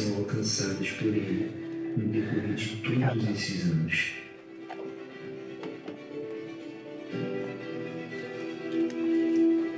são 0.00 0.16
alcançadas 0.16 0.90
por 0.92 1.08
Ele 1.08 1.50
no 1.96 2.08
decorrer 2.08 2.54
de 2.54 2.76
todos 2.76 3.28
esses 3.28 3.70
anos. 3.70 4.12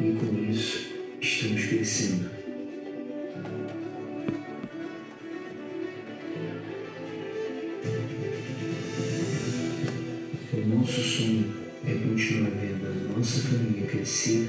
E 0.01 0.13
com 0.19 0.51
isso, 0.51 0.95
estamos 1.21 1.65
crescendo. 1.65 2.31
O 10.53 10.69
nosso 10.69 11.01
sonho 11.01 11.53
é 11.85 11.95
continuar 11.95 12.51
vendo 12.51 12.87
a 12.87 13.19
nossa 13.19 13.41
família 13.41 13.87
crescer 13.89 14.49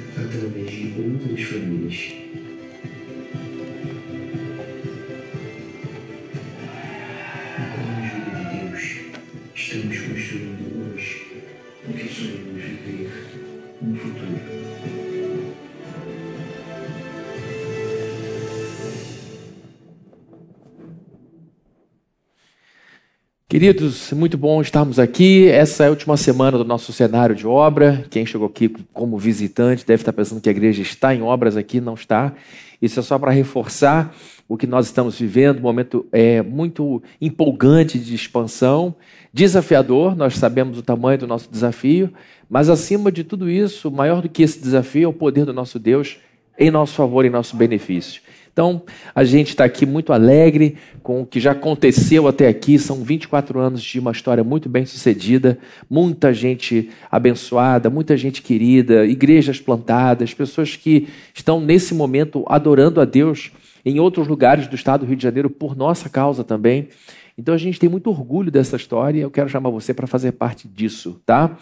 Queridos, 23.53 24.12
muito 24.13 24.35
bom 24.35 24.59
estarmos 24.63 24.98
aqui. 24.98 25.48
Essa 25.48 25.84
é 25.84 25.88
a 25.88 25.89
última 25.91 26.17
semana 26.17 26.57
do 26.57 26.66
nosso 26.66 26.91
cenário 26.91 27.35
de 27.35 27.45
obra. 27.45 28.03
Quem 28.09 28.26
chegou 28.26 28.48
aqui 28.48 28.67
como 28.91 29.16
visitante 29.16 29.85
deve 29.85 30.02
estar 30.02 30.12
pensando 30.12 30.41
que 30.41 30.49
a 30.49 30.52
igreja 30.52 30.81
está 30.81 31.13
em 31.13 31.21
obras 31.21 31.55
aqui, 31.55 31.79
não 31.79 31.93
está. 31.93 32.34
Isso 32.81 32.99
é 32.99 33.03
só 33.03 33.20
para 33.20 33.29
reforçar 33.29 34.12
o 34.49 34.57
que 34.57 34.66
nós 34.66 34.88
estamos 34.88 35.20
vivendo, 35.20 35.59
um 35.59 35.62
momento 35.62 36.03
é, 36.12 36.41
muito 36.41 37.03
empolgante 37.21 37.99
de 37.99 38.16
expansão, 38.16 38.95
desafiador, 39.31 40.15
nós 40.15 40.35
sabemos 40.35 40.79
o 40.79 40.81
tamanho 40.81 41.20
do 41.20 41.27
nosso 41.27 41.48
desafio, 41.51 42.12
mas 42.49 42.70
acima 42.70 43.12
de 43.12 43.24
tudo 43.24 43.48
isso, 43.48 43.91
maior 43.91 44.20
do 44.24 44.29
que 44.29 44.41
esse 44.41 44.59
desafio 44.59 45.05
é 45.05 45.07
o 45.07 45.13
poder 45.13 45.46
do 45.46 45.54
nosso 45.54 45.77
Deus 45.77 46.18
em 46.57 46.71
nosso 46.71 46.96
favor, 46.96 47.24
em 47.24 47.29
nosso 47.29 47.55
benefício. 47.55 48.20
Então, 48.54 48.84
a 49.15 49.23
gente 49.23 49.49
está 49.49 49.65
aqui 49.65 49.84
muito 49.84 50.13
alegre 50.13 50.77
com 51.01 51.21
o 51.21 51.26
que 51.26 51.40
já 51.40 51.54
aconteceu 51.54 52.27
até 52.27 52.48
aqui. 52.48 52.77
São 52.77 53.04
24 53.04 53.59
anos 53.59 53.82
de 53.82 53.99
uma 53.99 54.12
história 54.12 54.43
muito 54.43 54.70
bem 54.70 54.85
sucedida, 54.85 55.57
muita 55.90 56.32
gente 56.32 56.91
abençoada, 57.12 57.90
muita 57.90 58.15
gente 58.15 58.43
querida, 58.43 59.07
igrejas 59.07 59.59
plantadas, 59.59 60.35
pessoas 60.35 60.76
que 60.76 61.07
estão 61.34 61.59
nesse 61.59 61.96
momento 61.96 62.46
adorando 62.48 63.01
a 63.01 63.05
Deus 63.05 63.51
em 63.84 63.99
outros 63.99 64.28
lugares 64.28 64.68
do 64.68 64.75
estado 64.75 65.01
do 65.01 65.07
Rio 65.07 65.18
de 65.18 65.24
Janeiro 65.24 65.50
por 65.50 65.75
nossa 65.75 66.07
causa 66.07 66.44
também. 66.44 66.90
Então 67.35 67.56
a 67.56 67.57
gente 67.57 67.79
tem 67.79 67.90
muito 67.90 68.12
orgulho 68.12 68.51
dessa 68.51 68.75
história 68.75 69.18
e 69.18 69.22
eu 69.22 69.31
quero 69.31 69.50
chamar 69.50 69.72
você 69.72 69.94
para 69.94 70.06
fazer 70.06 70.34
parte 70.34 70.68
disso, 70.68 71.19
tá? 71.25 71.57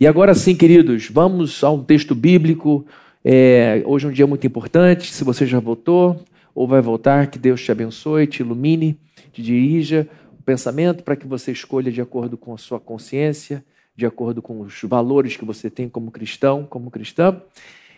E 0.00 0.06
agora 0.06 0.34
sim, 0.34 0.54
queridos, 0.54 1.10
vamos 1.10 1.62
a 1.62 1.70
um 1.70 1.84
texto 1.84 2.14
bíblico, 2.14 2.86
é, 3.24 3.82
hoje 3.86 4.06
é 4.06 4.08
um 4.08 4.12
dia 4.12 4.26
muito 4.26 4.46
importante. 4.46 5.12
Se 5.12 5.24
você 5.24 5.46
já 5.46 5.60
votou 5.60 6.22
ou 6.54 6.66
vai 6.66 6.80
voltar, 6.80 7.28
que 7.28 7.38
Deus 7.38 7.62
te 7.62 7.70
abençoe, 7.70 8.26
te 8.26 8.40
ilumine, 8.40 8.98
te 9.32 9.42
dirija 9.42 10.08
o 10.38 10.42
pensamento 10.42 11.02
para 11.02 11.16
que 11.16 11.26
você 11.26 11.52
escolha 11.52 11.90
de 11.90 12.00
acordo 12.00 12.36
com 12.36 12.52
a 12.52 12.58
sua 12.58 12.80
consciência, 12.80 13.64
de 13.96 14.04
acordo 14.04 14.42
com 14.42 14.60
os 14.60 14.80
valores 14.82 15.36
que 15.36 15.44
você 15.44 15.70
tem 15.70 15.88
como 15.88 16.10
cristão, 16.10 16.66
como 16.68 16.90
cristã. 16.90 17.40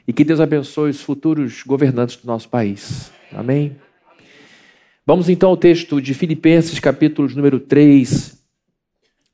E 0.06 0.12
que 0.12 0.24
Deus 0.24 0.40
abençoe 0.40 0.90
os 0.90 1.00
futuros 1.00 1.62
governantes 1.62 2.16
do 2.16 2.26
nosso 2.26 2.48
país. 2.48 3.10
Amém? 3.32 3.76
Vamos 5.06 5.28
então 5.28 5.50
ao 5.50 5.56
texto 5.56 6.00
de 6.00 6.12
Filipenses, 6.12 6.78
capítulo 6.78 7.28
número 7.34 7.58
3. 7.58 8.38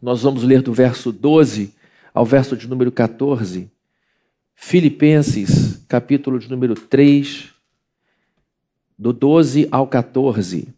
Nós 0.00 0.22
vamos 0.22 0.44
ler 0.44 0.62
do 0.62 0.72
verso 0.72 1.10
12 1.12 1.74
ao 2.14 2.24
verso 2.24 2.56
de 2.56 2.68
número 2.68 2.90
14. 2.92 3.70
Filipenses, 4.62 5.82
capítulo 5.88 6.38
de 6.38 6.48
número 6.48 6.74
3, 6.74 7.48
do 8.96 9.10
12 9.10 9.66
ao 9.72 9.86
14. 9.86 10.68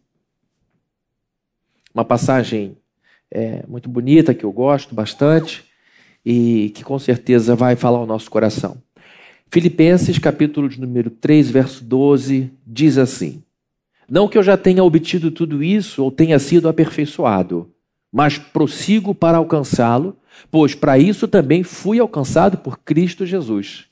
Uma 1.93 2.05
passagem 2.05 2.77
é, 3.29 3.63
muito 3.67 3.89
bonita 3.89 4.33
que 4.33 4.45
eu 4.45 4.51
gosto 4.53 4.95
bastante 4.95 5.65
e 6.25 6.71
que 6.73 6.81
com 6.81 6.97
certeza 6.97 7.55
vai 7.55 7.75
falar 7.75 7.99
ao 7.99 8.07
nosso 8.07 8.31
coração. 8.31 8.81
Filipenses, 9.51 10.17
capítulo 10.17 10.69
de 10.69 10.79
número 10.79 11.11
3, 11.11 11.51
verso 11.51 11.83
12, 11.83 12.51
diz 12.65 12.97
assim: 12.97 13.43
Não 14.09 14.29
que 14.29 14.37
eu 14.37 14.43
já 14.43 14.55
tenha 14.55 14.83
obtido 14.83 15.29
tudo 15.29 15.61
isso 15.61 16.01
ou 16.01 16.09
tenha 16.09 16.39
sido 16.39 16.69
aperfeiçoado, 16.69 17.69
mas 18.11 18.39
prossigo 18.39 19.13
para 19.13 19.37
alcançá-lo 19.37 20.17
pois 20.49 20.75
para 20.75 20.97
isso 20.97 21.27
também 21.27 21.63
fui 21.63 21.99
alcançado 21.99 22.57
por 22.57 22.79
Cristo 22.79 23.25
Jesus. 23.25 23.85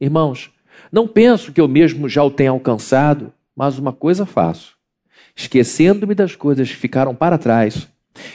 Irmãos, 0.00 0.50
não 0.92 1.08
penso 1.08 1.52
que 1.52 1.60
eu 1.60 1.68
mesmo 1.68 2.08
já 2.08 2.22
o 2.22 2.30
tenha 2.30 2.50
alcançado, 2.50 3.32
mas 3.54 3.78
uma 3.78 3.92
coisa 3.92 4.26
faço: 4.26 4.76
esquecendo-me 5.34 6.14
das 6.14 6.36
coisas 6.36 6.68
que 6.68 6.76
ficaram 6.76 7.14
para 7.14 7.38
trás 7.38 7.88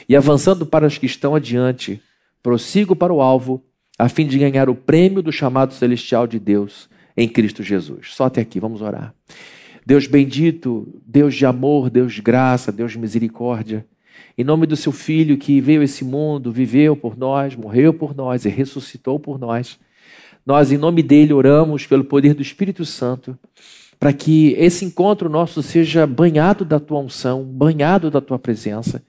e 0.08 0.16
avançando 0.16 0.64
para 0.66 0.86
as 0.86 0.98
que 0.98 1.06
estão 1.06 1.34
adiante, 1.34 2.00
prossigo 2.42 2.94
para 2.94 3.12
o 3.12 3.20
alvo, 3.20 3.62
a 3.98 4.08
fim 4.08 4.26
de 4.26 4.38
ganhar 4.38 4.68
o 4.68 4.74
prêmio 4.74 5.22
do 5.22 5.32
chamado 5.32 5.74
celestial 5.74 6.26
de 6.26 6.38
Deus 6.38 6.88
em 7.16 7.28
Cristo 7.28 7.62
Jesus. 7.62 8.14
Só 8.14 8.24
até 8.24 8.40
aqui, 8.40 8.58
vamos 8.58 8.80
orar. 8.82 9.14
Deus 9.84 10.06
bendito, 10.06 11.00
Deus 11.04 11.34
de 11.34 11.44
amor, 11.44 11.90
Deus 11.90 12.12
de 12.12 12.22
graça, 12.22 12.70
Deus 12.70 12.92
de 12.92 12.98
misericórdia. 12.98 13.86
Em 14.36 14.44
nome 14.44 14.66
do 14.66 14.76
seu 14.76 14.92
Filho 14.92 15.36
que 15.36 15.60
veio 15.60 15.80
a 15.80 15.84
esse 15.84 16.04
mundo, 16.04 16.52
viveu 16.52 16.96
por 16.96 17.16
nós, 17.16 17.54
morreu 17.54 17.92
por 17.92 18.14
nós 18.14 18.44
e 18.44 18.48
ressuscitou 18.48 19.18
por 19.18 19.38
nós. 19.38 19.78
Nós, 20.44 20.72
em 20.72 20.78
nome 20.78 21.02
dele, 21.02 21.32
oramos 21.32 21.86
pelo 21.86 22.04
poder 22.04 22.34
do 22.34 22.42
Espírito 22.42 22.84
Santo, 22.84 23.38
para 23.98 24.12
que 24.12 24.54
esse 24.58 24.84
encontro 24.84 25.28
nosso 25.28 25.62
seja 25.62 26.06
banhado 26.06 26.64
da 26.64 26.80
tua 26.80 26.98
unção, 26.98 27.44
banhado 27.44 28.10
da 28.10 28.20
tua 28.20 28.38
presença. 28.38 29.02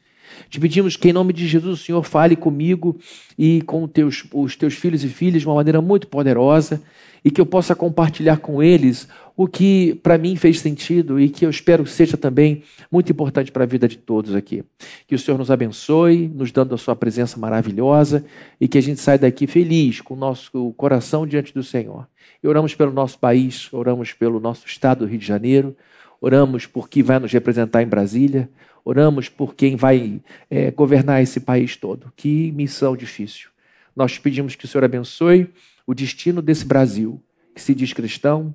Te 0.50 0.60
pedimos 0.60 0.96
que, 0.96 1.10
em 1.10 1.14
nome 1.14 1.34
de 1.34 1.48
Jesus, 1.48 1.80
o 1.80 1.84
Senhor 1.84 2.04
fale 2.04 2.36
comigo 2.36 2.98
e 3.38 3.62
com 3.64 3.88
teus, 3.88 4.26
os 4.34 4.56
teus 4.56 4.74
filhos 4.76 5.04
e 5.04 5.10
filhas 5.10 5.42
de 5.42 5.48
uma 5.48 5.56
maneira 5.56 5.82
muito 5.82 6.08
poderosa 6.08 6.82
e 7.24 7.32
que 7.32 7.40
eu 7.40 7.46
possa 7.46 7.74
compartilhar 7.74 8.38
com 8.38 8.62
eles 8.62 9.08
o 9.36 9.48
que 9.48 10.00
para 10.04 10.18
mim 10.18 10.36
fez 10.36 10.60
sentido 10.60 11.20
e 11.20 11.30
que 11.30 11.46
eu 11.46 11.50
espero 11.50 11.86
seja 11.88 12.18
também 12.18 12.64
muito 12.92 13.12
importante 13.12 13.52
para 13.52 13.64
a 13.64 13.68
vida 13.68 13.88
de 13.88 13.98
todos 13.98 14.36
aqui. 14.36 14.64
Que 15.08 15.16
o 15.16 15.20
Senhor 15.20 15.38
nos 15.38 15.50
abençoe, 15.50 16.28
nos 16.34 16.52
dando 16.52 16.76
a 16.76 16.78
sua 16.78 16.96
presença 16.96 17.40
maravilhosa 17.40 18.26
e 18.60 18.68
que 18.68 18.78
a 18.78 18.82
gente 18.82 19.00
saia 19.00 19.18
daqui 19.18 19.48
feliz, 19.48 20.02
com 20.02 20.14
o 20.14 20.18
nosso 20.18 20.74
coração 20.74 21.26
diante 21.26 21.54
do 21.54 21.64
Senhor. 21.64 22.08
E 22.44 22.48
oramos 22.48 22.76
pelo 22.76 22.92
nosso 22.92 23.18
país, 23.18 23.72
oramos 23.72 24.14
pelo 24.14 24.40
nosso 24.40 24.68
estado 24.68 25.00
do 25.00 25.06
Rio 25.06 25.20
de 25.20 25.26
Janeiro, 25.26 25.76
oramos 26.22 26.66
por 26.66 26.90
quem 26.90 27.02
vai 27.02 27.20
nos 27.20 27.32
representar 27.32 27.82
em 27.82 27.88
Brasília, 27.88 28.50
oramos 28.84 29.30
por 29.30 29.56
quem 29.56 29.76
vai 29.76 30.22
é, 30.50 30.72
governar 30.72 31.22
esse 31.22 31.40
país 31.40 31.76
todo. 31.76 32.12
Que 32.16 32.52
missão 32.52 32.96
difícil. 32.96 33.50
Nós 33.96 34.18
pedimos 34.18 34.56
que 34.56 34.66
o 34.66 34.68
Senhor 34.68 34.84
abençoe 34.84 35.50
o 35.86 35.94
destino 35.94 36.42
desse 36.42 36.66
Brasil, 36.66 37.22
que 37.54 37.62
se 37.62 37.76
diz 37.76 37.94
cristão 37.94 38.54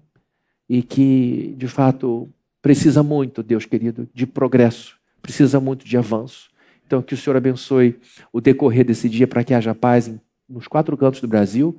e 0.69 0.83
que, 0.83 1.55
de 1.56 1.69
fato, 1.69 2.28
precisa 2.61 3.03
muito, 3.03 3.43
Deus 3.43 3.65
querido, 3.65 4.09
de 4.12 4.27
progresso, 4.27 4.99
precisa 5.22 5.61
muito 5.61 5.87
de 5.87 5.97
avanço. 5.97 6.50
Então, 6.87 7.03
que 7.03 7.15
o 7.15 7.17
Senhor 7.17 7.37
abençoe 7.37 7.99
o 8.33 8.41
decorrer 8.41 8.84
desse 8.84 9.09
dia 9.09 9.27
para 9.27 9.44
que 9.44 9.55
haja 9.55 9.75
paz 9.75 10.11
nos 10.49 10.67
quatro 10.67 10.97
cantos 10.97 11.21
do 11.21 11.28
Brasil 11.28 11.78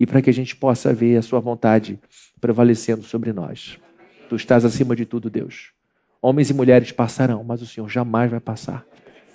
e 0.00 0.06
para 0.06 0.20
que 0.20 0.30
a 0.30 0.32
gente 0.32 0.56
possa 0.56 0.92
ver 0.92 1.16
a 1.16 1.22
Sua 1.22 1.40
vontade 1.40 1.98
prevalecendo 2.40 3.02
sobre 3.02 3.32
nós. 3.32 3.78
Tu 4.28 4.36
estás 4.36 4.64
acima 4.64 4.96
de 4.96 5.04
tudo, 5.04 5.30
Deus. 5.30 5.75
Homens 6.26 6.50
e 6.50 6.54
mulheres 6.54 6.90
passarão, 6.90 7.44
mas 7.44 7.62
o 7.62 7.66
Senhor 7.68 7.88
jamais 7.88 8.28
vai 8.28 8.40
passar. 8.40 8.84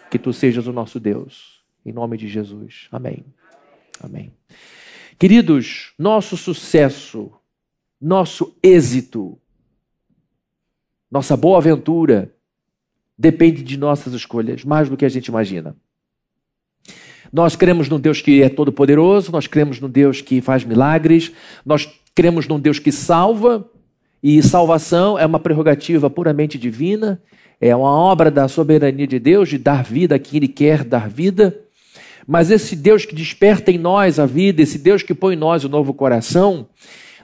Que 0.09 0.19
tu 0.19 0.33
sejas 0.33 0.67
o 0.67 0.73
nosso 0.73 0.99
Deus. 0.99 1.63
Em 1.85 1.93
nome 1.93 2.17
de 2.17 2.27
Jesus. 2.27 2.89
Amém. 2.91 3.23
Amém. 4.03 4.33
Queridos, 5.17 5.93
nosso 5.97 6.35
sucesso, 6.35 7.31
nosso 7.99 8.57
êxito, 8.61 9.39
nossa 11.09 11.37
boa 11.37 11.59
aventura 11.59 12.35
depende 13.17 13.63
de 13.63 13.77
nossas 13.77 14.11
escolhas, 14.11 14.65
mais 14.65 14.89
do 14.89 14.97
que 14.97 15.05
a 15.05 15.09
gente 15.09 15.27
imagina. 15.27 15.77
Nós 17.31 17.55
cremos 17.55 17.87
num 17.87 18.01
Deus 18.01 18.19
que 18.19 18.43
é 18.43 18.49
todo-poderoso, 18.49 19.31
nós 19.31 19.47
cremos 19.47 19.79
num 19.79 19.89
Deus 19.89 20.19
que 20.19 20.41
faz 20.41 20.65
milagres, 20.65 21.31
nós 21.65 21.89
cremos 22.13 22.49
num 22.49 22.59
Deus 22.59 22.79
que 22.79 22.91
salva, 22.91 23.70
e 24.23 24.41
salvação 24.43 25.17
é 25.17 25.25
uma 25.25 25.39
prerrogativa 25.39 26.09
puramente 26.09 26.57
divina, 26.57 27.21
é 27.59 27.75
uma 27.75 27.91
obra 27.91 28.29
da 28.29 28.47
soberania 28.47 29.07
de 29.07 29.19
Deus 29.19 29.49
de 29.49 29.57
dar 29.57 29.83
vida 29.83 30.15
a 30.15 30.19
quem 30.19 30.37
Ele 30.37 30.47
quer 30.47 30.83
dar 30.83 31.09
vida. 31.09 31.59
Mas 32.27 32.51
esse 32.51 32.75
Deus 32.75 33.05
que 33.05 33.15
desperta 33.15 33.71
em 33.71 33.77
nós 33.77 34.19
a 34.19 34.25
vida, 34.25 34.61
esse 34.61 34.77
Deus 34.77 35.01
que 35.01 35.13
põe 35.13 35.33
em 35.33 35.37
nós 35.37 35.63
o 35.63 35.69
novo 35.69 35.93
coração, 35.93 36.67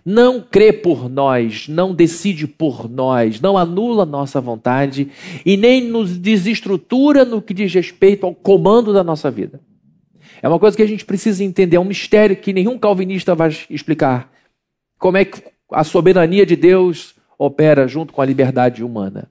não 0.04 0.42
crê 0.42 0.72
por 0.72 1.10
nós, 1.10 1.68
não 1.68 1.94
decide 1.94 2.48
por 2.48 2.90
nós, 2.90 3.42
não 3.42 3.58
anula 3.58 4.06
nossa 4.06 4.40
vontade 4.40 5.10
e 5.46 5.58
nem 5.58 5.84
nos 5.84 6.18
desestrutura 6.18 7.26
no 7.26 7.42
que 7.42 7.54
diz 7.54 7.74
respeito 7.74 8.26
ao 8.26 8.34
comando 8.34 8.94
da 8.94 9.04
nossa 9.04 9.30
vida. 9.30 9.60
É 10.42 10.48
uma 10.48 10.60
coisa 10.60 10.78
que 10.78 10.84
a 10.84 10.88
gente 10.88 11.04
precisa 11.04 11.44
entender, 11.44 11.76
é 11.76 11.80
um 11.80 11.86
mistério 11.86 12.36
que 12.36 12.54
nenhum 12.54 12.78
calvinista 12.78 13.36
vai 13.36 13.50
explicar. 13.70 14.32
Como 14.98 15.18
é 15.18 15.26
que 15.26 15.44
a 15.72 15.84
soberania 15.84 16.46
de 16.46 16.56
Deus 16.56 17.16
opera 17.38 17.88
junto 17.88 18.14
com 18.14 18.22
a 18.22 18.26
liberdade 18.26 18.84
humana. 18.84 19.30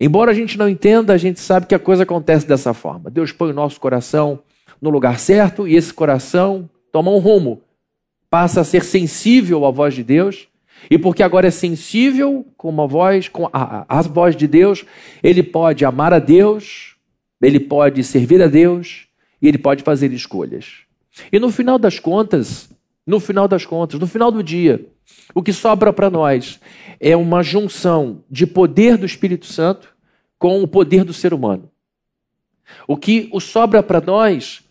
Embora 0.00 0.30
a 0.30 0.34
gente 0.34 0.56
não 0.56 0.68
entenda, 0.68 1.12
a 1.12 1.18
gente 1.18 1.40
sabe 1.40 1.66
que 1.66 1.74
a 1.74 1.78
coisa 1.78 2.04
acontece 2.04 2.46
dessa 2.46 2.72
forma. 2.72 3.10
Deus 3.10 3.32
põe 3.32 3.50
o 3.50 3.54
nosso 3.54 3.80
coração 3.80 4.40
no 4.80 4.90
lugar 4.90 5.18
certo 5.18 5.66
e 5.66 5.74
esse 5.74 5.92
coração 5.92 6.70
toma 6.92 7.10
um 7.10 7.18
rumo 7.18 7.62
passa 8.30 8.60
a 8.60 8.64
ser 8.64 8.84
sensível 8.84 9.64
à 9.64 9.70
voz 9.70 9.94
de 9.94 10.02
Deus, 10.02 10.48
e 10.90 10.98
porque 10.98 11.22
agora 11.22 11.48
é 11.48 11.50
sensível 11.50 12.46
com 12.56 12.68
uma 12.68 12.86
voz, 12.86 13.28
com 13.28 13.46
a, 13.46 13.86
a, 13.88 13.98
a 13.98 14.02
voz 14.02 14.36
de 14.36 14.46
Deus, 14.46 14.84
ele 15.22 15.42
pode 15.42 15.84
amar 15.84 16.12
a 16.12 16.18
Deus, 16.18 16.96
ele 17.42 17.58
pode 17.58 18.02
servir 18.04 18.42
a 18.42 18.46
Deus 18.46 19.06
e 19.40 19.48
ele 19.48 19.58
pode 19.58 19.82
fazer 19.82 20.12
escolhas. 20.12 20.82
E 21.32 21.38
no 21.40 21.50
final 21.50 21.78
das 21.78 21.98
contas, 21.98 22.70
no 23.08 23.18
final 23.18 23.48
das 23.48 23.64
contas, 23.64 23.98
no 23.98 24.06
final 24.06 24.30
do 24.30 24.42
dia, 24.42 24.86
o 25.34 25.42
que 25.42 25.50
sobra 25.50 25.94
para 25.94 26.10
nós 26.10 26.60
é 27.00 27.16
uma 27.16 27.42
junção 27.42 28.22
de 28.30 28.46
poder 28.46 28.98
do 28.98 29.06
Espírito 29.06 29.46
Santo 29.46 29.96
com 30.38 30.62
o 30.62 30.68
poder 30.68 31.04
do 31.04 31.14
ser 31.14 31.32
humano. 31.32 31.70
O 32.86 32.98
que 32.98 33.30
sobra 33.40 33.82
para 33.82 33.98
nós 34.02 34.62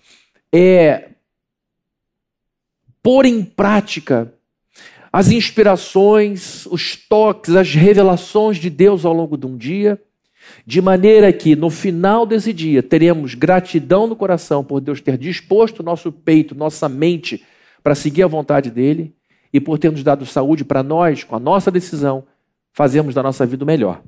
é 0.53 1.09
pôr 3.01 3.25
em 3.25 3.43
prática 3.43 4.31
as 5.11 5.31
inspirações, 5.31 6.67
os 6.67 6.95
toques, 6.95 7.55
as 7.55 7.73
revelações 7.73 8.57
de 8.57 8.69
Deus 8.69 9.03
ao 9.03 9.13
longo 9.13 9.35
de 9.35 9.47
um 9.47 9.57
dia, 9.57 9.99
de 10.63 10.79
maneira 10.79 11.33
que 11.33 11.55
no 11.55 11.71
final 11.71 12.23
desse 12.23 12.53
dia 12.53 12.83
teremos 12.83 13.33
gratidão 13.33 14.05
no 14.05 14.15
coração 14.15 14.63
por 14.63 14.79
Deus 14.79 15.01
ter 15.01 15.17
disposto 15.17 15.81
nosso 15.81 16.11
peito, 16.11 16.53
nossa 16.53 16.87
mente 16.87 17.43
para 17.87 17.95
seguir 17.95 18.21
a 18.21 18.27
vontade 18.27 18.69
dele 18.69 19.15
e 19.53 19.61
por 19.61 19.79
ter 19.79 19.89
nos 19.89 20.03
dado 20.03 20.25
saúde 20.25 20.65
para 20.65 20.83
nós, 20.83 21.23
com 21.23 21.37
a 21.37 21.39
nossa 21.39 21.71
decisão, 21.71 22.25
fazermos 22.73 23.15
da 23.15 23.23
nossa 23.23 23.45
vida 23.45 23.63
o 23.63 23.65
melhor. 23.65 24.03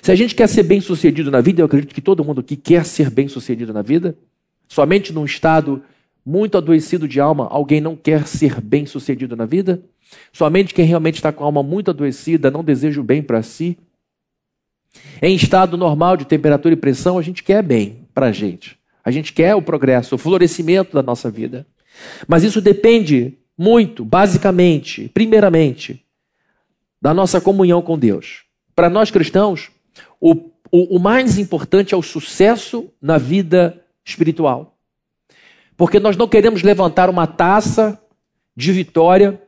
Se 0.00 0.10
a 0.10 0.14
gente 0.14 0.34
quer 0.34 0.48
ser 0.48 0.62
bem 0.62 0.80
sucedido 0.80 1.30
na 1.30 1.42
vida, 1.42 1.60
eu 1.60 1.66
acredito 1.66 1.94
que 1.94 2.00
todo 2.00 2.24
mundo 2.24 2.40
aqui 2.40 2.56
quer 2.56 2.82
ser 2.86 3.10
bem 3.10 3.28
sucedido 3.28 3.74
na 3.74 3.82
vida, 3.82 4.16
somente 4.66 5.12
num 5.12 5.26
estado 5.26 5.82
muito 6.24 6.56
adoecido 6.56 7.06
de 7.06 7.20
alma, 7.20 7.46
alguém 7.50 7.78
não 7.78 7.94
quer 7.94 8.26
ser 8.26 8.58
bem 8.58 8.86
sucedido 8.86 9.36
na 9.36 9.44
vida? 9.44 9.82
Somente 10.32 10.72
quem 10.72 10.86
realmente 10.86 11.16
está 11.16 11.30
com 11.30 11.44
a 11.44 11.46
alma 11.46 11.62
muito 11.62 11.90
adoecida 11.90 12.50
não 12.50 12.64
deseja 12.64 13.02
o 13.02 13.04
bem 13.04 13.22
para 13.22 13.42
si? 13.42 13.76
Em 15.20 15.36
estado 15.36 15.76
normal 15.76 16.16
de 16.16 16.24
temperatura 16.24 16.72
e 16.72 16.78
pressão, 16.78 17.18
a 17.18 17.22
gente 17.22 17.42
quer 17.42 17.62
bem 17.62 18.08
para 18.14 18.28
a 18.28 18.32
gente. 18.32 18.78
A 19.04 19.10
gente 19.10 19.34
quer 19.34 19.54
o 19.54 19.60
progresso, 19.60 20.14
o 20.14 20.18
florescimento 20.18 20.94
da 20.94 21.02
nossa 21.02 21.30
vida. 21.30 21.66
Mas 22.26 22.42
isso 22.42 22.60
depende 22.60 23.38
muito, 23.56 24.04
basicamente, 24.04 25.08
primeiramente, 25.12 26.04
da 27.00 27.14
nossa 27.14 27.40
comunhão 27.40 27.82
com 27.82 27.98
Deus. 27.98 28.44
Para 28.74 28.90
nós 28.90 29.10
cristãos, 29.10 29.70
o, 30.20 30.50
o, 30.70 30.96
o 30.96 30.98
mais 30.98 31.38
importante 31.38 31.94
é 31.94 31.96
o 31.96 32.02
sucesso 32.02 32.90
na 33.00 33.18
vida 33.18 33.82
espiritual. 34.04 34.76
Porque 35.76 36.00
nós 36.00 36.16
não 36.16 36.28
queremos 36.28 36.62
levantar 36.62 37.10
uma 37.10 37.26
taça 37.26 38.00
de 38.56 38.72
vitória 38.72 39.40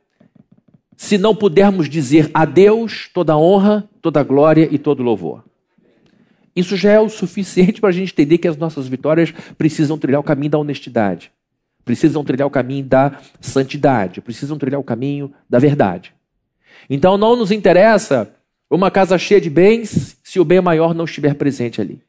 se 0.96 1.18
não 1.18 1.34
pudermos 1.34 1.88
dizer 1.88 2.30
a 2.32 2.44
Deus 2.44 3.10
toda 3.12 3.36
honra, 3.36 3.88
toda 4.00 4.22
glória 4.22 4.68
e 4.70 4.78
todo 4.78 5.02
louvor. 5.02 5.44
Isso 6.54 6.74
já 6.74 6.92
é 6.92 7.00
o 7.00 7.08
suficiente 7.08 7.80
para 7.82 7.90
a 7.90 7.92
gente 7.92 8.12
entender 8.12 8.38
que 8.38 8.48
as 8.48 8.56
nossas 8.56 8.88
vitórias 8.88 9.32
precisam 9.58 9.98
trilhar 9.98 10.20
o 10.20 10.24
caminho 10.24 10.52
da 10.52 10.58
honestidade, 10.58 11.30
precisam 11.86 12.24
trilhar 12.24 12.48
o 12.48 12.50
caminho 12.50 12.84
da 12.84 13.20
santidade, 13.40 14.20
precisam 14.20 14.58
trilhar 14.58 14.80
o 14.80 14.84
caminho 14.84 15.32
da 15.48 15.60
verdade. 15.60 16.12
Então 16.90 17.16
não 17.16 17.36
nos 17.36 17.52
interessa 17.52 18.34
uma 18.68 18.90
casa 18.90 19.16
cheia 19.16 19.40
de 19.40 19.48
bens 19.48 20.18
se 20.24 20.40
o 20.40 20.44
bem 20.44 20.60
maior 20.60 20.92
não 20.92 21.04
estiver 21.04 21.34
presente 21.34 21.80
ali. 21.80 22.02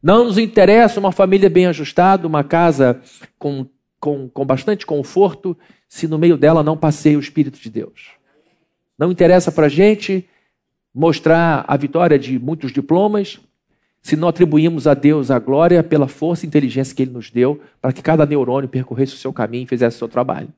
Não 0.00 0.24
nos 0.24 0.38
interessa 0.38 1.00
uma 1.00 1.10
família 1.10 1.50
bem 1.50 1.66
ajustada, 1.66 2.28
uma 2.28 2.44
casa 2.44 3.00
com, 3.38 3.66
com, 3.98 4.28
com 4.28 4.46
bastante 4.46 4.86
conforto, 4.86 5.58
se 5.88 6.06
no 6.06 6.16
meio 6.16 6.36
dela 6.36 6.62
não 6.62 6.76
passeia 6.76 7.16
o 7.16 7.20
Espírito 7.20 7.58
de 7.58 7.68
Deus. 7.68 8.10
Não 8.96 9.10
interessa 9.10 9.50
para 9.50 9.66
a 9.66 9.70
gente 9.70 10.28
mostrar 10.94 11.64
a 11.66 11.76
vitória 11.76 12.16
de 12.16 12.38
muitos 12.38 12.70
diplomas, 12.70 13.40
se 14.04 14.16
não 14.16 14.28
atribuímos 14.28 14.86
a 14.86 14.92
Deus 14.92 15.30
a 15.30 15.38
glória 15.38 15.82
pela 15.82 16.06
força 16.06 16.44
e 16.44 16.46
inteligência 16.46 16.94
que 16.94 17.02
Ele 17.02 17.10
nos 17.10 17.30
deu 17.30 17.58
para 17.80 17.90
que 17.90 18.02
cada 18.02 18.26
neurônio 18.26 18.68
percorresse 18.68 19.14
o 19.14 19.16
seu 19.16 19.32
caminho 19.32 19.64
e 19.64 19.66
fizesse 19.66 19.96
o 19.96 19.98
seu 19.98 20.08
trabalho. 20.08 20.48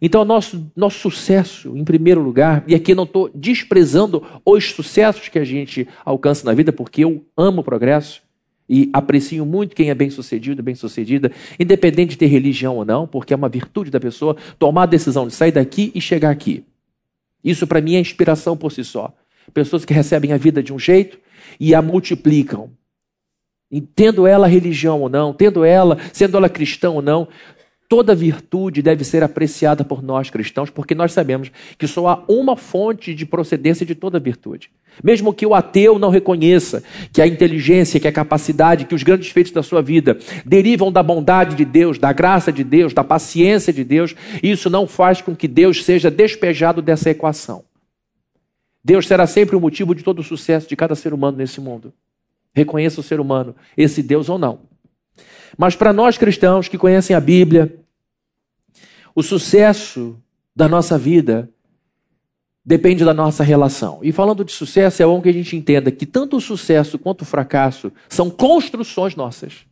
Então, 0.00 0.24
nosso, 0.24 0.70
nosso 0.76 1.00
sucesso, 1.00 1.76
em 1.76 1.82
primeiro 1.82 2.22
lugar, 2.22 2.62
e 2.68 2.74
aqui 2.74 2.94
não 2.94 3.02
estou 3.02 3.28
desprezando 3.34 4.22
os 4.46 4.70
sucessos 4.70 5.28
que 5.28 5.38
a 5.38 5.44
gente 5.44 5.88
alcança 6.04 6.44
na 6.46 6.54
vida, 6.54 6.72
porque 6.72 7.02
eu 7.02 7.24
amo 7.36 7.60
o 7.60 7.64
progresso, 7.64 8.22
e 8.68 8.88
aprecio 8.92 9.44
muito 9.44 9.74
quem 9.74 9.90
é 9.90 9.94
bem 9.94 10.08
sucedido, 10.08 10.62
bem 10.62 10.76
sucedida, 10.76 11.32
independente 11.58 12.10
de 12.10 12.18
ter 12.18 12.26
religião 12.26 12.76
ou 12.76 12.84
não, 12.84 13.04
porque 13.04 13.34
é 13.34 13.36
uma 13.36 13.48
virtude 13.48 13.90
da 13.90 13.98
pessoa 13.98 14.36
tomar 14.60 14.84
a 14.84 14.86
decisão 14.86 15.26
de 15.26 15.34
sair 15.34 15.52
daqui 15.52 15.90
e 15.92 16.00
chegar 16.00 16.30
aqui. 16.30 16.64
Isso 17.42 17.66
para 17.66 17.80
mim 17.80 17.96
é 17.96 18.00
inspiração 18.00 18.56
por 18.56 18.70
si 18.70 18.84
só. 18.84 19.12
Pessoas 19.52 19.84
que 19.84 19.92
recebem 19.92 20.32
a 20.32 20.36
vida 20.36 20.62
de 20.62 20.72
um 20.72 20.78
jeito 20.78 21.18
e 21.58 21.74
a 21.74 21.82
multiplicam. 21.82 22.70
E 23.70 23.80
tendo 23.80 24.26
ela 24.26 24.46
religião 24.46 25.00
ou 25.00 25.08
não, 25.08 25.32
tendo 25.32 25.64
ela, 25.64 25.98
sendo 26.12 26.36
ela 26.36 26.48
cristã 26.48 26.90
ou 26.90 27.02
não, 27.02 27.28
toda 27.88 28.14
virtude 28.14 28.82
deve 28.82 29.04
ser 29.04 29.22
apreciada 29.22 29.84
por 29.84 30.02
nós 30.02 30.30
cristãos, 30.30 30.70
porque 30.70 30.94
nós 30.94 31.12
sabemos 31.12 31.50
que 31.78 31.86
só 31.86 32.08
há 32.08 32.24
uma 32.28 32.56
fonte 32.56 33.14
de 33.14 33.26
procedência 33.26 33.84
de 33.84 33.94
toda 33.94 34.18
virtude. 34.18 34.70
Mesmo 35.02 35.34
que 35.34 35.46
o 35.46 35.54
ateu 35.54 35.98
não 35.98 36.08
reconheça 36.08 36.82
que 37.12 37.20
a 37.20 37.26
inteligência, 37.26 37.98
que 37.98 38.08
a 38.08 38.12
capacidade, 38.12 38.84
que 38.84 38.94
os 38.94 39.02
grandes 39.02 39.30
feitos 39.30 39.52
da 39.52 39.62
sua 39.62 39.82
vida 39.82 40.18
derivam 40.44 40.90
da 40.90 41.02
bondade 41.02 41.56
de 41.56 41.64
Deus, 41.64 41.98
da 41.98 42.12
graça 42.12 42.52
de 42.52 42.64
Deus, 42.64 42.94
da 42.94 43.02
paciência 43.02 43.72
de 43.72 43.84
Deus, 43.84 44.14
isso 44.42 44.70
não 44.70 44.86
faz 44.86 45.20
com 45.20 45.34
que 45.34 45.48
Deus 45.48 45.84
seja 45.84 46.10
despejado 46.10 46.80
dessa 46.80 47.10
equação. 47.10 47.64
Deus 48.84 49.06
será 49.06 49.26
sempre 49.26 49.56
o 49.56 49.60
motivo 49.60 49.94
de 49.94 50.02
todo 50.02 50.18
o 50.18 50.22
sucesso 50.22 50.68
de 50.68 50.76
cada 50.76 50.94
ser 50.94 51.14
humano 51.14 51.38
nesse 51.38 51.60
mundo. 51.60 51.92
Reconheça 52.54 53.00
o 53.00 53.02
ser 53.02 53.18
humano, 53.18 53.56
esse 53.76 54.02
Deus 54.02 54.28
ou 54.28 54.38
não. 54.38 54.60
Mas 55.56 55.74
para 55.74 55.92
nós 55.92 56.18
cristãos 56.18 56.68
que 56.68 56.76
conhecem 56.76 57.16
a 57.16 57.20
Bíblia, 57.20 57.80
o 59.14 59.22
sucesso 59.22 60.20
da 60.54 60.68
nossa 60.68 60.98
vida 60.98 61.48
depende 62.64 63.04
da 63.04 63.14
nossa 63.14 63.42
relação. 63.42 64.00
E 64.02 64.12
falando 64.12 64.44
de 64.44 64.52
sucesso, 64.52 65.02
é 65.02 65.06
bom 65.06 65.20
que 65.20 65.28
a 65.28 65.32
gente 65.32 65.56
entenda 65.56 65.90
que 65.90 66.06
tanto 66.06 66.36
o 66.36 66.40
sucesso 66.40 66.98
quanto 66.98 67.22
o 67.22 67.26
fracasso 67.26 67.90
são 68.08 68.30
construções 68.30 69.16
nossas. 69.16 69.66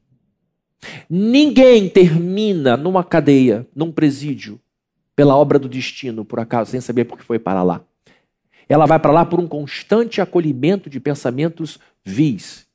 Ninguém 1.09 1.89
termina 1.89 2.77
numa 2.77 3.05
cadeia, 3.05 3.67
num 3.75 3.93
presídio, 3.93 4.61
pela 5.15 5.37
obra 5.37 5.59
do 5.59 5.69
destino, 5.69 6.25
por 6.25 6.41
acaso, 6.41 6.71
sem 6.71 6.81
saber 6.81 7.05
por 7.05 7.19
que 7.19 7.25
foi 7.25 7.39
para 7.39 7.63
lá. 7.63 7.85
Ela 8.69 8.87
vai 8.87 8.99
para 8.99 9.13
lá 9.13 9.25
por 9.25 9.41
um 9.41 9.47
constante 9.47 10.21
acolhimento 10.21 10.89
de 10.89 11.01
pensamentos 11.01 11.79
vis. 12.05 12.67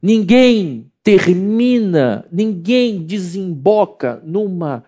Ninguém 0.00 0.90
termina, 1.02 2.24
ninguém 2.30 3.02
desemboca 3.02 4.20
numa 4.24 4.84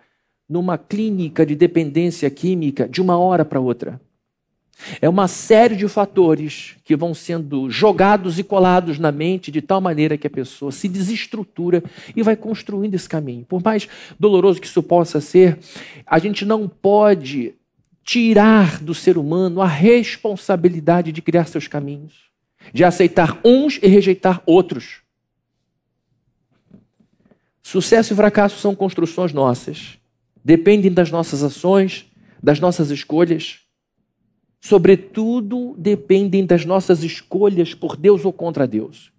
numa 0.51 0.77
clínica 0.77 1.45
de 1.45 1.55
dependência 1.55 2.29
química 2.29 2.85
de 2.85 3.01
uma 3.01 3.17
hora 3.17 3.45
para 3.45 3.61
outra. 3.61 4.01
É 5.01 5.07
uma 5.07 5.27
série 5.27 5.77
de 5.77 5.87
fatores 5.87 6.75
que 6.83 6.95
vão 6.95 7.13
sendo 7.13 7.69
jogados 7.69 8.37
e 8.37 8.43
colados 8.43 8.99
na 8.99 9.13
mente 9.13 9.49
de 9.49 9.61
tal 9.61 9.79
maneira 9.79 10.17
que 10.17 10.27
a 10.27 10.29
pessoa 10.29 10.71
se 10.71 10.89
desestrutura 10.89 11.81
e 12.15 12.21
vai 12.21 12.35
construindo 12.35 12.95
esse 12.95 13.07
caminho. 13.07 13.45
Por 13.45 13.63
mais 13.63 13.87
doloroso 14.19 14.59
que 14.59 14.67
isso 14.67 14.83
possa 14.83 15.21
ser, 15.21 15.57
a 16.05 16.19
gente 16.19 16.43
não 16.43 16.67
pode 16.67 17.53
tirar 18.03 18.81
do 18.81 18.93
ser 18.93 19.17
humano 19.17 19.61
a 19.61 19.67
responsabilidade 19.67 21.11
de 21.11 21.21
criar 21.21 21.45
seus 21.45 21.67
caminhos, 21.67 22.31
de 22.73 22.83
aceitar 22.83 23.39
uns 23.43 23.79
e 23.81 23.87
rejeitar 23.87 24.41
outros. 24.45 25.01
Sucesso 27.61 28.13
e 28.13 28.15
fracasso 28.15 28.59
são 28.59 28.75
construções 28.75 29.31
nossas 29.31 30.01
dependem 30.43 30.91
das 30.91 31.11
nossas 31.11 31.43
ações, 31.43 32.11
das 32.41 32.59
nossas 32.59 32.89
escolhas. 32.89 33.59
Sobretudo, 34.59 35.75
dependem 35.77 36.45
das 36.45 36.65
nossas 36.65 37.03
escolhas 37.03 37.73
por 37.73 37.95
Deus 37.95 38.25
ou 38.25 38.33
contra 38.33 38.67
Deus. 38.67 39.11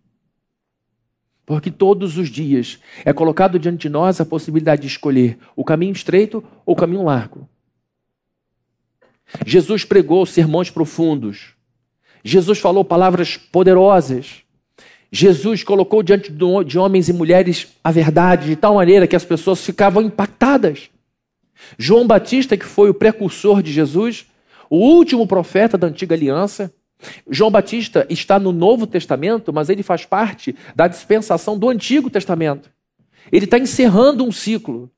Porque 1.45 1.71
todos 1.71 2.17
os 2.17 2.29
dias 2.29 2.79
é 3.05 3.13
colocado 3.13 3.59
diante 3.59 3.83
de 3.83 3.89
nós 3.89 4.21
a 4.21 4.25
possibilidade 4.25 4.83
de 4.83 4.89
escolher 4.89 5.39
o 5.57 5.65
caminho 5.65 5.93
estreito 5.93 6.45
ou 6.65 6.75
o 6.75 6.77
caminho 6.77 7.03
largo. 7.03 7.49
Jesus 9.47 9.85
pregou 9.85 10.25
sermões 10.27 10.71
profundos. 10.71 11.55
Jesus 12.25 12.59
falou 12.59 12.85
palavras 12.85 13.37
poderosas. 13.37 14.43
Jesus 15.11 15.63
colocou 15.63 16.03
diante 16.03 16.33
de 16.33 16.79
homens 16.79 17.09
e 17.09 17.13
mulheres 17.13 17.69
a 17.85 17.91
verdade 17.91 18.47
de 18.47 18.57
tal 18.57 18.77
maneira 18.77 19.07
que 19.07 19.17
as 19.17 19.25
pessoas 19.25 19.63
ficavam 19.65 20.03
impactadas. 20.03 20.91
João 21.79 22.07
Batista, 22.07 22.57
que 22.57 22.65
foi 22.65 22.91
o 22.91 22.95
precursor 22.95 23.63
de 23.63 23.73
Jesus, 23.73 24.27
o 24.71 24.77
último 24.79 25.27
profeta 25.27 25.77
da 25.77 25.87
antiga 25.87 26.15
aliança, 26.15 26.73
João 27.29 27.51
Batista 27.51 28.07
está 28.09 28.39
no 28.39 28.53
Novo 28.53 28.87
Testamento, 28.87 29.53
mas 29.53 29.69
ele 29.69 29.83
faz 29.83 30.07
parte 30.07 30.55
da 30.75 30.87
dispensação 30.87 31.59
do 31.59 31.69
Antigo 31.69 32.09
Testamento. 32.09 32.71
Ele 33.31 33.45
está 33.45 33.59
encerrando 33.59 34.25
um 34.25 34.33
ciclo. 34.33 34.91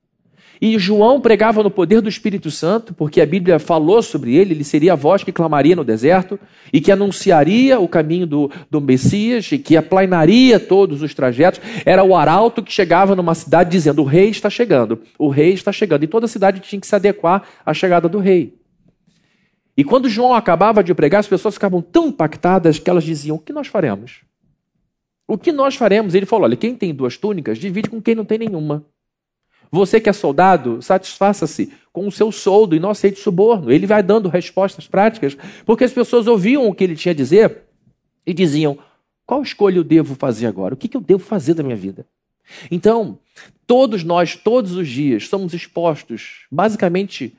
E 0.61 0.77
João 0.79 1.19
pregava 1.19 1.61
no 1.61 1.69
poder 1.69 2.01
do 2.01 2.09
Espírito 2.09 2.49
Santo, 2.49 2.93
porque 2.93 3.21
a 3.21 3.25
Bíblia 3.25 3.59
falou 3.59 4.01
sobre 4.01 4.35
ele, 4.35 4.53
ele 4.53 4.63
seria 4.63 4.93
a 4.93 4.95
voz 4.95 5.23
que 5.23 5.31
clamaria 5.31 5.75
no 5.75 5.83
deserto 5.83 6.39
e 6.71 6.79
que 6.79 6.91
anunciaria 6.91 7.79
o 7.79 7.87
caminho 7.87 8.25
do, 8.25 8.51
do 8.69 8.79
Messias 8.79 9.51
e 9.51 9.57
que 9.57 9.75
aplainaria 9.75 10.59
todos 10.59 11.01
os 11.01 11.13
trajetos. 11.13 11.61
Era 11.85 12.03
o 12.03 12.15
arauto 12.15 12.63
que 12.63 12.71
chegava 12.71 13.15
numa 13.15 13.35
cidade 13.35 13.69
dizendo: 13.69 14.01
O 14.01 14.05
rei 14.05 14.29
está 14.29 14.49
chegando, 14.49 15.01
o 15.19 15.29
rei 15.29 15.53
está 15.53 15.71
chegando. 15.71 16.03
E 16.03 16.07
toda 16.07 16.25
a 16.25 16.29
cidade 16.29 16.59
tinha 16.59 16.79
que 16.79 16.87
se 16.87 16.95
adequar 16.95 17.43
à 17.65 17.73
chegada 17.73 18.07
do 18.07 18.19
rei. 18.19 18.55
E 19.77 19.83
quando 19.83 20.07
João 20.07 20.33
acabava 20.33 20.83
de 20.83 20.93
pregar, 20.93 21.19
as 21.19 21.27
pessoas 21.27 21.55
ficavam 21.55 21.81
tão 21.81 22.07
impactadas 22.07 22.79
que 22.79 22.89
elas 22.89 23.03
diziam: 23.03 23.35
O 23.35 23.39
que 23.39 23.51
nós 23.51 23.67
faremos? 23.67 24.21
O 25.27 25.37
que 25.37 25.51
nós 25.51 25.75
faremos? 25.75 26.15
Ele 26.15 26.25
falou: 26.25 26.45
Olha, 26.45 26.55
quem 26.55 26.75
tem 26.75 26.93
duas 26.93 27.17
túnicas, 27.17 27.57
divide 27.57 27.89
com 27.89 28.01
quem 28.01 28.15
não 28.15 28.23
tem 28.23 28.37
nenhuma. 28.37 28.85
Você 29.71 29.99
que 29.99 30.09
é 30.09 30.13
soldado, 30.13 30.81
satisfaça-se 30.81 31.71
com 31.91 32.07
o 32.07 32.11
seu 32.11 32.31
soldo 32.31 32.75
e 32.75 32.79
não 32.79 32.89
aceite 32.89 33.19
suborno. 33.19 33.71
Ele 33.71 33.87
vai 33.87 34.03
dando 34.03 34.29
respostas 34.29 34.87
práticas, 34.87 35.37
porque 35.65 35.83
as 35.83 35.93
pessoas 35.93 36.27
ouviam 36.27 36.67
o 36.67 36.73
que 36.73 36.83
ele 36.83 36.95
tinha 36.95 37.11
a 37.11 37.15
dizer 37.15 37.63
e 38.25 38.33
diziam: 38.33 38.77
qual 39.25 39.41
escolha 39.41 39.77
eu 39.77 39.83
devo 39.83 40.15
fazer 40.15 40.45
agora? 40.45 40.73
O 40.73 40.77
que 40.77 40.95
eu 40.95 41.01
devo 41.01 41.23
fazer 41.23 41.53
da 41.53 41.63
minha 41.63 41.75
vida? 41.75 42.05
Então, 42.69 43.17
todos 43.65 44.03
nós, 44.03 44.35
todos 44.35 44.75
os 44.75 44.87
dias, 44.87 45.27
somos 45.27 45.53
expostos, 45.53 46.45
basicamente, 46.51 47.35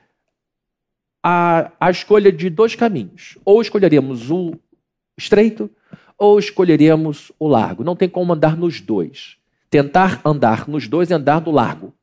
à, 1.23 1.71
à 1.79 1.89
escolha 1.89 2.31
de 2.31 2.49
dois 2.49 2.75
caminhos. 2.75 3.37
Ou 3.45 3.61
escolheremos 3.61 4.29
o 4.29 4.53
estreito, 5.17 5.69
ou 6.17 6.37
escolheremos 6.37 7.31
o 7.39 7.47
largo. 7.47 7.83
Não 7.83 7.95
tem 7.95 8.09
como 8.09 8.33
andar 8.33 8.57
nos 8.57 8.81
dois. 8.81 9.37
Tentar 9.69 10.21
andar 10.25 10.67
nos 10.67 10.87
dois 10.87 11.09
e 11.09 11.13
andar 11.13 11.41
no 11.41 11.51
largo. 11.51 11.93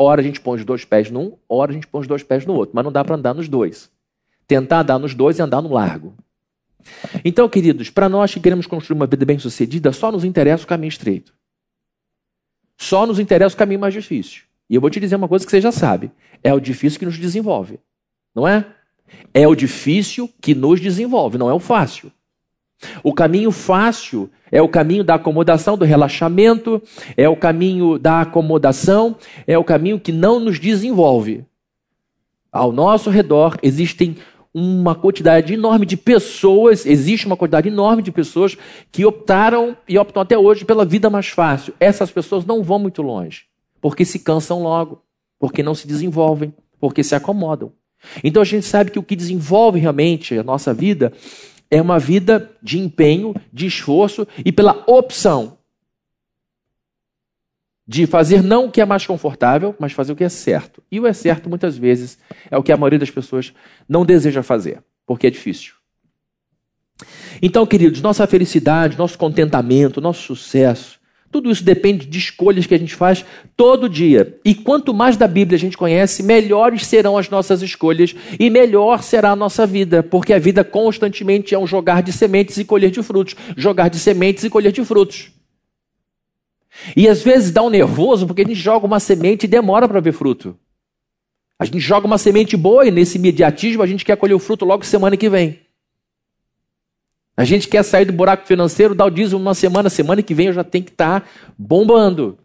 Ora 0.00 0.20
a 0.20 0.24
gente 0.24 0.40
põe 0.40 0.60
os 0.60 0.64
dois 0.64 0.84
pés 0.84 1.10
num, 1.10 1.36
ora 1.48 1.72
a 1.72 1.74
gente 1.74 1.88
põe 1.88 2.00
os 2.00 2.06
dois 2.06 2.22
pés 2.22 2.46
no 2.46 2.54
outro, 2.54 2.70
mas 2.72 2.84
não 2.84 2.92
dá 2.92 3.04
para 3.04 3.16
andar 3.16 3.34
nos 3.34 3.48
dois. 3.48 3.90
Tentar 4.46 4.82
andar 4.82 4.96
nos 4.96 5.12
dois 5.12 5.40
e 5.40 5.42
andar 5.42 5.60
no 5.60 5.72
largo. 5.72 6.14
Então, 7.24 7.48
queridos, 7.48 7.90
para 7.90 8.08
nós 8.08 8.32
que 8.32 8.38
queremos 8.38 8.64
construir 8.64 8.94
uma 8.94 9.08
vida 9.08 9.24
bem-sucedida, 9.24 9.90
só 9.90 10.12
nos 10.12 10.22
interessa 10.22 10.62
o 10.62 10.68
caminho 10.68 10.88
estreito. 10.88 11.34
Só 12.76 13.04
nos 13.06 13.18
interessa 13.18 13.56
o 13.56 13.58
caminho 13.58 13.80
mais 13.80 13.92
difícil. 13.92 14.44
E 14.70 14.76
eu 14.76 14.80
vou 14.80 14.88
te 14.88 15.00
dizer 15.00 15.16
uma 15.16 15.26
coisa 15.26 15.44
que 15.44 15.50
você 15.50 15.60
já 15.60 15.72
sabe: 15.72 16.12
é 16.44 16.54
o 16.54 16.60
difícil 16.60 17.00
que 17.00 17.04
nos 17.04 17.18
desenvolve. 17.18 17.80
Não 18.32 18.46
é? 18.46 18.64
É 19.34 19.48
o 19.48 19.54
difícil 19.56 20.30
que 20.40 20.54
nos 20.54 20.80
desenvolve, 20.80 21.38
não 21.38 21.50
é 21.50 21.52
o 21.52 21.58
fácil. 21.58 22.12
O 23.02 23.12
caminho 23.12 23.50
fácil 23.50 24.30
é 24.50 24.62
o 24.62 24.68
caminho 24.68 25.04
da 25.04 25.14
acomodação, 25.14 25.76
do 25.76 25.84
relaxamento, 25.84 26.82
é 27.16 27.28
o 27.28 27.36
caminho 27.36 27.98
da 27.98 28.22
acomodação, 28.22 29.16
é 29.46 29.58
o 29.58 29.64
caminho 29.64 29.98
que 30.00 30.12
não 30.12 30.40
nos 30.40 30.58
desenvolve. 30.58 31.44
Ao 32.50 32.72
nosso 32.72 33.10
redor 33.10 33.56
existem 33.62 34.16
uma 34.54 34.94
quantidade 34.94 35.52
enorme 35.52 35.84
de 35.84 35.96
pessoas, 35.96 36.86
existe 36.86 37.26
uma 37.26 37.36
quantidade 37.36 37.68
enorme 37.68 38.02
de 38.02 38.10
pessoas 38.10 38.56
que 38.90 39.04
optaram 39.04 39.76
e 39.88 39.98
optam 39.98 40.22
até 40.22 40.38
hoje 40.38 40.64
pela 40.64 40.84
vida 40.84 41.10
mais 41.10 41.28
fácil. 41.28 41.74
Essas 41.78 42.10
pessoas 42.10 42.44
não 42.44 42.62
vão 42.62 42.78
muito 42.78 43.02
longe, 43.02 43.44
porque 43.80 44.04
se 44.04 44.18
cansam 44.18 44.62
logo, 44.62 45.02
porque 45.38 45.62
não 45.62 45.74
se 45.74 45.86
desenvolvem, 45.86 46.52
porque 46.80 47.04
se 47.04 47.14
acomodam. 47.14 47.72
Então 48.22 48.40
a 48.40 48.44
gente 48.44 48.64
sabe 48.64 48.90
que 48.90 48.98
o 48.98 49.02
que 49.02 49.16
desenvolve 49.16 49.78
realmente 49.78 50.38
a 50.38 50.42
nossa 50.42 50.72
vida 50.72 51.12
é 51.70 51.80
uma 51.80 51.98
vida 51.98 52.50
de 52.62 52.78
empenho, 52.78 53.34
de 53.52 53.66
esforço 53.66 54.26
e 54.44 54.50
pela 54.50 54.84
opção 54.86 55.58
de 57.86 58.06
fazer 58.06 58.42
não 58.42 58.66
o 58.66 58.70
que 58.70 58.82
é 58.82 58.84
mais 58.84 59.06
confortável, 59.06 59.74
mas 59.78 59.92
fazer 59.92 60.12
o 60.12 60.16
que 60.16 60.24
é 60.24 60.28
certo. 60.28 60.82
E 60.92 61.00
o 61.00 61.06
é 61.06 61.12
certo, 61.14 61.48
muitas 61.48 61.78
vezes, 61.78 62.18
é 62.50 62.58
o 62.58 62.62
que 62.62 62.70
a 62.70 62.76
maioria 62.76 62.98
das 62.98 63.10
pessoas 63.10 63.54
não 63.88 64.04
deseja 64.04 64.42
fazer, 64.42 64.84
porque 65.06 65.26
é 65.26 65.30
difícil. 65.30 65.72
Então, 67.40 67.66
queridos, 67.66 68.02
nossa 68.02 68.26
felicidade, 68.26 68.98
nosso 68.98 69.16
contentamento, 69.16 70.02
nosso 70.02 70.22
sucesso, 70.22 70.97
tudo 71.30 71.50
isso 71.50 71.62
depende 71.62 72.06
de 72.06 72.18
escolhas 72.18 72.66
que 72.66 72.74
a 72.74 72.78
gente 72.78 72.94
faz 72.94 73.24
todo 73.56 73.88
dia. 73.88 74.38
E 74.44 74.54
quanto 74.54 74.94
mais 74.94 75.16
da 75.16 75.28
Bíblia 75.28 75.56
a 75.56 75.60
gente 75.60 75.76
conhece, 75.76 76.22
melhores 76.22 76.86
serão 76.86 77.18
as 77.18 77.28
nossas 77.28 77.60
escolhas 77.60 78.14
e 78.38 78.48
melhor 78.48 79.02
será 79.02 79.32
a 79.32 79.36
nossa 79.36 79.66
vida, 79.66 80.02
porque 80.02 80.32
a 80.32 80.38
vida 80.38 80.64
constantemente 80.64 81.54
é 81.54 81.58
um 81.58 81.66
jogar 81.66 82.02
de 82.02 82.12
sementes 82.12 82.56
e 82.56 82.64
colher 82.64 82.90
de 82.90 83.02
frutos, 83.02 83.36
jogar 83.56 83.88
de 83.88 83.98
sementes 83.98 84.44
e 84.44 84.50
colher 84.50 84.72
de 84.72 84.84
frutos. 84.84 85.30
E 86.96 87.08
às 87.08 87.22
vezes 87.22 87.50
dá 87.50 87.62
um 87.62 87.70
nervoso 87.70 88.26
porque 88.26 88.42
a 88.42 88.46
gente 88.46 88.58
joga 88.58 88.86
uma 88.86 89.00
semente 89.00 89.44
e 89.44 89.48
demora 89.48 89.86
para 89.86 90.00
ver 90.00 90.12
fruto. 90.12 90.56
A 91.58 91.64
gente 91.64 91.80
joga 91.80 92.06
uma 92.06 92.18
semente 92.18 92.56
boa 92.56 92.86
e 92.86 92.90
nesse 92.90 93.18
imediatismo 93.18 93.82
a 93.82 93.86
gente 93.86 94.04
quer 94.04 94.16
colher 94.16 94.34
o 94.34 94.38
fruto 94.38 94.64
logo 94.64 94.84
semana 94.84 95.16
que 95.16 95.28
vem. 95.28 95.58
A 97.38 97.44
gente 97.44 97.68
quer 97.68 97.84
sair 97.84 98.04
do 98.04 98.12
buraco 98.12 98.44
financeiro, 98.48 98.96
dá 98.96 99.04
o 99.04 99.10
dízimo 99.10 99.40
uma 99.40 99.54
semana, 99.54 99.88
semana 99.88 100.20
que 100.24 100.34
vem 100.34 100.48
eu 100.48 100.52
já 100.52 100.64
tenho 100.64 100.82
que 100.82 100.90
estar 100.90 101.20
tá 101.20 101.26
bombando. 101.56 102.36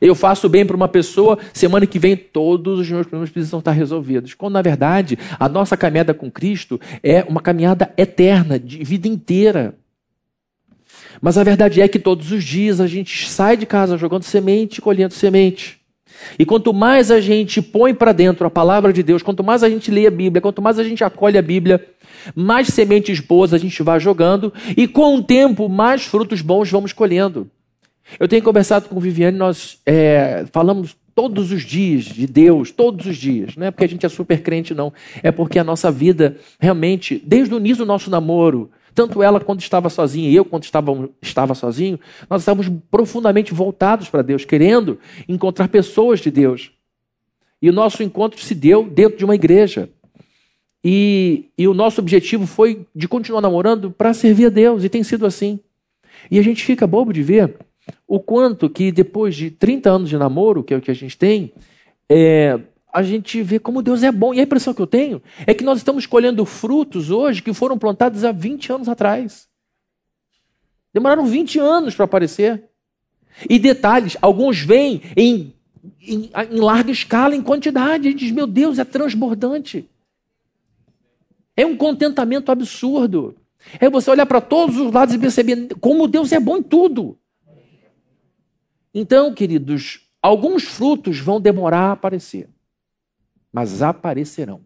Eu 0.00 0.14
faço 0.14 0.48
bem 0.48 0.64
para 0.64 0.76
uma 0.76 0.86
pessoa, 0.86 1.36
semana 1.52 1.84
que 1.88 1.98
vem 1.98 2.16
todos 2.16 2.78
os 2.78 2.88
meus 2.88 3.02
problemas 3.02 3.30
precisam 3.30 3.58
estar 3.58 3.72
resolvidos. 3.72 4.32
Quando, 4.32 4.52
na 4.52 4.62
verdade, 4.62 5.18
a 5.40 5.48
nossa 5.48 5.76
caminhada 5.76 6.14
com 6.14 6.30
Cristo 6.30 6.80
é 7.02 7.24
uma 7.24 7.40
caminhada 7.40 7.92
eterna, 7.98 8.60
de 8.60 8.84
vida 8.84 9.08
inteira. 9.08 9.74
Mas 11.20 11.36
a 11.36 11.42
verdade 11.42 11.80
é 11.80 11.88
que 11.88 11.98
todos 11.98 12.30
os 12.30 12.44
dias 12.44 12.80
a 12.80 12.86
gente 12.86 13.28
sai 13.28 13.56
de 13.56 13.66
casa 13.66 13.98
jogando 13.98 14.22
semente, 14.22 14.80
colhendo 14.80 15.14
semente. 15.14 15.79
E 16.38 16.44
quanto 16.44 16.72
mais 16.72 17.10
a 17.10 17.20
gente 17.20 17.60
põe 17.60 17.94
para 17.94 18.12
dentro 18.12 18.46
a 18.46 18.50
palavra 18.50 18.92
de 18.92 19.02
Deus, 19.02 19.22
quanto 19.22 19.44
mais 19.44 19.62
a 19.62 19.68
gente 19.68 19.90
lê 19.90 20.06
a 20.06 20.10
Bíblia, 20.10 20.40
quanto 20.40 20.62
mais 20.62 20.78
a 20.78 20.84
gente 20.84 21.04
acolhe 21.04 21.38
a 21.38 21.42
Bíblia, 21.42 21.84
mais 22.34 22.68
sementes 22.68 23.20
boas 23.20 23.54
a 23.54 23.58
gente 23.58 23.82
vai 23.82 23.98
jogando 24.00 24.52
e 24.76 24.86
com 24.86 25.16
o 25.16 25.22
tempo 25.22 25.68
mais 25.68 26.04
frutos 26.04 26.40
bons 26.40 26.70
vamos 26.70 26.92
colhendo. 26.92 27.48
Eu 28.18 28.26
tenho 28.26 28.42
conversado 28.42 28.88
com 28.88 28.98
Viviane, 28.98 29.36
nós 29.36 29.78
é, 29.86 30.44
falamos 30.52 30.96
todos 31.14 31.52
os 31.52 31.62
dias 31.62 32.04
de 32.04 32.26
Deus, 32.26 32.70
todos 32.70 33.06
os 33.06 33.16
dias. 33.16 33.56
Não 33.56 33.66
é 33.66 33.70
porque 33.70 33.84
a 33.84 33.88
gente 33.88 34.04
é 34.06 34.08
super 34.08 34.42
crente, 34.42 34.74
não. 34.74 34.92
É 35.22 35.30
porque 35.30 35.58
a 35.58 35.64
nossa 35.64 35.90
vida, 35.90 36.36
realmente, 36.58 37.22
desde 37.24 37.54
o 37.54 37.58
início 37.58 37.84
do 37.84 37.88
nosso 37.88 38.10
namoro, 38.10 38.70
tanto 38.94 39.22
ela 39.22 39.40
quando 39.40 39.60
estava 39.60 39.88
sozinha 39.88 40.28
e 40.28 40.34
eu 40.34 40.44
quando 40.44 40.64
estava, 40.64 41.08
estava 41.20 41.54
sozinho, 41.54 41.98
nós 42.28 42.42
estávamos 42.42 42.70
profundamente 42.90 43.54
voltados 43.54 44.08
para 44.08 44.22
Deus, 44.22 44.44
querendo 44.44 44.98
encontrar 45.28 45.68
pessoas 45.68 46.20
de 46.20 46.30
Deus. 46.30 46.72
E 47.62 47.68
o 47.68 47.72
nosso 47.72 48.02
encontro 48.02 48.40
se 48.40 48.54
deu 48.54 48.84
dentro 48.84 49.18
de 49.18 49.24
uma 49.24 49.34
igreja. 49.34 49.88
E, 50.82 51.46
e 51.58 51.68
o 51.68 51.74
nosso 51.74 52.00
objetivo 52.00 52.46
foi 52.46 52.86
de 52.94 53.06
continuar 53.06 53.42
namorando 53.42 53.90
para 53.90 54.14
servir 54.14 54.46
a 54.46 54.50
Deus, 54.50 54.82
e 54.82 54.88
tem 54.88 55.02
sido 55.02 55.26
assim. 55.26 55.60
E 56.30 56.38
a 56.38 56.42
gente 56.42 56.64
fica 56.64 56.86
bobo 56.86 57.12
de 57.12 57.22
ver 57.22 57.56
o 58.06 58.18
quanto 58.18 58.68
que 58.70 58.90
depois 58.90 59.34
de 59.34 59.50
30 59.50 59.90
anos 59.90 60.08
de 60.08 60.16
namoro, 60.16 60.62
que 60.62 60.72
é 60.72 60.76
o 60.76 60.80
que 60.80 60.90
a 60.90 60.94
gente 60.94 61.16
tem, 61.18 61.52
é, 62.08 62.58
a 62.92 63.02
gente 63.02 63.42
vê 63.42 63.58
como 63.58 63.82
Deus 63.82 64.02
é 64.02 64.10
bom. 64.12 64.34
E 64.34 64.40
a 64.40 64.42
impressão 64.42 64.74
que 64.74 64.82
eu 64.82 64.86
tenho 64.86 65.22
é 65.46 65.54
que 65.54 65.64
nós 65.64 65.78
estamos 65.78 66.06
colhendo 66.06 66.44
frutos 66.44 67.10
hoje 67.10 67.42
que 67.42 67.52
foram 67.52 67.78
plantados 67.78 68.24
há 68.24 68.32
20 68.32 68.72
anos 68.72 68.88
atrás. 68.88 69.48
Demoraram 70.92 71.26
20 71.26 71.58
anos 71.58 71.94
para 71.94 72.04
aparecer. 72.04 72.64
E 73.48 73.58
detalhes, 73.58 74.16
alguns 74.20 74.60
vêm 74.60 75.02
em, 75.16 75.54
em, 76.00 76.30
em 76.50 76.60
larga 76.60 76.90
escala, 76.90 77.34
em 77.34 77.42
quantidade. 77.42 78.08
A 78.08 78.10
gente 78.10 78.20
diz, 78.20 78.32
meu 78.32 78.46
Deus, 78.46 78.78
é 78.78 78.84
transbordante. 78.84 79.88
É 81.56 81.64
um 81.64 81.76
contentamento 81.76 82.50
absurdo. 82.50 83.36
É 83.78 83.88
você 83.88 84.10
olhar 84.10 84.26
para 84.26 84.40
todos 84.40 84.76
os 84.78 84.92
lados 84.92 85.14
e 85.14 85.18
perceber 85.18 85.68
como 85.80 86.08
Deus 86.08 86.32
é 86.32 86.40
bom 86.40 86.56
em 86.56 86.62
tudo. 86.62 87.18
Então, 88.92 89.32
queridos, 89.32 90.00
alguns 90.20 90.64
frutos 90.64 91.18
vão 91.18 91.40
demorar 91.40 91.90
a 91.90 91.92
aparecer, 91.92 92.48
mas 93.52 93.82
aparecerão. 93.82 94.60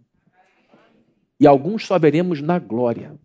E 1.38 1.46
alguns 1.46 1.86
só 1.86 1.98
veremos 1.98 2.40
na 2.40 2.58
glória. 2.58 3.18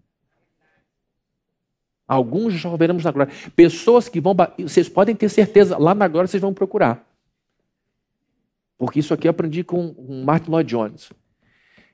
Alguns 2.08 2.56
já 2.56 2.76
veremos 2.76 3.04
na 3.04 3.12
glória. 3.12 3.32
Pessoas 3.56 4.10
que 4.10 4.20
vão. 4.20 4.36
Vocês 4.58 4.90
podem 4.90 5.16
ter 5.16 5.30
certeza, 5.30 5.78
lá 5.78 5.94
na 5.94 6.08
glória 6.08 6.28
vocês 6.28 6.42
vão 6.42 6.54
procurar. 6.54 7.08
Porque 8.78 9.00
isso 9.00 9.14
aqui 9.14 9.28
eu 9.28 9.32
aprendi 9.32 9.64
com, 9.64 9.94
com 9.94 10.24
Martin 10.24 10.50
Lloyd 10.50 10.70
Jones. 10.70 11.12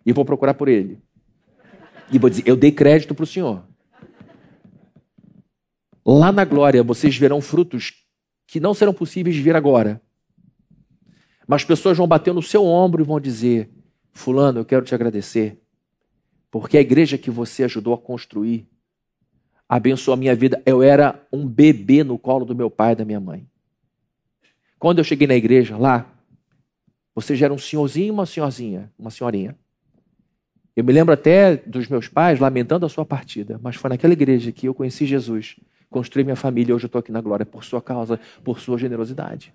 E 0.05 0.13
vou 0.13 0.23
procurar 0.23 0.53
por 0.53 0.69
ele. 0.69 1.01
E 2.11 2.17
vou 2.17 2.29
dizer: 2.29 2.43
eu 2.45 2.55
dei 2.55 2.71
crédito 2.71 3.13
para 3.13 3.23
o 3.23 3.27
Senhor. 3.27 3.63
Lá 6.05 6.31
na 6.31 6.45
glória 6.45 6.83
vocês 6.83 7.17
verão 7.17 7.41
frutos 7.41 8.05
que 8.47 8.59
não 8.59 8.73
serão 8.73 8.93
possíveis 8.93 9.35
de 9.35 9.41
ver 9.41 9.55
agora. 9.55 10.01
Mas 11.47 11.63
pessoas 11.63 11.97
vão 11.97 12.07
bater 12.07 12.33
no 12.33 12.41
seu 12.41 12.65
ombro 12.65 13.03
e 13.03 13.05
vão 13.05 13.19
dizer: 13.19 13.69
Fulano, 14.11 14.59
eu 14.59 14.65
quero 14.65 14.85
te 14.85 14.95
agradecer, 14.95 15.61
porque 16.49 16.77
a 16.77 16.81
igreja 16.81 17.17
que 17.17 17.29
você 17.29 17.63
ajudou 17.63 17.93
a 17.93 17.97
construir 17.97 18.67
abençoou 19.67 20.13
a 20.13 20.17
minha 20.17 20.35
vida. 20.35 20.61
Eu 20.65 20.81
era 20.81 21.21
um 21.31 21.47
bebê 21.47 22.03
no 22.03 22.17
colo 22.17 22.45
do 22.45 22.55
meu 22.55 22.69
pai 22.69 22.93
e 22.93 22.95
da 22.95 23.05
minha 23.05 23.19
mãe. 23.19 23.47
Quando 24.79 24.99
eu 24.99 25.03
cheguei 25.03 25.27
na 25.27 25.35
igreja 25.35 25.77
lá, 25.77 26.11
você 27.13 27.35
já 27.35 27.45
era 27.45 27.53
um 27.53 27.57
senhorzinho 27.57 28.07
e 28.07 28.11
uma 28.11 28.25
senhorzinha, 28.25 28.91
uma 28.97 29.09
senhorinha. 29.09 29.55
Eu 30.75 30.83
me 30.83 30.91
lembro 30.91 31.13
até 31.13 31.55
dos 31.55 31.87
meus 31.87 32.09
pais 32.09 32.39
lamentando 32.39 32.85
a 32.85 32.89
sua 32.89 33.05
partida, 33.05 33.57
mas 33.63 33.77
foi 33.77 33.89
naquela 33.89 34.11
igreja 34.11 34.51
que 34.51 34.67
eu 34.67 34.73
conheci 34.73 35.05
Jesus, 35.05 35.55
construí 35.89 36.25
minha 36.25 36.35
família 36.35 36.73
e 36.73 36.75
hoje 36.75 36.85
eu 36.85 36.87
estou 36.87 36.99
aqui 36.99 37.13
na 37.13 37.21
glória 37.21 37.45
por 37.45 37.63
sua 37.63 37.81
causa, 37.81 38.19
por 38.43 38.59
sua 38.59 38.77
generosidade. 38.77 39.53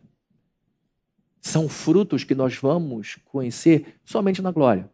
São 1.41 1.69
frutos 1.69 2.25
que 2.25 2.35
nós 2.35 2.57
vamos 2.57 3.19
conhecer 3.25 3.95
somente 4.05 4.43
na 4.43 4.51
glória. 4.51 4.89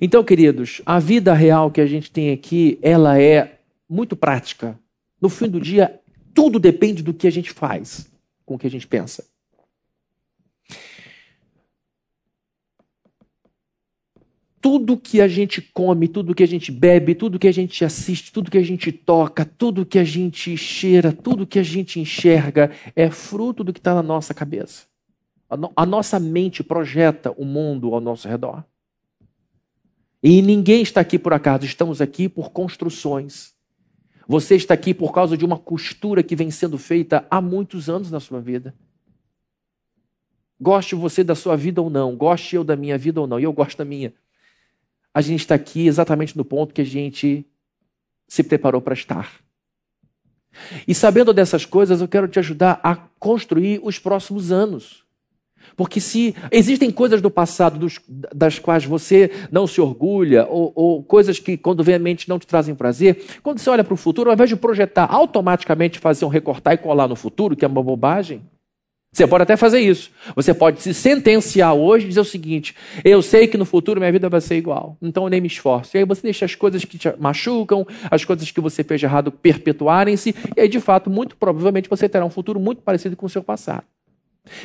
Então, 0.00 0.22
queridos, 0.22 0.82
a 0.84 0.98
vida 0.98 1.32
real 1.32 1.70
que 1.70 1.80
a 1.80 1.86
gente 1.86 2.10
tem 2.10 2.32
aqui, 2.32 2.78
ela 2.82 3.20
é 3.20 3.60
muito 3.88 4.14
prática. 4.14 4.78
No 5.20 5.28
fim 5.28 5.48
do 5.48 5.60
dia, 5.60 6.00
tudo 6.34 6.58
depende 6.58 7.02
do 7.02 7.14
que 7.14 7.26
a 7.26 7.32
gente 7.32 7.50
faz 7.50 8.10
com 8.44 8.54
o 8.54 8.58
que 8.58 8.66
a 8.66 8.70
gente 8.70 8.86
pensa. 8.86 9.24
Tudo 14.60 14.96
que 14.96 15.20
a 15.20 15.28
gente 15.28 15.62
come, 15.62 16.08
tudo 16.08 16.34
que 16.34 16.42
a 16.42 16.46
gente 16.46 16.72
bebe, 16.72 17.14
tudo 17.14 17.38
que 17.38 17.46
a 17.46 17.52
gente 17.52 17.84
assiste, 17.84 18.32
tudo 18.32 18.50
que 18.50 18.58
a 18.58 18.62
gente 18.62 18.90
toca, 18.90 19.44
tudo 19.44 19.86
que 19.86 19.98
a 19.98 20.04
gente 20.04 20.56
cheira, 20.56 21.12
tudo 21.12 21.46
que 21.46 21.58
a 21.58 21.62
gente 21.62 22.00
enxerga 22.00 22.70
é 22.94 23.08
fruto 23.10 23.62
do 23.62 23.72
que 23.72 23.78
está 23.78 23.94
na 23.94 24.02
nossa 24.02 24.34
cabeça. 24.34 24.86
A, 25.48 25.56
no 25.56 25.72
a 25.76 25.86
nossa 25.86 26.18
mente 26.18 26.62
projeta 26.62 27.32
o 27.32 27.44
mundo 27.44 27.94
ao 27.94 28.00
nosso 28.00 28.28
redor. 28.28 28.64
E 30.22 30.42
ninguém 30.42 30.82
está 30.82 31.00
aqui 31.00 31.18
por 31.18 31.32
acaso, 31.32 31.64
estamos 31.64 32.00
aqui 32.00 32.28
por 32.28 32.50
construções 32.50 33.56
você 34.28 34.56
está 34.56 34.74
aqui 34.74 34.92
por 34.92 35.12
causa 35.12 35.36
de 35.36 35.44
uma 35.44 35.56
costura 35.56 36.22
que 36.22 36.34
vem 36.34 36.50
sendo 36.50 36.76
feita 36.78 37.26
há 37.30 37.40
muitos 37.40 37.88
anos 37.88 38.10
na 38.10 38.18
sua 38.18 38.40
vida. 38.40 38.74
Goste 40.60 40.94
você 40.94 41.22
da 41.22 41.34
sua 41.34 41.56
vida 41.56 41.80
ou 41.80 41.88
não, 41.88 42.16
goste 42.16 42.56
eu 42.56 42.64
da 42.64 42.74
minha 42.74 42.98
vida 42.98 43.20
ou 43.20 43.26
não, 43.26 43.38
e 43.38 43.44
eu 43.44 43.52
gosto 43.52 43.78
da 43.78 43.84
minha. 43.84 44.12
A 45.14 45.20
gente 45.20 45.40
está 45.40 45.54
aqui 45.54 45.86
exatamente 45.86 46.36
no 46.36 46.44
ponto 46.44 46.74
que 46.74 46.80
a 46.80 46.86
gente 46.86 47.46
se 48.26 48.42
preparou 48.42 48.80
para 48.80 48.94
estar. 48.94 49.40
E 50.88 50.94
sabendo 50.94 51.32
dessas 51.32 51.64
coisas, 51.64 52.00
eu 52.00 52.08
quero 52.08 52.26
te 52.26 52.38
ajudar 52.38 52.80
a 52.82 52.96
construir 52.96 53.80
os 53.82 53.98
próximos 53.98 54.50
anos. 54.50 55.04
Porque 55.76 56.00
se 56.00 56.34
existem 56.50 56.90
coisas 56.90 57.20
do 57.20 57.30
passado 57.30 57.78
dos, 57.78 58.00
das 58.08 58.58
quais 58.58 58.84
você 58.84 59.30
não 59.52 59.66
se 59.66 59.80
orgulha, 59.80 60.46
ou, 60.48 60.72
ou, 60.74 61.02
coisas 61.02 61.38
que, 61.38 61.56
quando 61.56 61.84
vem 61.84 61.96
à 61.96 61.98
mente, 61.98 62.28
não 62.28 62.38
te 62.38 62.46
trazem 62.46 62.74
prazer, 62.74 63.22
quando 63.42 63.58
você 63.58 63.68
olha 63.68 63.84
para 63.84 63.94
o 63.94 63.96
futuro, 63.96 64.30
ao 64.30 64.34
invés 64.34 64.48
de 64.48 64.56
projetar 64.56 65.06
automaticamente, 65.10 65.98
fazer 65.98 66.24
um 66.24 66.28
recortar 66.28 66.74
e 66.74 66.78
colar 66.78 67.06
no 67.06 67.16
futuro, 67.16 67.54
que 67.54 67.64
é 67.64 67.68
uma 67.68 67.82
bobagem, 67.82 68.42
você 69.16 69.26
pode 69.26 69.44
até 69.44 69.56
fazer 69.56 69.80
isso. 69.80 70.10
Você 70.34 70.52
pode 70.52 70.82
se 70.82 70.92
sentenciar 70.92 71.74
hoje 71.74 72.04
e 72.04 72.08
dizer 72.08 72.20
o 72.20 72.24
seguinte: 72.24 72.74
eu 73.02 73.22
sei 73.22 73.46
que 73.46 73.56
no 73.56 73.64
futuro 73.64 73.98
minha 73.98 74.12
vida 74.12 74.28
vai 74.28 74.42
ser 74.42 74.56
igual, 74.56 74.98
então 75.00 75.24
eu 75.24 75.30
nem 75.30 75.40
me 75.40 75.46
esforço. 75.46 75.96
E 75.96 75.98
aí 75.98 76.04
você 76.04 76.20
deixa 76.22 76.44
as 76.44 76.54
coisas 76.54 76.84
que 76.84 76.98
te 76.98 77.10
machucam, 77.18 77.86
as 78.10 78.26
coisas 78.26 78.50
que 78.50 78.60
você 78.60 78.84
fez 78.84 79.02
errado 79.02 79.32
perpetuarem-se, 79.32 80.34
e 80.54 80.60
aí 80.60 80.68
de 80.68 80.80
fato, 80.80 81.08
muito 81.08 81.34
provavelmente 81.36 81.88
você 81.88 82.08
terá 82.10 82.26
um 82.26 82.30
futuro 82.30 82.60
muito 82.60 82.82
parecido 82.82 83.16
com 83.16 83.24
o 83.24 83.30
seu 83.30 83.42
passado. 83.42 83.84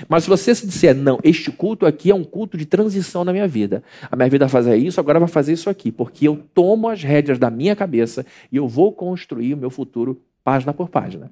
Mas 0.07 0.23
se 0.23 0.29
você 0.29 0.53
se 0.53 0.65
disser, 0.65 0.95
não, 0.95 1.19
este 1.23 1.51
culto 1.51 1.85
aqui 1.85 2.11
é 2.11 2.15
um 2.15 2.23
culto 2.23 2.57
de 2.57 2.65
transição 2.65 3.23
na 3.23 3.31
minha 3.31 3.47
vida. 3.47 3.83
A 4.09 4.15
minha 4.15 4.29
vida 4.29 4.47
fazer 4.47 4.75
isso, 4.77 4.99
agora 4.99 5.19
vai 5.19 5.27
fazer 5.27 5.53
isso 5.53 5.69
aqui, 5.69 5.91
porque 5.91 6.27
eu 6.27 6.39
tomo 6.53 6.87
as 6.87 7.03
rédeas 7.03 7.39
da 7.39 7.49
minha 7.49 7.75
cabeça 7.75 8.25
e 8.51 8.57
eu 8.57 8.67
vou 8.67 8.91
construir 8.91 9.53
o 9.53 9.57
meu 9.57 9.69
futuro 9.69 10.21
página 10.43 10.73
por 10.73 10.89
página. 10.89 11.31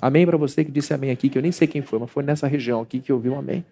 Amém 0.00 0.26
para 0.26 0.36
você 0.36 0.64
que 0.64 0.70
disse 0.70 0.92
amém 0.92 1.10
aqui, 1.10 1.28
que 1.28 1.38
eu 1.38 1.42
nem 1.42 1.52
sei 1.52 1.68
quem 1.68 1.82
foi, 1.82 1.98
mas 1.98 2.10
foi 2.10 2.22
nessa 2.24 2.46
região 2.46 2.80
aqui 2.80 3.00
que 3.00 3.12
eu 3.12 3.18
vi 3.18 3.28
um 3.28 3.38
amém. 3.38 3.64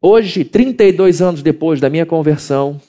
Hoje, 0.00 0.44
32 0.44 1.22
anos 1.22 1.42
depois 1.42 1.80
da 1.80 1.88
minha 1.88 2.06
conversão, 2.06 2.80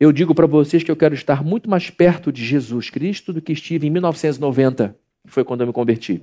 eu 0.00 0.12
digo 0.12 0.34
para 0.34 0.46
vocês 0.46 0.82
que 0.82 0.90
eu 0.90 0.96
quero 0.96 1.14
estar 1.14 1.44
muito 1.44 1.68
mais 1.68 1.90
perto 1.90 2.30
de 2.30 2.44
Jesus 2.44 2.88
Cristo 2.88 3.32
do 3.32 3.42
que 3.42 3.52
estive 3.52 3.86
em 3.86 3.90
1990, 3.90 4.96
que 5.26 5.32
foi 5.32 5.44
quando 5.44 5.62
eu 5.62 5.66
me 5.66 5.72
converti. 5.72 6.22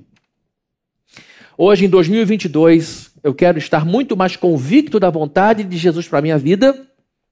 Hoje, 1.58 1.86
em 1.86 1.88
2022, 1.88 3.12
eu 3.24 3.34
quero 3.34 3.56
estar 3.56 3.86
muito 3.86 4.14
mais 4.14 4.36
convicto 4.36 5.00
da 5.00 5.08
vontade 5.08 5.64
de 5.64 5.78
Jesus 5.78 6.06
para 6.06 6.18
a 6.18 6.22
minha 6.22 6.36
vida 6.36 6.86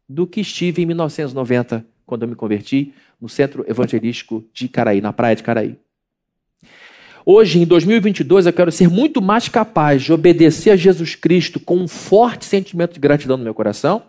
do 0.09 0.27
que 0.27 0.41
estive 0.41 0.81
em 0.81 0.87
1990, 0.87 1.85
quando 2.07 2.23
eu 2.23 2.29
me 2.29 2.35
converti 2.35 2.95
no 3.21 3.29
Centro 3.29 3.67
Evangelístico 3.69 4.43
de 4.51 4.67
Caraí, 4.67 5.03
na 5.03 5.13
praia 5.13 5.37
de 5.37 5.43
Caraí. 5.43 5.77
Hoje, 7.27 7.61
em 7.61 7.67
2022, 7.67 8.47
eu 8.47 8.53
quero 8.55 8.73
ser 8.73 8.89
muito 8.89 9.21
mais 9.21 9.47
capaz 9.51 10.03
de 10.03 10.11
obedecer 10.11 10.71
a 10.71 10.77
Jesus 10.77 11.15
Cristo 11.15 11.61
com 11.61 11.77
um 11.77 11.89
forte 11.89 12.47
sentimento 12.47 12.95
de 12.95 13.01
gratidão 13.01 13.37
no 13.37 13.45
meu 13.45 13.53
coração 13.53 14.05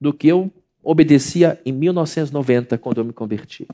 do 0.00 0.12
que 0.12 0.28
eu 0.28 0.48
obedecia 0.80 1.60
em 1.66 1.72
1990, 1.72 2.78
quando 2.78 2.98
eu 2.98 3.04
me 3.04 3.12
converti. 3.12 3.66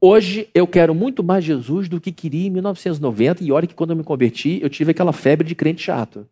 Hoje 0.00 0.48
eu 0.54 0.64
quero 0.64 0.94
muito 0.94 1.24
mais 1.24 1.44
Jesus 1.44 1.88
do 1.88 2.00
que 2.00 2.12
queria 2.12 2.46
em 2.46 2.50
1990, 2.50 3.42
e 3.42 3.50
olha 3.50 3.66
que 3.66 3.74
quando 3.74 3.90
eu 3.90 3.96
me 3.96 4.04
converti, 4.04 4.60
eu 4.62 4.70
tive 4.70 4.92
aquela 4.92 5.12
febre 5.12 5.46
de 5.46 5.56
crente 5.56 5.82
chato. 5.82 6.24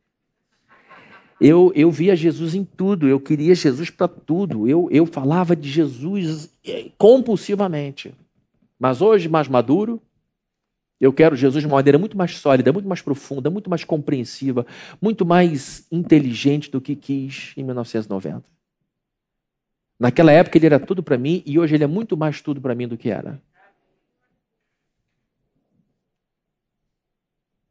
Eu, 1.40 1.72
eu 1.74 1.90
via 1.90 2.14
Jesus 2.14 2.54
em 2.54 2.64
tudo, 2.64 3.08
eu 3.08 3.18
queria 3.18 3.54
Jesus 3.56 3.90
para 3.90 4.06
tudo, 4.06 4.68
eu, 4.68 4.88
eu 4.92 5.04
falava 5.04 5.56
de 5.56 5.68
Jesus 5.68 6.48
eh, 6.64 6.90
compulsivamente. 6.96 8.14
Mas 8.78 9.02
hoje, 9.02 9.28
mais 9.28 9.48
maduro, 9.48 10.00
eu 11.00 11.12
quero 11.12 11.34
Jesus 11.34 11.60
de 11.60 11.66
uma 11.66 11.76
maneira 11.76 11.98
muito 11.98 12.16
mais 12.16 12.38
sólida, 12.38 12.72
muito 12.72 12.88
mais 12.88 13.02
profunda, 13.02 13.50
muito 13.50 13.68
mais 13.68 13.82
compreensiva, 13.82 14.64
muito 15.02 15.26
mais 15.26 15.86
inteligente 15.90 16.70
do 16.70 16.80
que 16.80 16.94
quis 16.94 17.52
em 17.56 17.64
1990. 17.64 18.44
Naquela 19.98 20.30
época 20.30 20.56
ele 20.56 20.66
era 20.66 20.78
tudo 20.78 21.02
para 21.02 21.18
mim 21.18 21.42
e 21.44 21.58
hoje 21.58 21.74
ele 21.74 21.84
é 21.84 21.88
muito 21.88 22.16
mais 22.16 22.40
tudo 22.40 22.60
para 22.60 22.74
mim 22.74 22.86
do 22.86 22.96
que 22.96 23.10
era. 23.10 23.40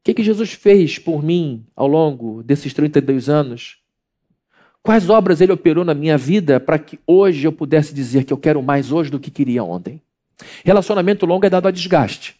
Que, 0.05 0.13
que 0.13 0.23
Jesus 0.23 0.53
fez 0.53 0.99
por 0.99 1.23
mim 1.23 1.65
ao 1.75 1.87
longo 1.87 2.43
desses 2.43 2.71
32 2.75 3.27
anos? 3.27 3.77
Quais 4.83 5.09
obras 5.09 5.41
ele 5.41 5.51
operou 5.51 5.83
na 5.83 5.95
minha 5.95 6.15
vida 6.15 6.59
para 6.59 6.77
que 6.77 6.99
hoje 7.07 7.47
eu 7.47 7.51
pudesse 7.51 7.91
dizer 7.91 8.23
que 8.23 8.31
eu 8.31 8.37
quero 8.37 8.61
mais 8.61 8.91
hoje 8.91 9.09
do 9.09 9.19
que 9.19 9.31
queria 9.31 9.63
ontem? 9.63 9.99
Relacionamento 10.63 11.25
longo 11.25 11.43
é 11.43 11.49
dado 11.49 11.67
a 11.67 11.71
desgaste. 11.71 12.35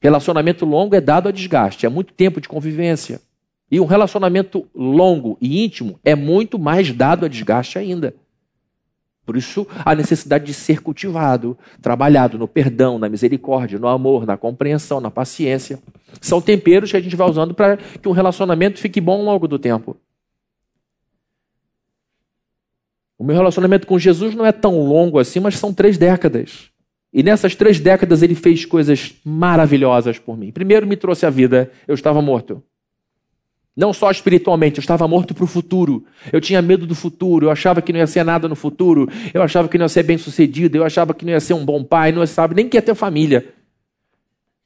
Relacionamento 0.00 0.64
longo 0.64 0.94
é 0.94 1.00
dado 1.00 1.28
a 1.28 1.32
desgaste, 1.32 1.84
é 1.84 1.88
muito 1.88 2.12
tempo 2.12 2.40
de 2.40 2.48
convivência. 2.48 3.20
E 3.68 3.80
um 3.80 3.84
relacionamento 3.84 4.64
longo 4.72 5.36
e 5.40 5.64
íntimo 5.64 5.98
é 6.04 6.14
muito 6.14 6.60
mais 6.60 6.92
dado 6.92 7.24
a 7.24 7.28
desgaste 7.28 7.76
ainda. 7.76 8.14
Por 9.24 9.36
isso, 9.36 9.66
a 9.84 9.94
necessidade 9.94 10.44
de 10.44 10.52
ser 10.52 10.80
cultivado, 10.80 11.56
trabalhado 11.80 12.36
no 12.36 12.48
perdão, 12.48 12.98
na 12.98 13.08
misericórdia, 13.08 13.78
no 13.78 13.86
amor, 13.86 14.26
na 14.26 14.36
compreensão, 14.36 15.00
na 15.00 15.10
paciência. 15.10 15.78
São 16.20 16.40
temperos 16.40 16.90
que 16.90 16.96
a 16.96 17.00
gente 17.00 17.14
vai 17.14 17.28
usando 17.28 17.54
para 17.54 17.76
que 17.76 18.08
um 18.08 18.12
relacionamento 18.12 18.80
fique 18.80 19.00
bom 19.00 19.20
ao 19.20 19.24
longo 19.24 19.46
do 19.46 19.58
tempo. 19.58 19.96
O 23.16 23.24
meu 23.24 23.36
relacionamento 23.36 23.86
com 23.86 23.96
Jesus 23.96 24.34
não 24.34 24.44
é 24.44 24.50
tão 24.50 24.80
longo 24.80 25.20
assim, 25.20 25.38
mas 25.38 25.56
são 25.56 25.72
três 25.72 25.96
décadas. 25.96 26.70
E 27.12 27.22
nessas 27.22 27.54
três 27.54 27.78
décadas 27.78 28.22
ele 28.22 28.34
fez 28.34 28.64
coisas 28.64 29.14
maravilhosas 29.24 30.18
por 30.18 30.36
mim. 30.36 30.50
Primeiro, 30.50 30.86
me 30.86 30.96
trouxe 30.96 31.24
a 31.24 31.30
vida, 31.30 31.70
eu 31.86 31.94
estava 31.94 32.20
morto. 32.20 32.60
Não 33.74 33.92
só 33.92 34.10
espiritualmente, 34.10 34.78
eu 34.78 34.82
estava 34.82 35.08
morto 35.08 35.34
para 35.34 35.44
o 35.44 35.46
futuro. 35.46 36.04
Eu 36.30 36.40
tinha 36.40 36.60
medo 36.60 36.86
do 36.86 36.94
futuro, 36.94 37.46
eu 37.46 37.50
achava 37.50 37.80
que 37.80 37.92
não 37.92 38.00
ia 38.00 38.06
ser 38.06 38.22
nada 38.22 38.46
no 38.46 38.54
futuro, 38.54 39.08
eu 39.32 39.42
achava 39.42 39.66
que 39.66 39.78
não 39.78 39.86
ia 39.86 39.88
ser 39.88 40.02
bem 40.02 40.18
sucedido, 40.18 40.76
eu 40.76 40.84
achava 40.84 41.14
que 41.14 41.24
não 41.24 41.32
ia 41.32 41.40
ser 41.40 41.54
um 41.54 41.64
bom 41.64 41.82
pai, 41.82 42.12
não 42.12 42.26
sabe 42.26 42.54
nem 42.54 42.68
que 42.68 42.76
ia 42.76 42.82
ter 42.82 42.94
família. 42.94 43.54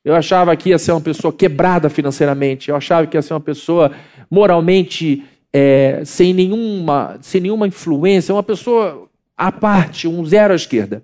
Eu 0.04 0.14
achava 0.14 0.54
que 0.56 0.70
ia 0.70 0.78
ser 0.78 0.92
uma 0.92 1.00
pessoa 1.00 1.32
quebrada 1.32 1.88
financeiramente, 1.88 2.68
eu 2.68 2.76
achava 2.76 3.06
que 3.06 3.16
ia 3.16 3.22
ser 3.22 3.34
uma 3.34 3.40
pessoa 3.40 3.92
moralmente 4.30 5.24
é, 5.52 6.02
sem, 6.04 6.34
nenhuma, 6.34 7.18
sem 7.20 7.40
nenhuma 7.40 7.66
influência, 7.66 8.34
uma 8.34 8.42
pessoa 8.42 9.08
à 9.36 9.52
parte, 9.52 10.08
um 10.08 10.24
zero 10.24 10.52
à 10.52 10.56
esquerda. 10.56 11.02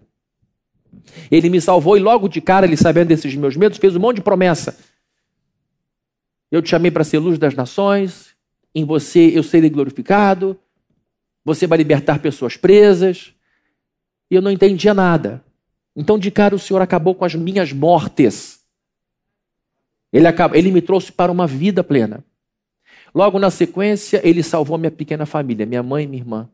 Ele 1.30 1.48
me 1.48 1.60
salvou 1.60 1.96
e 1.96 2.00
logo 2.00 2.28
de 2.28 2.40
cara, 2.40 2.66
ele 2.66 2.76
sabendo 2.76 3.08
desses 3.08 3.34
meus 3.34 3.56
medos, 3.56 3.78
fez 3.78 3.94
um 3.94 4.00
monte 4.00 4.16
de 4.16 4.22
promessa. 4.22 4.76
Eu 6.52 6.60
te 6.60 6.68
chamei 6.68 6.90
para 6.90 7.02
ser 7.02 7.18
luz 7.18 7.38
das 7.38 7.54
nações, 7.54 8.36
em 8.74 8.84
você 8.84 9.32
eu 9.34 9.42
serei 9.42 9.70
glorificado, 9.70 10.58
você 11.42 11.66
vai 11.66 11.78
libertar 11.78 12.20
pessoas 12.20 12.56
presas. 12.58 13.34
E 14.30 14.34
eu 14.34 14.42
não 14.42 14.50
entendia 14.50 14.92
nada. 14.92 15.42
Então, 15.96 16.18
de 16.18 16.30
cara, 16.30 16.54
o 16.54 16.58
Senhor 16.58 16.80
acabou 16.80 17.14
com 17.14 17.24
as 17.24 17.34
minhas 17.34 17.72
mortes. 17.72 18.60
Ele, 20.12 20.26
acaba, 20.26 20.56
ele 20.56 20.70
me 20.70 20.82
trouxe 20.82 21.10
para 21.10 21.32
uma 21.32 21.46
vida 21.46 21.82
plena. 21.82 22.22
Logo 23.14 23.38
na 23.38 23.50
sequência, 23.50 24.20
ele 24.26 24.42
salvou 24.42 24.78
minha 24.78 24.90
pequena 24.90 25.26
família, 25.26 25.66
minha 25.66 25.82
mãe 25.82 26.04
e 26.04 26.06
minha 26.06 26.22
irmã. 26.22 26.48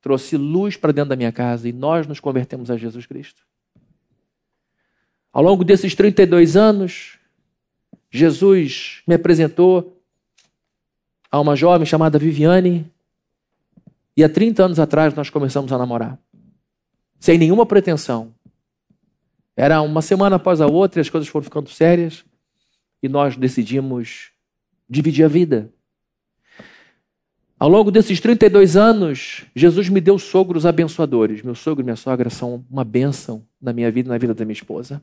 Trouxe 0.00 0.36
luz 0.36 0.76
para 0.76 0.92
dentro 0.92 1.10
da 1.10 1.16
minha 1.16 1.32
casa 1.32 1.68
e 1.68 1.72
nós 1.72 2.06
nos 2.06 2.20
convertemos 2.20 2.70
a 2.70 2.76
Jesus 2.76 3.06
Cristo. 3.06 3.42
Ao 5.32 5.42
longo 5.42 5.64
desses 5.64 5.94
32 5.94 6.56
anos, 6.56 7.15
Jesus 8.10 9.02
me 9.06 9.14
apresentou 9.14 10.00
a 11.30 11.40
uma 11.40 11.56
jovem 11.56 11.86
chamada 11.86 12.18
Viviane. 12.18 12.90
E 14.16 14.24
há 14.24 14.28
30 14.28 14.64
anos 14.64 14.78
atrás 14.78 15.14
nós 15.14 15.28
começamos 15.28 15.72
a 15.72 15.78
namorar. 15.78 16.18
Sem 17.18 17.38
nenhuma 17.38 17.66
pretensão. 17.66 18.32
Era 19.56 19.80
uma 19.82 20.02
semana 20.02 20.36
após 20.36 20.60
a 20.60 20.66
outra 20.66 21.00
as 21.00 21.10
coisas 21.10 21.28
foram 21.28 21.44
ficando 21.44 21.68
sérias. 21.68 22.24
E 23.02 23.08
nós 23.08 23.36
decidimos 23.36 24.30
dividir 24.88 25.24
a 25.24 25.28
vida. 25.28 25.70
Ao 27.58 27.68
longo 27.68 27.90
desses 27.90 28.20
32 28.20 28.76
anos, 28.76 29.44
Jesus 29.54 29.88
me 29.88 30.00
deu 30.00 30.18
sogros 30.18 30.66
abençoadores. 30.66 31.42
Meu 31.42 31.54
sogro 31.54 31.82
e 31.82 31.84
minha 31.84 31.96
sogra 31.96 32.28
são 32.28 32.64
uma 32.70 32.84
bênção 32.84 33.42
na 33.60 33.72
minha 33.72 33.90
vida 33.90 34.08
e 34.08 34.12
na 34.12 34.18
vida 34.18 34.34
da 34.34 34.44
minha 34.44 34.52
esposa. 34.52 35.02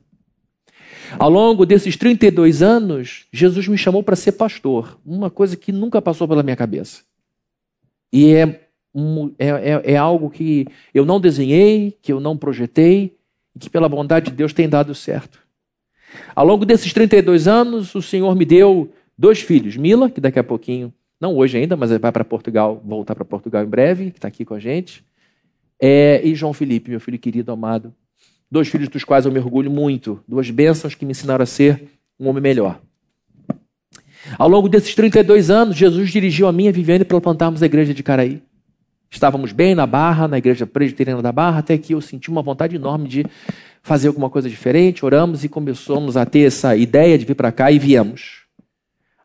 Ao 1.18 1.28
longo 1.28 1.66
desses 1.66 1.96
32 1.96 2.62
anos, 2.62 3.26
Jesus 3.32 3.68
me 3.68 3.78
chamou 3.78 4.02
para 4.02 4.16
ser 4.16 4.32
pastor, 4.32 4.98
uma 5.04 5.30
coisa 5.30 5.56
que 5.56 5.72
nunca 5.72 6.00
passou 6.00 6.26
pela 6.26 6.42
minha 6.42 6.56
cabeça. 6.56 7.02
E 8.12 8.32
é, 8.34 8.42
é, 9.38 9.48
é, 9.48 9.92
é 9.92 9.96
algo 9.96 10.30
que 10.30 10.66
eu 10.92 11.04
não 11.04 11.20
desenhei, 11.20 11.96
que 12.00 12.12
eu 12.12 12.20
não 12.20 12.36
projetei, 12.36 13.16
e 13.54 13.58
que 13.58 13.70
pela 13.70 13.88
bondade 13.88 14.30
de 14.30 14.36
Deus 14.36 14.52
tem 14.52 14.68
dado 14.68 14.94
certo. 14.94 15.38
Ao 16.34 16.46
longo 16.46 16.64
desses 16.64 16.92
32 16.92 17.48
anos, 17.48 17.94
o 17.94 18.02
Senhor 18.02 18.34
me 18.34 18.44
deu 18.44 18.92
dois 19.16 19.40
filhos, 19.40 19.76
Mila, 19.76 20.10
que 20.10 20.20
daqui 20.20 20.38
a 20.38 20.44
pouquinho 20.44 20.92
não 21.20 21.36
hoje 21.36 21.56
ainda, 21.56 21.76
mas 21.76 21.90
vai 21.90 22.12
para 22.12 22.24
Portugal, 22.24 22.82
voltar 22.84 23.14
para 23.14 23.24
Portugal 23.24 23.64
em 23.64 23.68
breve, 23.68 24.10
que 24.10 24.18
está 24.18 24.28
aqui 24.28 24.44
com 24.44 24.54
a 24.54 24.58
gente. 24.58 25.04
É, 25.80 26.20
e 26.24 26.34
João 26.34 26.52
Felipe, 26.52 26.90
meu 26.90 27.00
filho 27.00 27.18
querido, 27.18 27.50
amado. 27.50 27.94
Dois 28.54 28.68
filhos 28.68 28.88
dos 28.88 29.02
quais 29.02 29.26
eu 29.26 29.32
me 29.32 29.40
orgulho 29.40 29.68
muito. 29.68 30.22
Duas 30.28 30.48
bênçãos 30.48 30.94
que 30.94 31.04
me 31.04 31.10
ensinaram 31.10 31.42
a 31.42 31.46
ser 31.46 31.88
um 32.20 32.28
homem 32.28 32.40
melhor. 32.40 32.80
Ao 34.38 34.48
longo 34.48 34.68
desses 34.68 34.94
32 34.94 35.50
anos, 35.50 35.74
Jesus 35.74 36.08
dirigiu 36.12 36.46
a 36.46 36.52
minha 36.52 36.70
vivendo 36.70 37.04
para 37.04 37.20
plantarmos 37.20 37.64
a 37.64 37.66
igreja 37.66 37.92
de 37.92 38.00
Caraí. 38.04 38.40
Estávamos 39.10 39.50
bem 39.50 39.74
na 39.74 39.88
Barra, 39.88 40.28
na 40.28 40.38
igreja 40.38 40.68
presbiteriana 40.68 41.20
da 41.20 41.32
Barra, 41.32 41.58
até 41.58 41.76
que 41.76 41.94
eu 41.94 42.00
senti 42.00 42.30
uma 42.30 42.42
vontade 42.42 42.76
enorme 42.76 43.08
de 43.08 43.26
fazer 43.82 44.06
alguma 44.06 44.30
coisa 44.30 44.48
diferente. 44.48 45.04
Oramos 45.04 45.42
e 45.42 45.48
começamos 45.48 46.16
a 46.16 46.24
ter 46.24 46.46
essa 46.46 46.76
ideia 46.76 47.18
de 47.18 47.24
vir 47.24 47.34
para 47.34 47.50
cá 47.50 47.72
e 47.72 47.78
viemos. 47.80 48.43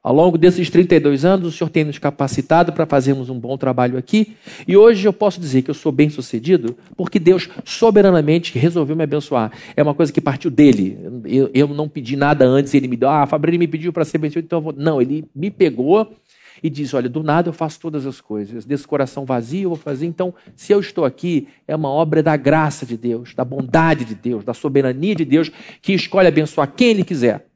Ao 0.01 0.13
longo 0.13 0.37
desses 0.37 0.69
32 0.69 1.25
anos, 1.25 1.47
o 1.47 1.51
Senhor 1.51 1.69
tem 1.69 1.83
nos 1.83 1.97
capacitado 1.97 2.71
para 2.71 2.85
fazermos 2.85 3.29
um 3.29 3.37
bom 3.37 3.57
trabalho 3.57 3.97
aqui. 3.97 4.33
E 4.65 4.77
hoje 4.77 5.05
eu 5.05 5.11
posso 5.11 5.41
dizer 5.41 5.61
que 5.61 5.69
eu 5.69 5.73
sou 5.73 5.91
bem 5.91 6.09
sucedido 6.09 6.77
porque 6.95 7.19
Deus 7.19 7.49
soberanamente 7.65 8.57
resolveu 8.57 8.95
me 8.95 9.03
abençoar. 9.03 9.51
É 9.75 9.83
uma 9.83 9.93
coisa 9.93 10.13
que 10.13 10.21
partiu 10.21 10.49
dele. 10.49 10.97
Eu, 11.25 11.51
eu 11.53 11.67
não 11.67 11.89
pedi 11.89 12.15
nada 12.15 12.45
antes, 12.45 12.73
ele 12.73 12.87
me 12.87 12.95
deu. 12.95 13.09
Ah, 13.09 13.27
Fabrício 13.27 13.59
me 13.59 13.67
pediu 13.67 13.91
para 13.91 14.05
ser 14.05 14.15
abençoado, 14.15 14.45
então 14.45 14.59
eu 14.59 14.63
vou. 14.63 14.73
Não, 14.73 15.01
ele 15.01 15.25
me 15.35 15.51
pegou 15.51 16.15
e 16.63 16.69
disse: 16.69 16.95
Olha, 16.95 17.09
do 17.09 17.21
nada 17.21 17.49
eu 17.49 17.53
faço 17.53 17.77
todas 17.81 18.05
as 18.05 18.21
coisas. 18.21 18.63
Desse 18.63 18.87
coração 18.87 19.25
vazio 19.25 19.63
eu 19.63 19.69
vou 19.71 19.77
fazer. 19.77 20.05
Então, 20.05 20.33
se 20.55 20.71
eu 20.71 20.79
estou 20.79 21.03
aqui, 21.03 21.49
é 21.67 21.75
uma 21.75 21.89
obra 21.89 22.23
da 22.23 22.37
graça 22.37 22.85
de 22.85 22.95
Deus, 22.95 23.33
da 23.35 23.43
bondade 23.43 24.05
de 24.05 24.15
Deus, 24.15 24.45
da 24.45 24.53
soberania 24.53 25.13
de 25.13 25.25
Deus, 25.25 25.51
que 25.81 25.91
escolhe 25.91 26.29
abençoar 26.29 26.71
quem 26.73 26.91
ele 26.91 27.03
quiser. 27.03 27.48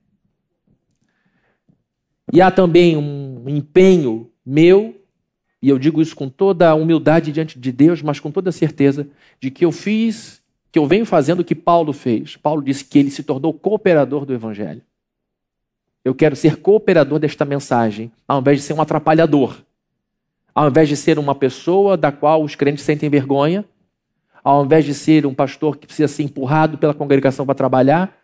E 2.33 2.41
há 2.41 2.49
também 2.49 2.97
um 2.97 3.47
empenho 3.47 4.27
meu, 4.43 4.99
e 5.61 5.69
eu 5.69 5.77
digo 5.77 6.01
isso 6.01 6.15
com 6.15 6.27
toda 6.27 6.67
a 6.67 6.73
humildade 6.73 7.31
diante 7.31 7.59
de 7.59 7.71
Deus, 7.71 8.01
mas 8.01 8.19
com 8.19 8.31
toda 8.31 8.49
a 8.49 8.51
certeza 8.51 9.07
de 9.39 9.51
que 9.51 9.63
eu 9.63 9.71
fiz, 9.71 10.41
que 10.71 10.79
eu 10.79 10.87
venho 10.87 11.05
fazendo 11.05 11.41
o 11.41 11.43
que 11.43 11.53
Paulo 11.53 11.93
fez. 11.93 12.35
Paulo 12.35 12.63
disse 12.63 12.85
que 12.85 12.97
ele 12.97 13.11
se 13.11 13.21
tornou 13.21 13.53
cooperador 13.53 14.25
do 14.25 14.33
Evangelho. 14.33 14.81
Eu 16.03 16.15
quero 16.15 16.35
ser 16.35 16.55
cooperador 16.55 17.19
desta 17.19 17.45
mensagem, 17.45 18.11
ao 18.27 18.39
invés 18.39 18.57
de 18.57 18.63
ser 18.63 18.73
um 18.73 18.81
atrapalhador. 18.81 19.55
Ao 20.55 20.67
invés 20.67 20.89
de 20.89 20.97
ser 20.97 21.19
uma 21.19 21.35
pessoa 21.35 21.95
da 21.95 22.11
qual 22.11 22.43
os 22.43 22.55
crentes 22.55 22.83
sentem 22.83 23.11
vergonha, 23.11 23.63
ao 24.43 24.65
invés 24.65 24.85
de 24.85 24.95
ser 24.95 25.27
um 25.27 25.35
pastor 25.35 25.77
que 25.77 25.85
precisa 25.85 26.07
ser 26.07 26.23
empurrado 26.23 26.79
pela 26.79 26.95
congregação 26.95 27.45
para 27.45 27.53
trabalhar, 27.53 28.22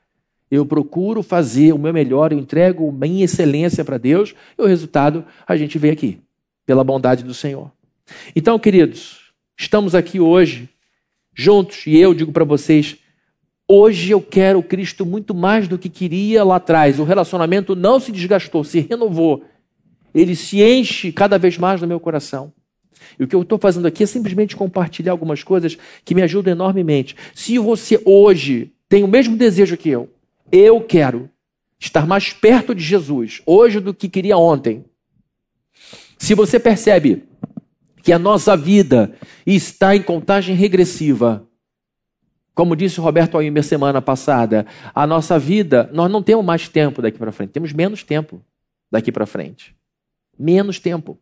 eu 0.51 0.65
procuro 0.65 1.21
fazer 1.21 1.73
o 1.73 1.77
meu 1.77 1.93
melhor, 1.93 2.31
eu 2.31 2.39
entrego 2.39 2.91
minha 2.91 3.25
excelência 3.25 3.85
para 3.85 3.97
Deus, 3.97 4.33
e 4.57 4.61
o 4.61 4.65
resultado 4.65 5.23
a 5.47 5.55
gente 5.55 5.77
vê 5.77 5.91
aqui, 5.91 6.19
pela 6.65 6.83
bondade 6.83 7.23
do 7.23 7.33
Senhor. 7.33 7.71
Então, 8.35 8.57
queridos, 8.57 9.31
estamos 9.57 9.93
aqui 9.93 10.19
hoje, 10.19 10.67
juntos, 11.35 11.85
e 11.85 11.97
eu 11.97 12.13
digo 12.13 12.31
para 12.31 12.43
vocês, 12.43 12.97
hoje 13.67 14.11
eu 14.11 14.21
quero 14.21 14.63
Cristo 14.63 15.05
muito 15.05 15.35
mais 15.35 15.67
do 15.67 15.77
que 15.77 15.89
queria 15.89 16.43
lá 16.43 16.55
atrás. 16.55 16.99
O 16.99 17.03
relacionamento 17.03 17.75
não 17.75 17.99
se 17.99 18.11
desgastou, 18.11 18.63
se 18.63 18.79
renovou. 18.79 19.43
Ele 20.13 20.35
se 20.35 20.63
enche 20.63 21.11
cada 21.11 21.37
vez 21.37 21.57
mais 21.57 21.79
no 21.79 21.87
meu 21.87 21.99
coração. 21.99 22.51
E 23.19 23.23
o 23.23 23.27
que 23.27 23.35
eu 23.35 23.43
estou 23.43 23.59
fazendo 23.59 23.85
aqui 23.85 24.03
é 24.03 24.07
simplesmente 24.07 24.55
compartilhar 24.55 25.11
algumas 25.11 25.43
coisas 25.43 25.77
que 26.03 26.15
me 26.15 26.23
ajudam 26.23 26.51
enormemente. 26.51 27.15
Se 27.35 27.57
você 27.59 28.01
hoje 28.03 28.71
tem 28.87 29.03
o 29.03 29.07
mesmo 29.07 29.37
desejo 29.37 29.77
que 29.77 29.89
eu, 29.89 30.09
eu 30.51 30.81
quero 30.81 31.29
estar 31.79 32.05
mais 32.05 32.33
perto 32.33 32.75
de 32.75 32.83
Jesus 32.83 33.41
hoje 33.45 33.79
do 33.79 33.93
que 33.93 34.09
queria 34.09 34.37
ontem. 34.37 34.85
Se 36.17 36.35
você 36.35 36.59
percebe 36.59 37.23
que 38.03 38.11
a 38.11 38.19
nossa 38.19 38.55
vida 38.57 39.13
está 39.45 39.95
em 39.95 40.01
contagem 40.01 40.55
regressiva, 40.55 41.47
como 42.53 42.75
disse 42.75 42.99
o 42.99 43.03
Roberto 43.03 43.35
Almeida 43.35 43.63
semana 43.63 44.01
passada, 44.01 44.65
a 44.93 45.07
nossa 45.07 45.39
vida, 45.39 45.89
nós 45.93 46.11
não 46.11 46.21
temos 46.21 46.43
mais 46.43 46.67
tempo 46.67 47.01
daqui 47.01 47.17
para 47.17 47.31
frente, 47.31 47.51
temos 47.51 47.71
menos 47.71 48.03
tempo 48.03 48.43
daqui 48.91 49.11
para 49.11 49.25
frente. 49.25 49.75
Menos 50.37 50.79
tempo. 50.79 51.17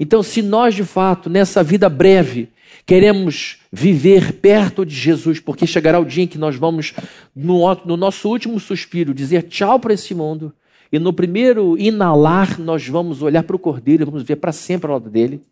Então, 0.00 0.22
se 0.22 0.40
nós 0.40 0.74
de 0.74 0.84
fato, 0.84 1.28
nessa 1.28 1.62
vida 1.62 1.88
breve, 1.88 2.50
Queremos 2.86 3.58
viver 3.72 4.34
perto 4.34 4.84
de 4.84 4.94
Jesus, 4.94 5.40
porque 5.40 5.66
chegará 5.66 5.98
o 5.98 6.04
dia 6.04 6.24
em 6.24 6.28
que 6.28 6.38
nós 6.38 6.56
vamos, 6.56 6.92
no, 7.34 7.74
no 7.84 7.96
nosso 7.96 8.28
último 8.28 8.60
suspiro, 8.60 9.14
dizer 9.14 9.44
tchau 9.44 9.80
para 9.80 9.94
esse 9.94 10.14
mundo. 10.14 10.52
E 10.92 10.98
no 10.98 11.12
primeiro 11.12 11.76
inalar, 11.78 12.60
nós 12.60 12.86
vamos 12.86 13.22
olhar 13.22 13.42
para 13.42 13.56
o 13.56 13.58
Cordeiro 13.58 14.02
e 14.02 14.06
vamos 14.06 14.22
ver 14.22 14.36
para 14.36 14.52
sempre 14.52 14.86
ao 14.86 14.94
lado 14.94 15.10
dele. 15.10 15.42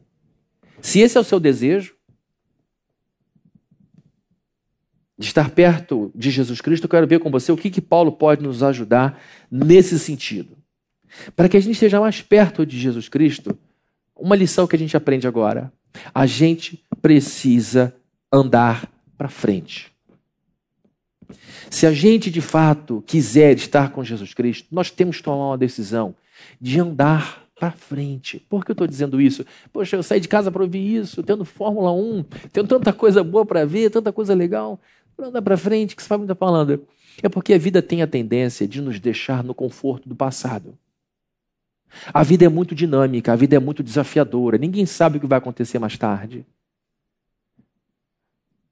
Se 0.81 1.01
esse 1.01 1.17
é 1.17 1.21
o 1.21 1.25
seu 1.25 1.41
desejo, 1.41 1.95
de 5.19 5.27
estar 5.27 5.51
perto 5.51 6.11
de 6.15 6.31
Jesus 6.31 6.61
Cristo, 6.61 6.85
eu 6.85 6.89
quero 6.89 7.07
ver 7.07 7.21
com 7.21 7.31
você 7.31 7.53
o 7.53 7.57
que, 7.57 7.71
que 7.71 7.81
Paulo 7.81 8.13
pode 8.13 8.43
nos 8.43 8.63
ajudar 8.63 9.21
nesse 9.51 9.99
sentido. 9.99 10.57
Para 11.37 11.49
que 11.49 11.57
a 11.57 11.61
gente 11.61 11.75
esteja 11.75 12.01
mais 12.01 12.21
perto 12.21 12.67
de 12.67 12.79
Jesus 12.79 13.09
Cristo, 13.09 13.57
uma 14.17 14.35
lição 14.35 14.67
que 14.67 14.75
a 14.75 14.79
gente 14.79 14.97
aprende 14.97 15.27
agora. 15.27 15.73
A 16.15 16.27
gente 16.27 16.83
precisa 17.03 17.95
andar 18.33 18.89
para 19.19 19.29
frente. 19.29 19.93
Se 21.69 21.87
a 21.87 21.93
gente 21.93 22.31
de 22.31 22.41
fato 22.41 23.03
quiser 23.07 23.57
estar 23.57 23.91
com 23.91 24.05
Jesus 24.05 24.33
Cristo, 24.33 24.69
nós 24.71 24.91
temos 24.91 25.17
que 25.17 25.23
tomar 25.23 25.49
uma 25.49 25.59
decisão 25.59 26.15
de 26.61 26.79
andar 26.79 27.43
para 27.59 27.71
frente. 27.71 28.45
Por 28.49 28.65
que 28.65 28.71
eu 28.71 28.75
estou 28.75 28.87
dizendo 28.87 29.21
isso? 29.21 29.45
Poxa, 29.73 29.97
eu 29.97 30.03
saí 30.03 30.21
de 30.21 30.29
casa 30.29 30.51
para 30.51 30.63
ouvir 30.63 30.97
isso, 30.97 31.23
tendo 31.23 31.45
Fórmula 31.45 31.93
1, 31.93 32.25
tendo 32.53 32.69
tanta 32.69 32.93
coisa 32.93 33.23
boa 33.23 33.47
para 33.47 33.65
ver, 33.65 33.91
tanta 33.91 34.13
coisa 34.13 34.35
legal. 34.35 34.81
Para 35.17 35.29
andar 35.29 35.43
para 35.43 35.57
frente, 35.57 35.95
que 35.95 36.03
você 36.03 36.15
está 36.15 36.35
falando? 36.35 36.85
É 37.23 37.29
porque 37.29 37.55
a 37.55 37.59
vida 37.59 37.83
tem 37.83 38.03
a 38.03 38.07
tendência 38.07 38.67
de 38.67 38.81
nos 38.81 38.99
deixar 38.99 39.45
no 39.45 39.55
conforto 39.55 40.09
do 40.09 40.17
passado. 40.17 40.77
A 42.13 42.23
vida 42.23 42.45
é 42.45 42.49
muito 42.49 42.75
dinâmica, 42.75 43.33
a 43.33 43.37
vida 43.37 43.55
é 43.55 43.59
muito 43.59 43.83
desafiadora. 43.83 44.57
Ninguém 44.57 44.87
sabe 44.87 45.19
o 45.19 45.21
que 45.21 45.27
vai 45.27 45.39
acontecer 45.39 45.79
mais 45.79 45.97
tarde. 45.97 46.47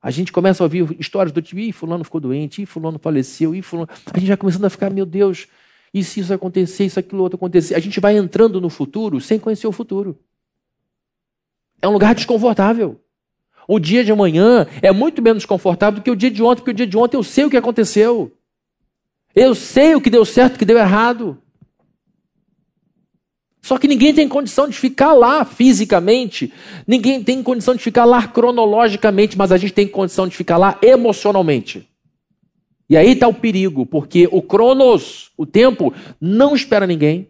A 0.03 0.11
gente 0.11 0.33
começa 0.33 0.63
a 0.63 0.65
ouvir 0.65 0.97
histórias 0.99 1.33
do 1.33 1.43
tipo, 1.43 1.61
ih, 1.61 1.73
fulano 1.73 2.03
ficou 2.05 2.21
doente, 2.21 2.63
ih, 2.63 2.67
fulano 2.67 2.99
faleceu, 2.99 3.55
ih, 3.55 3.61
fulano... 3.61 3.89
A 4.13 4.19
gente 4.19 4.29
vai 4.29 4.37
começando 4.37 4.65
a 4.65 4.71
ficar, 4.71 4.91
meu 4.91 5.05
Deus, 5.05 5.47
e 5.93 6.03
se 6.03 6.21
isso 6.21 6.33
acontecer, 6.33 6.87
isso, 6.87 6.99
aquilo, 6.99 7.23
outro 7.23 7.37
acontecer? 7.37 7.75
A 7.75 7.81
gente 7.81 8.01
vai 8.01 8.17
entrando 8.17 8.61
no 8.61 8.71
futuro 8.71 9.21
sem 9.21 9.39
conhecer 9.39 9.67
o 9.67 9.73
futuro. 9.73 10.19
É 11.83 11.89
um 11.89 11.93
lugar 11.93 12.15
desconfortável. 12.15 13.01
O 13.69 13.79
dia 13.79 14.03
de 14.05 14.11
amanhã 14.11 14.67
é 14.83 14.91
muito 14.91 15.21
menos 15.21 15.45
confortável 15.45 16.01
do 16.01 16.03
que 16.03 16.11
o 16.11 16.17
dia 16.17 16.31
de 16.31 16.43
ontem, 16.43 16.61
porque 16.61 16.71
o 16.71 16.75
dia 16.75 16.87
de 16.87 16.97
ontem 16.97 17.17
eu 17.17 17.23
sei 17.23 17.45
o 17.45 17.51
que 17.51 17.57
aconteceu. 17.57 18.33
Eu 19.35 19.55
sei 19.55 19.95
o 19.95 20.01
que 20.01 20.11
deu 20.11 20.25
certo 20.25 20.55
e 20.55 20.57
o 20.57 20.59
que 20.59 20.65
deu 20.65 20.79
errado. 20.79 21.41
Só 23.63 23.79
que 23.79 23.87
ninguém 23.87 24.15
tem 24.15 24.27
condição 24.27 24.69
de 24.69 24.77
ficar 24.77 25.13
lá 25.13 25.45
fisicamente, 25.45 26.53
ninguém 26.87 27.23
tem 27.23 27.43
condição 27.43 27.75
de 27.75 27.83
ficar 27.83 28.05
lá 28.05 28.27
cronologicamente, 28.27 29.37
mas 29.37 29.53
a 29.53 29.59
gente 29.59 29.73
tem 29.73 29.87
condição 29.87 30.27
de 30.27 30.37
ficar 30.37 30.57
lá 30.57 30.79
emocionalmente. 30.83 31.87
E 32.89 32.97
aí 32.97 33.13
está 33.13 33.29
o 33.29 33.35
perigo, 33.35 33.87
porque 33.87 34.29
o 34.33 34.43
Cronos, 34.43 35.31
o 35.37 35.47
tempo, 35.47 35.95
não 36.21 36.57
espera 36.57 36.87
ninguém. 36.87 37.29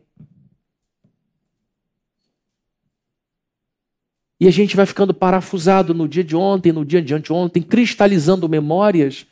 E 4.40 4.48
a 4.48 4.50
gente 4.50 4.74
vai 4.74 4.86
ficando 4.86 5.12
parafusado 5.12 5.92
no 5.92 6.08
dia 6.08 6.24
de 6.24 6.34
ontem, 6.34 6.72
no 6.72 6.82
dia 6.82 7.02
de 7.02 7.12
anteontem, 7.12 7.62
cristalizando 7.62 8.48
memórias 8.48 9.26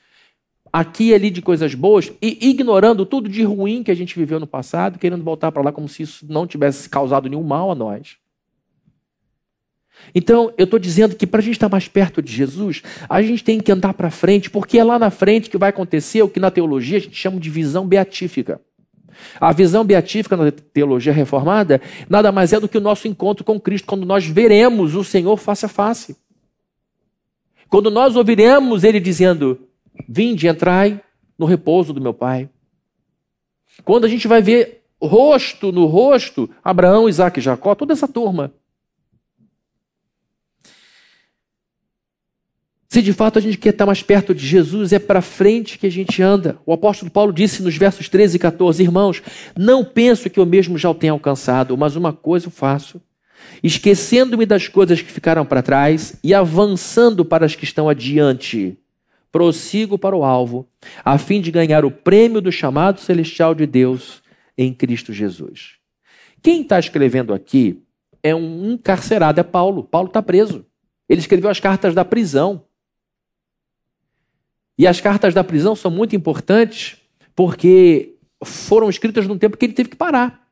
aqui 0.73 1.09
e 1.09 1.15
ali 1.15 1.31
de 1.31 1.43
coisas 1.43 1.75
boas 1.75 2.13
e 2.21 2.51
ignorando 2.51 3.07
tudo 3.07 3.29
de 3.29 3.43
ruim 3.43 3.83
que 3.83 3.91
a 3.91 3.95
gente 3.95 4.19
viveu 4.19 4.39
no 4.39 4.47
passado, 4.47 4.99
querendo 4.99 5.25
voltar 5.25 5.53
para 5.53 5.63
lá 5.63 5.73
como 5.73 5.89
se 5.89 6.03
isso 6.03 6.27
não 6.29 6.47
tivesse 6.47 6.89
causado 6.89 7.29
nenhum 7.29 7.43
mal 7.43 7.71
a 7.71 7.75
nós. 7.75 8.17
Então, 10.15 10.53
eu 10.57 10.65
estou 10.65 10.79
dizendo 10.79 11.15
que 11.15 11.27
para 11.27 11.41
a 11.41 11.43
gente 11.43 11.55
estar 11.55 11.69
mais 11.69 11.89
perto 11.89 12.23
de 12.23 12.33
Jesus, 12.33 12.83
a 13.09 13.21
gente 13.21 13.43
tem 13.43 13.61
que 13.61 13.73
andar 13.73 13.95
para 13.95 14.11
frente, 14.11 14.49
porque 14.49 14.79
é 14.79 14.85
lá 14.85 14.99
na 14.99 15.11
frente 15.11 15.51
que 15.51 15.59
vai 15.59 15.71
acontecer 15.71 16.23
o 16.23 16.29
que 16.29 16.41
na 16.41 16.51
teologia 16.51 16.99
a 16.99 17.01
gente 17.01 17.17
chama 17.17 17.41
de 17.41 17.51
visão 17.51 17.87
beatífica. 17.87 18.61
A 19.41 19.53
visão 19.53 19.85
beatífica 19.85 20.37
na 20.37 20.51
teologia 20.51 21.13
reformada 21.13 21.81
nada 22.09 22.31
mais 22.31 22.53
é 22.53 22.61
do 22.61 22.69
que 22.69 22.79
o 22.79 22.81
nosso 22.81 23.09
encontro 23.09 23.45
com 23.45 23.59
Cristo, 23.59 23.87
quando 23.87 24.07
nós 24.07 24.25
veremos 24.25 24.95
o 24.95 25.03
Senhor 25.03 25.37
face 25.37 25.67
a 25.67 25.69
face. 25.69 26.17
Quando 27.69 27.91
nós 27.91 28.17
ouviremos 28.17 28.85
Ele 28.85 29.01
dizendo: 29.01 29.68
Vinde, 30.07 30.49
entrai 30.49 31.01
no 31.39 31.47
repouso 31.47 31.93
do 31.93 32.01
meu 32.01 32.13
Pai. 32.13 32.49
Quando 33.85 34.05
a 34.05 34.09
gente 34.09 34.29
vai 34.29 34.43
ver 34.43 34.83
rosto 35.01 35.71
no 35.71 35.87
rosto, 35.87 36.51
Abraão, 36.63 37.09
Isaac 37.09 37.39
e 37.39 37.43
Jacó, 37.43 37.75
toda 37.75 37.93
essa 37.93 38.09
turma. 38.09 38.53
Se 42.89 43.03
de 43.03 43.13
fato 43.13 43.39
a 43.39 43.43
gente 43.43 43.59
quer 43.59 43.69
estar 43.69 43.85
mais 43.85 44.03
perto 44.03 44.35
de 44.35 44.45
Jesus, 44.47 44.95
é 44.95 44.99
para 44.99 45.21
frente 45.21 45.79
que 45.79 45.87
a 45.87 45.91
gente 45.91 46.23
anda. 46.23 46.59
O 46.65 46.73
apóstolo 46.73 47.11
Paulo 47.11 47.33
disse 47.33 47.63
nos 47.63 47.77
versos 47.77 48.09
13 48.09 48.37
e 48.37 48.39
14: 48.39 48.83
Irmãos, 48.83 49.23
não 49.57 49.85
penso 49.85 50.31
que 50.31 50.41
eu 50.41 50.47
mesmo 50.47 50.79
já 50.79 50.91
o 50.91 50.95
tenha 50.95 51.13
alcançado, 51.13 51.77
mas 51.77 51.97
uma 51.97 52.15
coisa 52.15 52.47
eu 52.47 52.51
faço, 52.51 53.01
esquecendo-me 53.63 54.47
das 54.47 54.69
coisas 54.69 55.03
que 55.03 55.13
ficaram 55.13 55.45
para 55.45 55.63
trás 55.63 56.17
e 56.25 56.33
avançando 56.33 57.27
para 57.27 57.45
as 57.45 57.55
que 57.55 57.65
estão 57.65 57.91
adiante. 57.91 58.79
Prossigo 59.31 59.99
para 59.99 60.17
o 60.17 60.25
alvo, 60.25 60.67
a 61.05 61.19
fim 61.19 61.41
de 61.41 61.51
ganhar 61.51 61.85
o 61.85 61.91
prêmio 61.91 62.41
do 62.41 62.51
chamado 62.51 63.01
celestial 63.01 63.55
de 63.55 63.67
Deus 63.67 64.23
em 64.57 64.73
Cristo 64.73 65.13
Jesus. 65.13 65.77
Quem 66.43 66.63
está 66.63 66.79
escrevendo 66.79 67.35
aqui 67.35 67.83
é 68.23 68.35
um 68.35 68.73
encarcerado, 68.73 69.41
é 69.41 69.43
Paulo. 69.43 69.85
Paulo 69.85 70.09
está 70.09 70.23
preso. 70.23 70.67
Ele 71.09 71.21
escreveu 71.21 71.51
as 71.51 71.61
cartas 71.61 71.95
da 71.95 72.05
prisão. 72.05 72.65
E 74.77 74.87
as 74.87 75.01
cartas 75.01 75.35
da 75.35 75.43
prisão 75.43 75.75
são 75.75 75.91
muito 75.91 76.15
importantes 76.15 76.97
porque 77.35 78.17
foram 78.45 78.89
escritas 78.89 79.27
num 79.27 79.39
tempo 79.39 79.57
que 79.57 79.67
ele 79.67 79.73
teve 79.73 79.91
que 79.91 79.97
parar. 79.97 80.48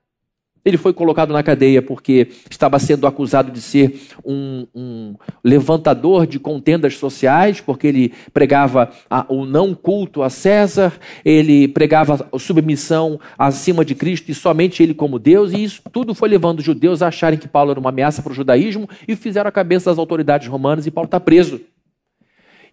Ele 0.66 0.76
foi 0.76 0.92
colocado 0.92 1.33
na 1.33 1.44
cadeia 1.44 1.81
porque 1.81 2.26
estava 2.50 2.76
sendo 2.81 3.07
acusado 3.07 3.52
de 3.52 3.61
ser 3.61 4.00
um, 4.24 4.66
um 4.74 5.14
levantador 5.44 6.26
de 6.26 6.40
contendas 6.40 6.98
sociais, 6.98 7.61
porque 7.61 7.87
ele 7.87 8.12
pregava 8.35 8.90
a, 9.09 9.24
o 9.29 9.46
não 9.46 9.72
culto 9.72 10.24
a 10.24 10.29
César, 10.29 10.92
ele 11.24 11.68
pregava 11.68 12.29
submissão 12.37 13.20
acima 13.38 13.85
de 13.85 13.94
Cristo 13.94 14.29
e 14.29 14.35
somente 14.35 14.83
ele 14.83 14.92
como 14.92 15.20
Deus, 15.20 15.52
e 15.52 15.62
isso 15.62 15.81
tudo 15.92 16.16
foi 16.16 16.29
levando 16.29 16.59
os 16.59 16.64
judeus 16.64 17.00
a 17.00 17.07
acharem 17.09 17.38
que 17.38 17.46
Paulo 17.46 17.70
era 17.70 17.79
uma 17.79 17.90
ameaça 17.90 18.20
para 18.20 18.33
o 18.33 18.35
judaísmo 18.35 18.88
e 19.07 19.14
fizeram 19.14 19.48
a 19.48 19.52
cabeça 19.52 19.88
das 19.90 20.00
autoridades 20.00 20.48
romanas 20.48 20.85
e 20.85 20.90
Paulo 20.90 21.07
está 21.07 21.20
preso. 21.20 21.61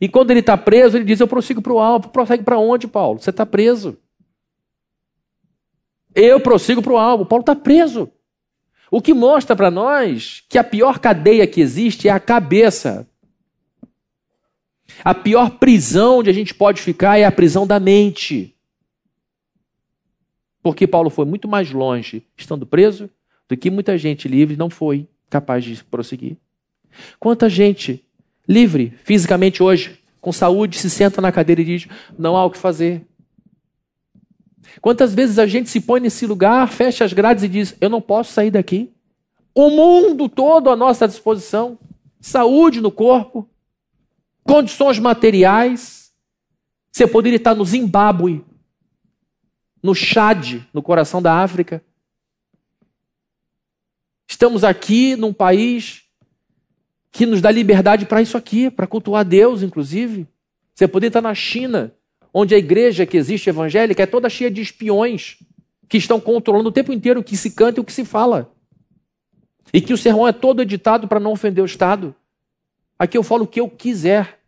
E 0.02 0.10
quando 0.10 0.32
ele 0.32 0.40
está 0.40 0.58
preso, 0.58 0.98
ele 0.98 1.06
diz: 1.06 1.20
Eu 1.20 1.28
prossigo 1.28 1.62
para 1.62 1.72
o 1.72 1.80
alvo. 1.80 2.10
Prossegue 2.10 2.44
para 2.44 2.58
onde, 2.58 2.88
Paulo? 2.88 3.20
Você 3.20 3.30
está 3.30 3.46
preso. 3.46 3.98
Eu 6.16 6.40
prossigo 6.40 6.82
para 6.82 6.94
o 6.94 6.98
alvo. 6.98 7.26
Paulo 7.26 7.42
está 7.42 7.56
preso. 7.56 8.12
O 8.92 9.02
que 9.02 9.14
mostra 9.14 9.56
para 9.56 9.72
nós 9.72 10.44
que 10.48 10.58
a 10.58 10.64
pior 10.64 11.00
cadeia 11.00 11.48
que 11.48 11.60
existe 11.62 12.08
é 12.08 12.12
a 12.12 12.20
cabeça. 12.20 13.08
A 15.04 15.16
pior 15.16 15.58
prisão 15.58 16.20
onde 16.20 16.30
a 16.30 16.34
gente 16.34 16.54
pode 16.54 16.82
ficar 16.82 17.18
é 17.18 17.26
a 17.26 17.32
prisão 17.32 17.66
da 17.66 17.80
mente. 17.80 18.56
Porque 20.62 20.86
Paulo 20.86 21.10
foi 21.10 21.26
muito 21.26 21.48
mais 21.48 21.72
longe 21.72 22.24
estando 22.38 22.66
preso 22.66 23.10
do 23.50 23.58
que 23.58 23.72
muita 23.72 23.98
gente 23.98 24.28
livre 24.28 24.56
não 24.56 24.70
foi 24.70 25.08
capaz 25.30 25.64
de 25.64 25.84
prosseguir. 25.84 26.38
Quanta 27.20 27.50
gente 27.50 28.04
livre 28.48 28.94
fisicamente 29.04 29.64
hoje, 29.64 30.00
com 30.22 30.32
saúde, 30.32 30.78
se 30.78 30.90
senta 30.90 31.20
na 31.20 31.32
cadeira 31.32 31.62
e 31.62 31.66
diz: 31.66 31.88
não 32.18 32.38
há 32.38 32.46
o 32.46 32.52
que 32.52 32.58
fazer. 32.58 33.06
Quantas 34.82 35.14
vezes 35.14 35.40
a 35.40 35.46
gente 35.46 35.70
se 35.70 35.80
põe 35.80 36.00
nesse 36.00 36.26
lugar, 36.26 36.68
fecha 36.68 37.06
as 37.06 37.14
grades 37.14 37.44
e 37.44 37.48
diz: 37.48 37.76
eu 37.80 37.90
não 37.90 38.02
posso 38.02 38.34
sair 38.34 38.52
daqui? 38.52 38.92
O 39.54 39.70
mundo 39.70 40.28
todo 40.28 40.70
à 40.70 40.76
nossa 40.76 41.08
disposição, 41.08 41.78
saúde 42.20 42.82
no 42.82 42.92
corpo, 42.92 43.48
condições 44.44 45.00
materiais. 45.00 46.12
Você 46.92 47.08
poderia 47.08 47.38
estar 47.38 47.56
no 47.56 47.66
Zimbábue, 47.66 48.44
no 49.82 49.94
Chad, 49.94 50.62
no 50.74 50.82
coração 50.82 51.22
da 51.22 51.42
África. 51.42 51.84
Estamos 54.28 54.64
aqui 54.64 55.16
num 55.16 55.34
país 55.34 56.04
que 57.12 57.26
nos 57.26 57.42
dá 57.42 57.52
liberdade 57.52 58.06
para 58.06 58.22
isso 58.22 58.36
aqui, 58.36 58.72
para 58.72 58.88
cultuar 58.88 59.24
Deus, 59.24 59.62
inclusive. 59.62 60.28
Você 60.74 60.88
poderia 60.88 61.10
estar 61.10 61.22
na 61.22 61.36
China, 61.36 61.94
onde 62.34 62.56
a 62.56 62.58
igreja 62.58 63.06
que 63.06 63.16
existe 63.16 63.50
evangélica 63.50 64.02
é 64.02 64.08
toda 64.08 64.30
cheia 64.30 64.50
de 64.50 64.62
espiões 64.62 65.38
que 65.88 65.98
estão 65.98 66.20
controlando 66.20 66.70
o 66.70 66.72
tempo 66.72 66.92
inteiro 66.92 67.20
o 67.20 67.24
que 67.24 67.38
se 67.38 67.52
canta 67.52 67.80
e 67.80 67.82
o 67.82 67.86
que 67.86 67.94
se 67.94 68.04
fala. 68.04 68.52
E 69.72 69.80
que 69.80 69.94
o 69.94 69.98
sermão 69.98 70.28
é 70.28 70.32
todo 70.32 70.62
editado 70.62 71.08
para 71.08 71.20
não 71.20 71.32
ofender 71.32 71.64
o 71.64 71.68
Estado. 71.68 72.16
Aqui 72.98 73.18
eu 73.18 73.24
falo 73.24 73.44
o 73.44 73.48
que 73.48 73.60
eu 73.60 73.70
quiser. 73.70 74.40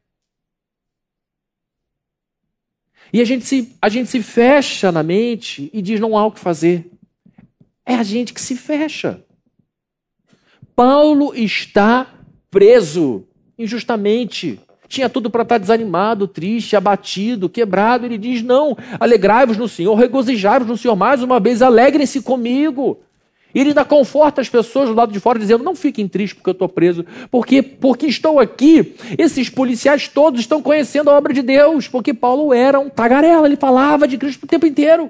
E 3.14 3.22
a 3.22 3.26
gente, 3.26 3.46
se, 3.46 3.76
a 3.82 3.88
gente 3.90 4.10
se 4.10 4.22
fecha 4.22 4.92
na 4.92 5.04
mente 5.04 5.70
e 5.72 5.82
diz 5.82 6.00
não 6.00 6.18
há 6.18 6.26
o 6.26 6.32
que 6.32 6.40
fazer. 6.40 6.90
É 7.86 7.96
a 7.96 8.04
gente 8.04 8.34
que 8.34 8.42
se 8.42 8.56
fecha. 8.56 9.24
Paulo 10.76 11.34
está 11.36 12.14
preso 12.50 13.28
injustamente. 13.58 14.60
Tinha 14.88 15.10
tudo 15.10 15.30
para 15.30 15.42
estar 15.42 15.56
tá 15.56 15.60
desanimado, 15.60 16.28
triste, 16.28 16.76
abatido, 16.76 17.50
quebrado. 17.50 18.06
Ele 18.06 18.18
diz: 18.18 18.42
Não, 18.42 18.78
alegrai-vos 19.00 19.58
no 19.58 19.68
Senhor, 19.68 19.96
regozijai-vos 19.96 20.68
no 20.68 20.78
Senhor 20.78 20.96
mais 20.96 21.24
uma 21.24 21.40
vez, 21.40 21.62
alegrem-se 21.62 22.22
comigo. 22.22 23.00
E 23.54 23.60
ele 23.60 23.70
ainda 23.70 23.86
conforta 23.86 24.42
as 24.42 24.50
pessoas 24.50 24.90
do 24.90 24.96
lado 24.96 25.14
de 25.14 25.20
fora, 25.20 25.40
dizendo: 25.40 25.64
Não 25.64 25.76
fiquem 25.76 26.08
tristes 26.08 26.34
porque 26.34 26.50
eu 26.50 26.54
estou 26.54 26.68
preso, 26.68 27.06
porque, 27.32 27.64
porque 27.64 28.06
estou 28.06 28.38
aqui. 28.38 28.96
Esses 29.18 29.50
policiais 29.50 30.10
todos 30.10 30.42
estão 30.42 30.62
conhecendo 30.62 31.10
a 31.10 31.18
obra 31.18 31.34
de 31.34 31.42
Deus, 31.42 31.88
porque 31.88 32.14
Paulo 32.14 32.54
era 32.54 32.80
um 32.80 32.90
tagarela, 32.90 33.48
ele 33.48 33.56
falava 33.56 34.08
de 34.08 34.18
Cristo 34.18 34.44
o 34.44 34.48
tempo 34.48 34.66
inteiro. 34.66 35.10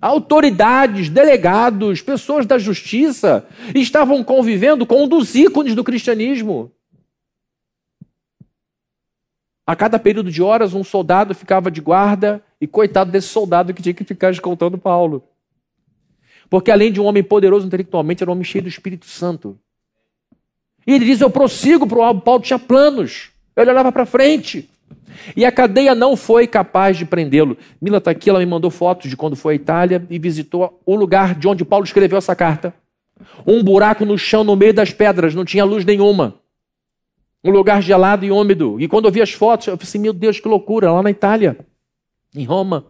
Autoridades, 0.00 1.08
delegados, 1.08 2.02
pessoas 2.02 2.46
da 2.46 2.58
justiça 2.58 3.46
estavam 3.74 4.22
convivendo 4.22 4.86
com 4.86 5.04
um 5.04 5.08
dos 5.08 5.34
ícones 5.34 5.74
do 5.74 5.82
cristianismo. 5.82 6.72
A 9.68 9.76
cada 9.76 9.98
período 9.98 10.32
de 10.32 10.42
horas, 10.42 10.72
um 10.72 10.82
soldado 10.82 11.34
ficava 11.34 11.70
de 11.70 11.82
guarda 11.82 12.42
e 12.58 12.66
coitado 12.66 13.10
desse 13.10 13.28
soldado 13.28 13.74
que 13.74 13.82
tinha 13.82 13.92
que 13.92 14.02
ficar 14.02 14.30
escoltando 14.30 14.78
Paulo. 14.78 15.22
Porque 16.48 16.70
além 16.70 16.90
de 16.90 16.98
um 16.98 17.04
homem 17.04 17.22
poderoso 17.22 17.66
intelectualmente, 17.66 18.22
era 18.22 18.30
um 18.30 18.32
homem 18.32 18.44
cheio 18.44 18.62
do 18.62 18.68
Espírito 18.70 19.04
Santo. 19.04 19.58
E 20.86 20.94
ele 20.94 21.04
diz: 21.04 21.20
Eu 21.20 21.28
prossigo 21.28 21.86
para 21.86 21.98
o 21.98 22.02
alvo. 22.02 22.22
Paulo 22.22 22.42
tinha 22.42 22.58
planos. 22.58 23.30
Ele 23.54 23.70
olhava 23.70 23.92
para 23.92 24.06
frente. 24.06 24.70
E 25.36 25.44
a 25.44 25.52
cadeia 25.52 25.94
não 25.94 26.16
foi 26.16 26.46
capaz 26.46 26.96
de 26.96 27.04
prendê-lo. 27.04 27.54
Mila 27.78 27.98
está 27.98 28.10
aqui, 28.10 28.30
ela 28.30 28.38
me 28.38 28.46
mandou 28.46 28.70
fotos 28.70 29.10
de 29.10 29.18
quando 29.18 29.36
foi 29.36 29.52
à 29.52 29.56
Itália 29.56 30.02
e 30.08 30.18
visitou 30.18 30.80
o 30.86 30.96
lugar 30.96 31.34
de 31.34 31.46
onde 31.46 31.62
Paulo 31.62 31.84
escreveu 31.84 32.16
essa 32.16 32.34
carta. 32.34 32.72
Um 33.46 33.62
buraco 33.62 34.06
no 34.06 34.16
chão, 34.16 34.42
no 34.42 34.56
meio 34.56 34.72
das 34.72 34.94
pedras, 34.94 35.34
não 35.34 35.44
tinha 35.44 35.62
luz 35.62 35.84
nenhuma. 35.84 36.36
Um 37.42 37.50
lugar 37.50 37.82
gelado 37.82 38.24
e 38.24 38.30
úmido. 38.30 38.80
E 38.80 38.88
quando 38.88 39.06
eu 39.06 39.12
vi 39.12 39.22
as 39.22 39.32
fotos, 39.32 39.66
eu 39.66 39.76
falei 39.76 39.88
assim: 39.88 39.98
meu 39.98 40.12
Deus, 40.12 40.40
que 40.40 40.48
loucura, 40.48 40.90
lá 40.90 41.02
na 41.02 41.10
Itália, 41.10 41.58
em 42.34 42.44
Roma. 42.44 42.86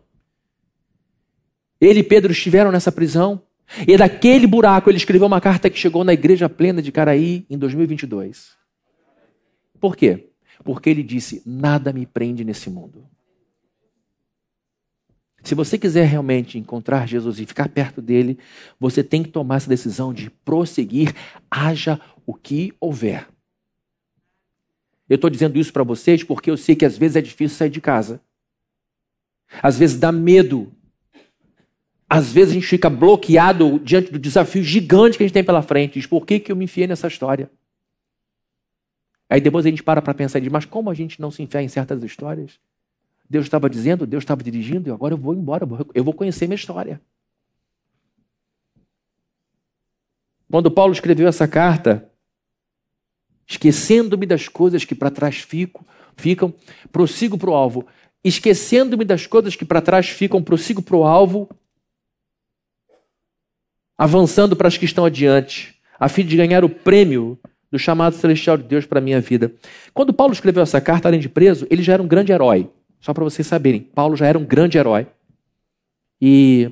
Ele 1.81 2.01
e 2.01 2.05
Pedro 2.05 2.33
estiveram 2.33 2.73
nessa 2.73 2.91
prisão. 2.91 3.43
E 3.87 3.97
daquele 3.97 4.47
buraco 4.47 4.89
ele 4.89 4.97
escreveu 4.97 5.27
uma 5.27 5.41
carta 5.41 5.69
que 5.69 5.79
chegou 5.79 6.03
na 6.03 6.15
igreja 6.15 6.49
plena 6.49 6.81
de 6.81 6.91
Caraí 6.91 7.45
em 7.51 7.59
2022. 7.59 8.57
Por 9.79 9.95
quê? 9.95 10.31
Porque 10.65 10.89
ele 10.89 11.03
disse: 11.03 11.43
Nada 11.45 11.93
me 11.93 12.07
prende 12.07 12.45
nesse 12.45 12.71
mundo. 12.71 13.07
Se 15.43 15.55
você 15.55 15.79
quiser 15.79 16.07
realmente 16.07 16.59
encontrar 16.59 17.07
Jesus 17.07 17.39
e 17.39 17.47
ficar 17.47 17.69
perto 17.69 18.03
dele, 18.03 18.39
você 18.79 19.05
tem 19.05 19.23
que 19.23 19.31
tomar 19.31 19.57
essa 19.57 19.69
decisão 19.69 20.13
de 20.13 20.31
prosseguir, 20.31 21.15
haja 21.51 22.01
o 22.27 22.35
que 22.35 22.73
houver. 22.81 23.27
Eu 25.09 25.15
estou 25.15 25.31
dizendo 25.31 25.59
isso 25.59 25.73
para 25.73 25.83
vocês 25.83 26.23
porque 26.23 26.51
eu 26.51 26.57
sei 26.57 26.77
que 26.77 26.85
às 26.85 26.99
vezes 26.99 27.17
é 27.17 27.23
difícil 27.23 27.57
sair 27.57 27.71
de 27.71 27.81
casa. 27.81 28.21
Às 29.63 29.79
vezes 29.79 29.99
dá 29.99 30.13
medo. 30.13 30.73
Às 32.09 32.33
vezes 32.33 32.51
a 32.51 32.55
gente 32.55 32.67
fica 32.67 32.91
bloqueado 32.91 33.79
diante 33.79 34.11
do 34.11 34.19
desafio 34.19 34.63
gigante 34.63 35.17
que 35.17 35.25
a 35.25 35.27
gente 35.27 35.35
tem 35.35 35.45
pela 35.45 35.63
frente. 35.63 35.95
Diz, 35.95 36.07
por 36.07 36.27
que, 36.27 36.39
que 36.39 36.53
eu 36.53 36.57
me 36.57 36.65
enfiei 36.65 36.87
nessa 36.87 37.07
história? 37.07 37.51
Aí 39.29 39.41
depois 39.41 39.67
a 39.67 39.69
gente 39.69 39.83
para 39.83 40.01
para 40.01 40.15
pensar 40.15 40.39
e 40.39 40.43
diz, 40.43 40.53
mas 40.53 40.65
como 40.65 40.91
a 40.91 40.95
gente 40.95 41.21
não 41.21 41.31
se 41.31 41.43
enfia 41.43 41.63
em 41.63 41.69
certas 41.69 42.03
histórias? 42.03 42.59
Deus 43.29 43.45
estava 43.45 43.69
dizendo, 43.69 44.07
Deus 44.07 44.23
estava 44.23 44.43
dirigindo, 44.43 44.89
e 44.89 44.93
agora 44.93 45.13
eu 45.13 45.19
vou 45.19 45.35
embora, 45.35 45.69
eu 45.95 46.03
vou 46.03 46.15
conhecer 46.15 46.47
minha 46.47 46.57
história. 46.57 46.99
Quando 50.51 50.71
Paulo 50.71 50.95
escreveu 50.95 51.29
essa 51.29 51.47
carta, 51.47 52.11
esquecendo-me 53.49 54.27
das 54.27 54.47
coisas 54.47 54.85
que 54.85 54.95
para 54.95 55.11
trás 55.11 55.39
fico, 55.39 55.85
ficam, 56.17 56.53
prossigo 56.93 57.39
para 57.39 57.51
o 57.51 57.55
alvo. 57.55 57.87
Esquecendo-me 58.23 59.05
das 59.05 59.27
coisas 59.27 59.57
que 59.57 59.65
para 59.65 59.81
trás 59.81 60.09
ficam, 60.09 60.43
prossigo 60.43 60.83
para 60.83 60.97
o 60.97 61.05
alvo, 61.05 61.49
avançando 63.97 64.55
para 64.55 64.69
as 64.69 64.77
que 64.77 64.85
estão 64.85 65.05
adiante, 65.05 65.75
a 65.99 66.09
fim 66.09 66.25
de 66.25 66.37
ganhar 66.37 66.65
o 66.65 66.69
prêmio 66.69 67.39
do 67.71 67.79
chamado 67.79 68.15
celestial 68.15 68.59
de 68.59 68.65
Deus 68.65 68.85
para 68.85 68.99
a 68.99 69.03
minha 69.03 69.21
vida. 69.21 69.53
Quando 69.95 70.13
Paulo 70.13 70.33
escreveu 70.33 70.63
essa 70.63 70.81
carta, 70.81 71.09
além 71.09 71.21
de 71.21 71.29
preso, 71.29 71.67
ele 71.71 71.83
já 71.83 71.95
era 71.95 72.03
um 72.03 72.09
grande 72.09 72.33
herói. 72.33 72.71
Só 73.01 73.15
para 73.15 73.25
vocês 73.25 73.47
saberem, 73.47 73.81
Paulo 73.81 74.17
já 74.17 74.27
era 74.27 74.39
um 74.39 74.45
grande 74.45 74.77
herói. 74.77 75.07
E 76.21 76.71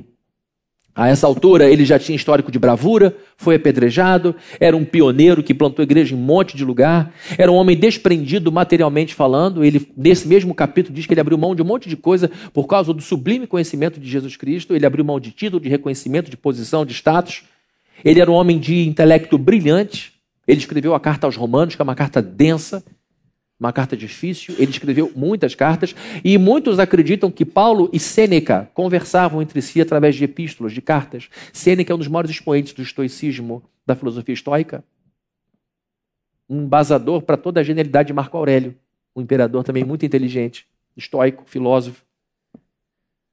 a 0.97 1.09
essa 1.09 1.27
altura 1.27 1.69
ele 1.69 1.85
já 1.85 1.99
tinha 1.99 2.17
histórico 2.17 2.51
de 2.51 2.59
bravura, 2.59 3.15
foi 3.37 3.57
apedrejado, 3.57 4.35
era 4.59 4.75
um 4.75 4.83
pioneiro 4.83 5.43
que 5.43 5.53
plantou 5.53 5.83
igreja 5.83 6.15
em 6.15 6.19
um 6.19 6.23
monte 6.23 6.57
de 6.57 6.65
lugar, 6.65 7.13
era 7.37 7.53
um 7.53 7.55
homem 7.55 7.77
desprendido 7.77 8.51
materialmente 8.51 9.15
falando. 9.15 9.63
Ele, 9.63 9.87
nesse 9.95 10.27
mesmo 10.27 10.55
capítulo, 10.55 10.95
diz 10.95 11.05
que 11.05 11.13
ele 11.13 11.21
abriu 11.21 11.37
mão 11.37 11.55
de 11.55 11.61
um 11.61 11.67
monte 11.67 11.87
de 11.87 11.99
coisa 11.99 12.31
por 12.51 12.67
causa 12.67 12.95
do 12.95 13.03
sublime 13.03 13.47
conhecimento 13.47 14.01
de 14.01 14.09
Jesus 14.09 14.37
Cristo. 14.37 14.75
Ele 14.75 14.87
abriu 14.87 15.05
mão 15.05 15.21
de 15.21 15.33
título, 15.33 15.61
de 15.61 15.69
reconhecimento, 15.69 16.31
de 16.31 16.37
posição, 16.37 16.87
de 16.87 16.95
status. 16.95 17.43
Ele 18.03 18.19
era 18.19 18.31
um 18.31 18.35
homem 18.35 18.59
de 18.59 18.89
intelecto 18.89 19.37
brilhante. 19.37 20.15
Ele 20.49 20.61
escreveu 20.61 20.95
a 20.95 21.01
carta 21.01 21.27
aos 21.27 21.37
Romanos, 21.37 21.75
que 21.75 21.83
é 21.83 21.85
uma 21.85 21.95
carta 21.95 22.23
densa, 22.23 22.83
uma 23.59 23.73
carta 23.73 23.97
difícil. 23.97 24.55
Ele 24.59 24.71
escreveu 24.71 25.11
muitas 25.15 25.55
cartas 25.55 25.95
e 26.25 26.37
muitos 26.39 26.79
acreditam 26.79 27.31
que 27.31 27.45
Paulo 27.45 27.89
e 27.93 27.99
Sêneca 27.99 28.71
conversavam 28.75 29.41
entre 29.41 29.61
si 29.63 29.81
através 29.81 30.15
de 30.15 30.25
epístolas, 30.25 30.73
de 30.73 30.83
cartas. 30.83 31.29
Sêneca 31.53 31.93
é 31.93 31.95
um 31.95 31.99
dos 31.99 32.09
maiores 32.09 32.31
expoentes 32.31 32.73
do 32.73 32.83
estoicismo, 32.83 33.63
da 33.87 33.95
filosofia 33.95 34.35
estoica. 34.35 34.85
Um 36.49 36.63
embasador 36.63 37.23
para 37.23 37.37
toda 37.37 37.61
a 37.61 37.65
genialidade 37.65 38.09
de 38.09 38.13
Marco 38.13 38.37
Aurélio, 38.37 38.77
um 39.15 39.21
imperador 39.21 39.65
também 39.65 39.85
muito 39.85 40.07
inteligente, 40.07 40.67
estoico, 40.97 41.45
filósofo. 41.47 42.05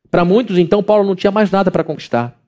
Para 0.10 0.24
muitos, 0.24 0.58
então, 0.58 0.84
Paulo 0.84 1.04
não 1.04 1.16
tinha 1.16 1.32
mais 1.32 1.52
nada 1.52 1.70
para 1.70 1.84
conquistar. 1.84 2.40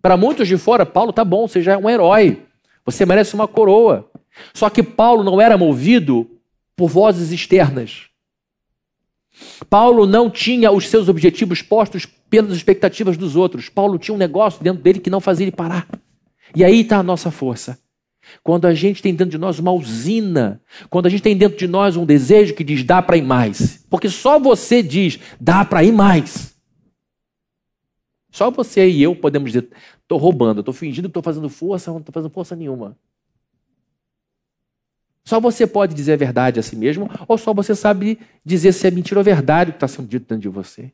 Para 0.00 0.16
muitos 0.16 0.48
de 0.48 0.56
fora, 0.56 0.86
Paulo 0.86 1.12
tá 1.12 1.24
bom, 1.24 1.46
você 1.46 1.60
já 1.60 1.72
é 1.72 1.76
um 1.76 1.90
herói. 1.90 2.42
Você 2.84 3.04
merece 3.04 3.34
uma 3.34 3.46
coroa. 3.46 4.10
Só 4.54 4.70
que 4.70 4.82
Paulo 4.82 5.22
não 5.22 5.40
era 5.40 5.58
movido 5.58 6.39
por 6.80 6.88
vozes 6.88 7.30
externas. 7.30 8.06
Paulo 9.68 10.06
não 10.06 10.30
tinha 10.30 10.72
os 10.72 10.88
seus 10.88 11.10
objetivos 11.10 11.60
postos 11.60 12.06
pelas 12.06 12.56
expectativas 12.56 13.18
dos 13.18 13.36
outros. 13.36 13.68
Paulo 13.68 13.98
tinha 13.98 14.14
um 14.14 14.18
negócio 14.18 14.64
dentro 14.64 14.82
dele 14.82 14.98
que 14.98 15.10
não 15.10 15.20
fazia 15.20 15.44
ele 15.44 15.54
parar. 15.54 15.86
E 16.56 16.64
aí 16.64 16.80
está 16.80 16.96
a 16.96 17.02
nossa 17.02 17.30
força. 17.30 17.78
Quando 18.42 18.64
a 18.64 18.72
gente 18.72 19.02
tem 19.02 19.14
dentro 19.14 19.32
de 19.32 19.36
nós 19.36 19.58
uma 19.58 19.72
usina, 19.72 20.58
quando 20.88 21.04
a 21.04 21.10
gente 21.10 21.22
tem 21.22 21.36
dentro 21.36 21.58
de 21.58 21.68
nós 21.68 21.98
um 21.98 22.06
desejo 22.06 22.54
que 22.54 22.64
diz 22.64 22.82
dá 22.82 23.02
para 23.02 23.18
ir 23.18 23.24
mais. 23.24 23.84
Porque 23.90 24.08
só 24.08 24.38
você 24.38 24.82
diz 24.82 25.20
dá 25.38 25.66
para 25.66 25.84
ir 25.84 25.92
mais. 25.92 26.56
Só 28.30 28.50
você 28.50 28.88
e 28.88 29.02
eu 29.02 29.14
podemos 29.14 29.52
dizer, 29.52 29.68
estou 30.00 30.16
roubando, 30.16 30.60
estou 30.60 30.72
fingindo 30.72 31.08
que 31.08 31.10
estou 31.10 31.22
fazendo 31.22 31.50
força, 31.50 31.90
não 31.90 31.98
estou 31.98 32.12
fazendo 32.14 32.32
força 32.32 32.56
nenhuma. 32.56 32.96
Só 35.30 35.38
você 35.38 35.64
pode 35.64 35.94
dizer 35.94 36.14
a 36.14 36.16
verdade 36.16 36.58
a 36.58 36.62
si 36.62 36.74
mesmo, 36.74 37.08
ou 37.28 37.38
só 37.38 37.54
você 37.54 37.72
sabe 37.72 38.18
dizer 38.44 38.72
se 38.72 38.88
é 38.88 38.90
mentira 38.90 39.20
ou 39.20 39.22
verdade 39.22 39.70
o 39.70 39.72
que 39.74 39.76
está 39.76 39.86
sendo 39.86 40.08
dito 40.08 40.26
dentro 40.28 40.42
de 40.42 40.48
você. 40.48 40.90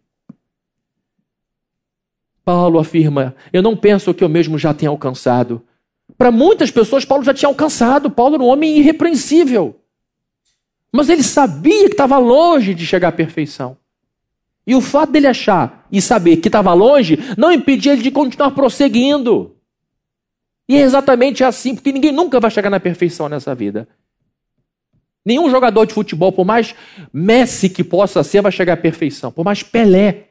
Paulo 2.45 2.79
afirma: 2.79 3.35
Eu 3.51 3.63
não 3.63 3.75
penso 3.75 4.13
que 4.13 4.23
eu 4.23 4.29
mesmo 4.29 4.59
já 4.59 4.75
tenha 4.75 4.91
alcançado. 4.91 5.63
Para 6.19 6.31
muitas 6.31 6.71
pessoas, 6.71 7.03
Paulo 7.03 7.25
já 7.25 7.33
tinha 7.33 7.49
alcançado. 7.49 8.11
Paulo 8.11 8.35
era 8.35 8.45
um 8.45 8.49
homem 8.49 8.77
irrepreensível. 8.77 9.81
Mas 10.93 11.09
ele 11.09 11.23
sabia 11.23 11.87
que 11.87 11.95
estava 11.95 12.19
longe 12.19 12.75
de 12.75 12.85
chegar 12.85 13.09
à 13.09 13.13
perfeição. 13.13 13.75
E 14.67 14.75
o 14.75 14.83
fato 14.83 15.13
dele 15.13 15.29
achar 15.29 15.89
e 15.91 16.03
saber 16.03 16.37
que 16.37 16.49
estava 16.49 16.75
longe 16.75 17.19
não 17.39 17.51
impedia 17.51 17.95
ele 17.95 18.03
de 18.03 18.11
continuar 18.11 18.51
prosseguindo. 18.51 19.57
E 20.69 20.77
é 20.77 20.83
exatamente 20.83 21.43
assim, 21.43 21.75
porque 21.75 21.91
ninguém 21.91 22.13
nunca 22.13 22.39
vai 22.39 22.51
chegar 22.51 22.69
na 22.69 22.79
perfeição 22.79 23.31
nessa 23.31 23.55
vida. 23.55 23.89
Nenhum 25.27 25.51
jogador 25.51 25.85
de 25.85 25.93
futebol, 25.93 26.31
por 26.31 26.45
mais 26.45 26.73
Messi 27.13 27.69
que 27.69 27.83
possa 27.83 28.23
ser, 28.23 28.41
vai 28.41 28.53
chegar 28.53 28.75
à 28.75 28.77
perfeição. 28.77 29.33
Por 29.33 29.45
mais 29.45 29.61
Pelé 29.61 30.29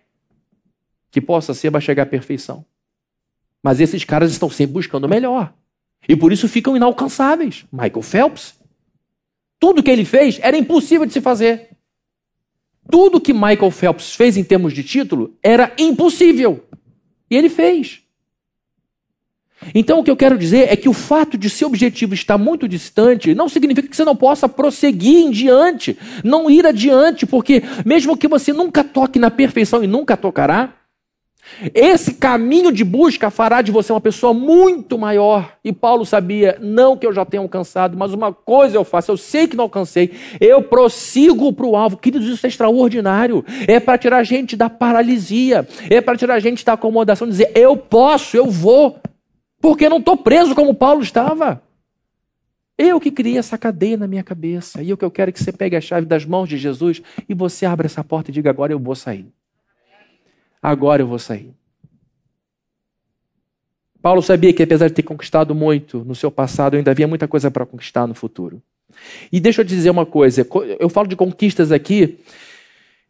que 1.11 1.19
possa 1.19 1.53
ser, 1.53 1.69
vai 1.69 1.81
chegar 1.81 2.03
à 2.03 2.05
perfeição. 2.05 2.65
Mas 3.61 3.81
esses 3.81 4.05
caras 4.05 4.31
estão 4.31 4.49
sempre 4.49 4.75
buscando 4.75 5.03
o 5.03 5.09
melhor. 5.09 5.53
E 6.07 6.15
por 6.15 6.31
isso 6.31 6.47
ficam 6.47 6.77
inalcançáveis. 6.77 7.65
Michael 7.73 8.01
Phelps. 8.01 8.53
Tudo 9.59 9.83
que 9.83 9.91
ele 9.91 10.05
fez 10.05 10.39
era 10.41 10.57
impossível 10.57 11.05
de 11.05 11.11
se 11.11 11.19
fazer. 11.19 11.71
Tudo 12.89 13.19
que 13.19 13.33
Michael 13.33 13.71
Phelps 13.71 14.15
fez 14.15 14.37
em 14.37 14.45
termos 14.45 14.71
de 14.71 14.83
título 14.83 15.35
era 15.43 15.73
impossível. 15.77 16.65
E 17.29 17.35
ele 17.35 17.49
fez. 17.49 18.04
Então, 19.73 19.99
o 19.99 20.03
que 20.03 20.11
eu 20.11 20.17
quero 20.17 20.37
dizer 20.37 20.71
é 20.71 20.75
que 20.75 20.89
o 20.89 20.93
fato 20.93 21.37
de 21.37 21.49
seu 21.49 21.67
objetivo 21.67 22.13
estar 22.13 22.37
muito 22.37 22.67
distante 22.67 23.33
não 23.33 23.47
significa 23.47 23.87
que 23.87 23.95
você 23.95 24.05
não 24.05 24.15
possa 24.15 24.49
prosseguir 24.49 25.17
em 25.17 25.31
diante, 25.31 25.97
não 26.23 26.49
ir 26.49 26.65
adiante, 26.65 27.25
porque 27.25 27.63
mesmo 27.85 28.17
que 28.17 28.27
você 28.27 28.51
nunca 28.51 28.83
toque 28.83 29.17
na 29.17 29.31
perfeição 29.31 29.83
e 29.83 29.87
nunca 29.87 30.17
tocará, 30.17 30.73
esse 31.73 32.15
caminho 32.15 32.71
de 32.71 32.83
busca 32.83 33.29
fará 33.29 33.61
de 33.61 33.71
você 33.71 33.93
uma 33.93 34.01
pessoa 34.01 34.33
muito 34.33 34.97
maior. 34.97 35.53
E 35.63 35.71
Paulo 35.71 36.05
sabia, 36.05 36.57
não 36.59 36.97
que 36.97 37.05
eu 37.05 37.13
já 37.13 37.23
tenha 37.23 37.41
alcançado, 37.41 37.95
mas 37.97 38.13
uma 38.13 38.33
coisa 38.33 38.77
eu 38.77 38.83
faço, 38.83 39.11
eu 39.11 39.17
sei 39.17 39.47
que 39.47 39.55
não 39.55 39.65
alcancei, 39.65 40.11
eu 40.41 40.61
prossigo 40.63 41.53
para 41.53 41.65
o 41.65 41.75
alvo. 41.75 41.97
Queridos, 41.97 42.27
isso 42.27 42.45
é 42.45 42.49
extraordinário. 42.49 43.45
É 43.67 43.79
para 43.79 43.97
tirar 43.97 44.17
a 44.17 44.23
gente 44.23 44.57
da 44.57 44.69
paralisia, 44.69 45.67
é 45.89 46.01
para 46.01 46.17
tirar 46.17 46.35
a 46.35 46.39
gente 46.39 46.65
da 46.65 46.73
acomodação, 46.73 47.27
dizer, 47.27 47.51
eu 47.55 47.77
posso, 47.77 48.35
eu 48.35 48.49
vou. 48.49 48.99
Porque 49.65 49.89
não 49.89 49.97
estou 49.97 50.15
preso 50.15 50.53
como 50.53 50.75
Paulo 50.75 51.01
estava. 51.01 51.59
Eu 52.77 52.99
que 52.99 53.09
criei 53.09 53.39
essa 53.39 53.57
cadeia 53.57 53.97
na 53.97 54.05
minha 54.05 54.23
cabeça. 54.23 54.83
E 54.83 54.93
o 54.93 54.97
que 54.97 55.03
eu 55.03 55.09
quero 55.09 55.29
é 55.29 55.31
que 55.31 55.41
você 55.41 55.51
pegue 55.51 55.75
a 55.75 55.81
chave 55.81 56.05
das 56.05 56.23
mãos 56.23 56.47
de 56.47 56.55
Jesus 56.55 57.01
e 57.27 57.33
você 57.33 57.65
abra 57.65 57.87
essa 57.87 58.03
porta 58.03 58.29
e 58.29 58.33
diga: 58.33 58.51
agora 58.51 58.73
eu 58.73 58.77
vou 58.77 58.93
sair. 58.93 59.25
Agora 60.61 61.01
eu 61.01 61.07
vou 61.07 61.17
sair. 61.17 61.51
Paulo 64.03 64.21
sabia 64.21 64.53
que 64.53 64.61
apesar 64.61 64.87
de 64.87 64.93
ter 64.93 65.01
conquistado 65.01 65.55
muito 65.55 66.05
no 66.05 66.13
seu 66.13 66.29
passado, 66.29 66.77
ainda 66.77 66.91
havia 66.91 67.07
muita 67.07 67.27
coisa 67.27 67.49
para 67.49 67.65
conquistar 67.65 68.05
no 68.05 68.13
futuro. 68.13 68.61
E 69.31 69.39
deixa 69.39 69.61
eu 69.61 69.65
te 69.65 69.69
dizer 69.69 69.89
uma 69.89 70.05
coisa: 70.05 70.47
eu 70.79 70.89
falo 70.89 71.07
de 71.07 71.15
conquistas 71.15 71.71
aqui 71.71 72.19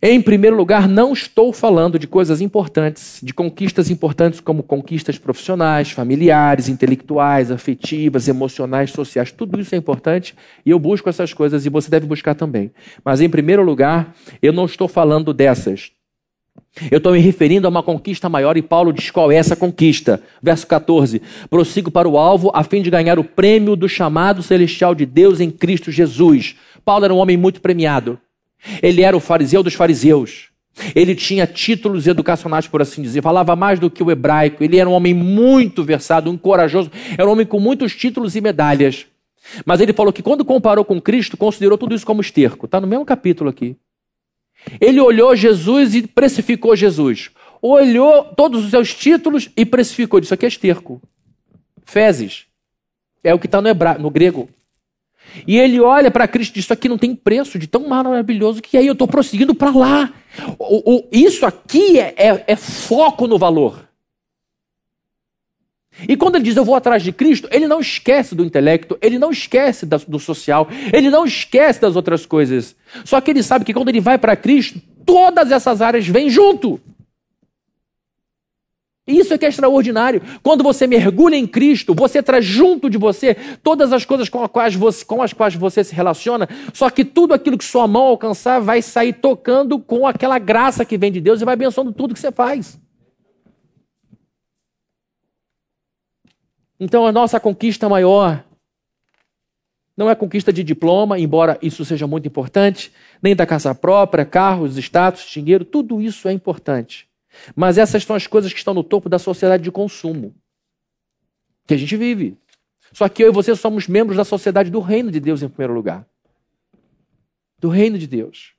em 0.02 0.22
primeiro 0.22 0.56
lugar, 0.56 0.88
não 0.88 1.14
estou 1.14 1.54
falando 1.54 1.98
de 1.98 2.06
coisas 2.06 2.42
importantes, 2.42 3.20
de 3.24 3.34
conquistas 3.34 3.90
importantes 3.90 4.40
como 4.40 4.62
conquistas 4.62 5.18
profissionais, 5.18 5.92
familiares, 5.92 6.68
intelectuais, 6.68 7.50
afetivas, 7.50 8.28
emocionais, 8.28 8.92
sociais. 8.92 9.32
Tudo 9.32 9.60
isso 9.60 9.74
é 9.74 9.78
importante 9.78 10.36
e 10.66 10.70
eu 10.70 10.78
busco 10.78 11.10
essas 11.10 11.34
coisas 11.34 11.66
e 11.66 11.70
você 11.70 11.90
deve 11.90 12.06
buscar 12.06 12.36
também. 12.36 12.72
Mas, 13.04 13.22
em 13.22 13.30
primeiro 13.30 13.64
lugar, 13.64 14.14
eu 14.42 14.54
não 14.54 14.66
estou 14.66 14.88
falando 14.88 15.34
dessas. 15.34 15.92
Eu 16.92 16.98
estou 16.98 17.14
me 17.14 17.20
referindo 17.20 17.66
a 17.66 17.70
uma 17.70 17.82
conquista 17.82 18.28
maior 18.28 18.58
e 18.58 18.62
Paulo 18.62 18.92
diz 18.92 19.10
qual 19.10 19.32
é 19.32 19.36
essa 19.36 19.56
conquista. 19.56 20.22
Verso 20.42 20.68
14: 20.68 21.22
Prossigo 21.50 21.90
para 21.90 22.08
o 22.08 22.18
alvo 22.18 22.52
a 22.54 22.64
fim 22.64 22.82
de 22.82 22.90
ganhar 22.90 23.18
o 23.18 23.24
prêmio 23.24 23.76
do 23.78 23.88
chamado 23.88 24.44
celestial 24.44 24.94
de 24.94 25.06
Deus 25.06 25.40
em 25.40 25.50
Cristo 25.50 25.90
Jesus. 25.90 26.56
Paulo 26.84 27.06
era 27.06 27.14
um 27.14 27.18
homem 27.18 27.38
muito 27.38 27.62
premiado. 27.62 28.20
Ele 28.82 29.02
era 29.02 29.16
o 29.16 29.20
fariseu 29.20 29.62
dos 29.62 29.74
fariseus. 29.74 30.50
Ele 30.94 31.16
tinha 31.16 31.48
títulos 31.48 32.06
educacionais, 32.06 32.68
por 32.68 32.82
assim 32.82 33.02
dizer, 33.02 33.22
falava 33.22 33.56
mais 33.56 33.80
do 33.80 33.90
que 33.90 34.04
o 34.04 34.12
hebraico. 34.12 34.64
Ele 34.64 34.78
era 34.78 34.90
um 34.90 34.94
homem 34.94 35.14
muito 35.14 35.84
versado, 35.84 36.30
um 36.30 36.38
corajoso, 36.38 36.92
era 37.18 37.28
um 37.28 37.32
homem 37.32 37.46
com 37.46 37.60
muitos 37.60 37.96
títulos 37.96 38.36
e 38.36 38.42
medalhas. 38.42 39.06
Mas 39.66 39.80
ele 39.80 39.94
falou 39.94 40.12
que 40.12 40.24
quando 40.24 40.44
comparou 40.44 40.84
com 40.84 41.00
Cristo, 41.00 41.38
considerou 41.38 41.78
tudo 41.78 41.96
isso 41.96 42.06
como 42.06 42.22
esterco. 42.22 42.66
Está 42.66 42.82
no 42.82 42.88
mesmo 42.88 43.06
capítulo 43.06 43.50
aqui. 43.50 43.78
Ele 44.82 45.00
olhou 45.00 45.36
Jesus 45.36 45.96
e 45.96 46.08
precificou 46.08 46.76
Jesus. 46.76 47.30
Olhou 47.62 48.24
todos 48.24 48.66
os 48.66 48.72
seus 48.72 48.94
títulos 48.94 49.50
e 49.56 49.66
precificou. 49.66 50.20
Isso 50.20 50.34
aqui 50.34 50.46
é 50.46 50.50
esterco. 50.50 51.02
Fezes. 51.86 52.48
É 53.24 53.34
o 53.34 53.40
que 53.40 53.46
está 53.46 53.62
no, 53.62 53.68
hebra... 53.68 53.98
no 53.98 54.10
grego. 54.10 54.50
E 55.48 55.58
ele 55.58 55.80
olha 55.80 56.10
para 56.10 56.28
Cristo 56.28 56.52
e 56.52 56.56
diz: 56.56 56.66
Isso 56.66 56.74
aqui 56.74 56.88
não 56.88 56.98
tem 56.98 57.16
preço 57.16 57.58
de 57.60 57.68
tão 57.68 57.88
maravilhoso 57.88 58.62
que 58.62 58.78
aí 58.78 58.88
eu 58.88 58.94
estou 58.94 59.08
prosseguindo 59.08 59.54
para 59.54 59.72
lá. 59.72 60.14
O, 60.60 60.96
o, 60.96 61.08
isso 61.12 61.46
aqui 61.46 62.00
é, 62.00 62.14
é, 62.18 62.44
é 62.48 62.56
foco 62.56 63.28
no 63.28 63.38
valor. 63.38 63.86
E 66.08 66.18
quando 66.18 66.36
ele 66.36 66.44
diz 66.44 66.58
eu 66.58 66.66
vou 66.66 66.76
atrás 66.76 67.02
de 67.02 67.12
Cristo, 67.12 67.48
ele 67.52 67.68
não 67.68 67.80
esquece 67.80 68.36
do 68.36 68.44
intelecto, 68.44 68.98
ele 69.02 69.18
não 69.18 69.32
esquece 69.32 69.86
do 69.86 70.20
social, 70.20 70.68
ele 70.92 71.10
não 71.10 71.26
esquece 71.26 71.80
das 71.80 71.96
outras 71.96 72.26
coisas. 72.26 72.76
Só 73.06 73.22
que 73.22 73.32
ele 73.32 73.42
sabe 73.42 73.64
que 73.64 73.74
quando 73.74 73.90
ele 73.90 74.02
vai 74.02 74.18
para 74.18 74.36
Cristo, 74.36 74.82
todas 75.06 75.52
essas 75.52 75.82
áreas 75.82 76.06
vêm 76.06 76.30
junto. 76.30 76.82
Isso 79.08 79.36
é 79.36 79.38
que 79.38 79.46
é 79.46 79.50
extraordinário. 79.50 80.22
Quando 80.42 80.64
você 80.64 80.88
mergulha 80.88 81.36
em 81.36 81.46
Cristo, 81.46 81.94
você 81.94 82.24
traz 82.24 82.44
junto 82.44 82.90
de 82.90 82.98
você 82.98 83.36
todas 83.62 83.94
as 83.94 84.04
coisas 84.04 84.30
com 84.30 84.44
as 84.44 84.50
quais 84.50 84.76
você, 84.76 85.06
com 85.06 85.22
as 85.22 85.32
quais 85.32 85.54
você 85.54 85.84
se 85.84 85.94
relaciona, 85.94 86.50
só 86.74 86.90
que 86.90 87.06
tudo 87.06 87.34
aquilo 87.34 87.58
que 87.58 87.64
sua 87.64 87.88
mão 87.88 88.04
alcançar 88.04 88.60
vai 88.60 88.82
sair 88.82 89.14
tocando 89.14 89.78
com 89.78 90.08
aquela 90.08 90.40
graça 90.40 90.84
que 90.84 90.98
vem 90.98 91.12
de 91.12 91.22
Deus 91.22 91.40
e 91.40 91.46
vai 91.46 91.54
abençoando 91.54 91.94
tudo 91.94 92.16
que 92.16 92.20
você 92.20 92.32
faz. 92.32 92.80
Então 96.80 97.06
a 97.06 97.12
nossa 97.12 97.40
conquista 97.40 97.88
maior 97.88 98.44
não 99.96 100.10
é 100.10 100.16
conquista 100.16 100.52
de 100.52 100.64
diploma, 100.64 101.20
embora 101.20 101.58
isso 101.62 101.86
seja 101.86 102.08
muito 102.08 102.28
importante, 102.28 102.92
nem 103.22 103.36
da 103.36 103.46
casa 103.46 103.74
própria, 103.74 104.26
carros, 104.26 104.78
status, 104.78 105.24
dinheiro, 105.30 105.64
tudo 105.64 106.02
isso 106.02 106.28
é 106.28 106.34
importante. 106.34 107.08
Mas 107.56 107.78
essas 107.78 108.04
são 108.04 108.16
as 108.16 108.28
coisas 108.28 108.52
que 108.52 108.60
estão 108.60 108.74
no 108.74 108.84
topo 108.84 109.10
da 109.10 109.20
sociedade 109.20 109.64
de 109.64 109.72
consumo 109.72 110.36
que 111.66 111.74
a 111.74 111.78
gente 111.78 111.96
vive. 111.98 112.38
Só 112.92 113.10
que 113.10 113.24
eu 113.24 113.30
e 113.30 113.32
você 113.32 113.56
somos 113.56 113.88
membros 113.88 114.18
da 114.18 114.24
sociedade 114.24 114.70
do 114.70 114.80
reino 114.80 115.12
de 115.12 115.20
Deus 115.20 115.42
em 115.42 115.50
primeiro 115.50 115.74
lugar. 115.74 116.08
Do 117.60 117.70
reino 117.70 117.98
de 117.98 118.08
Deus. 118.08 118.54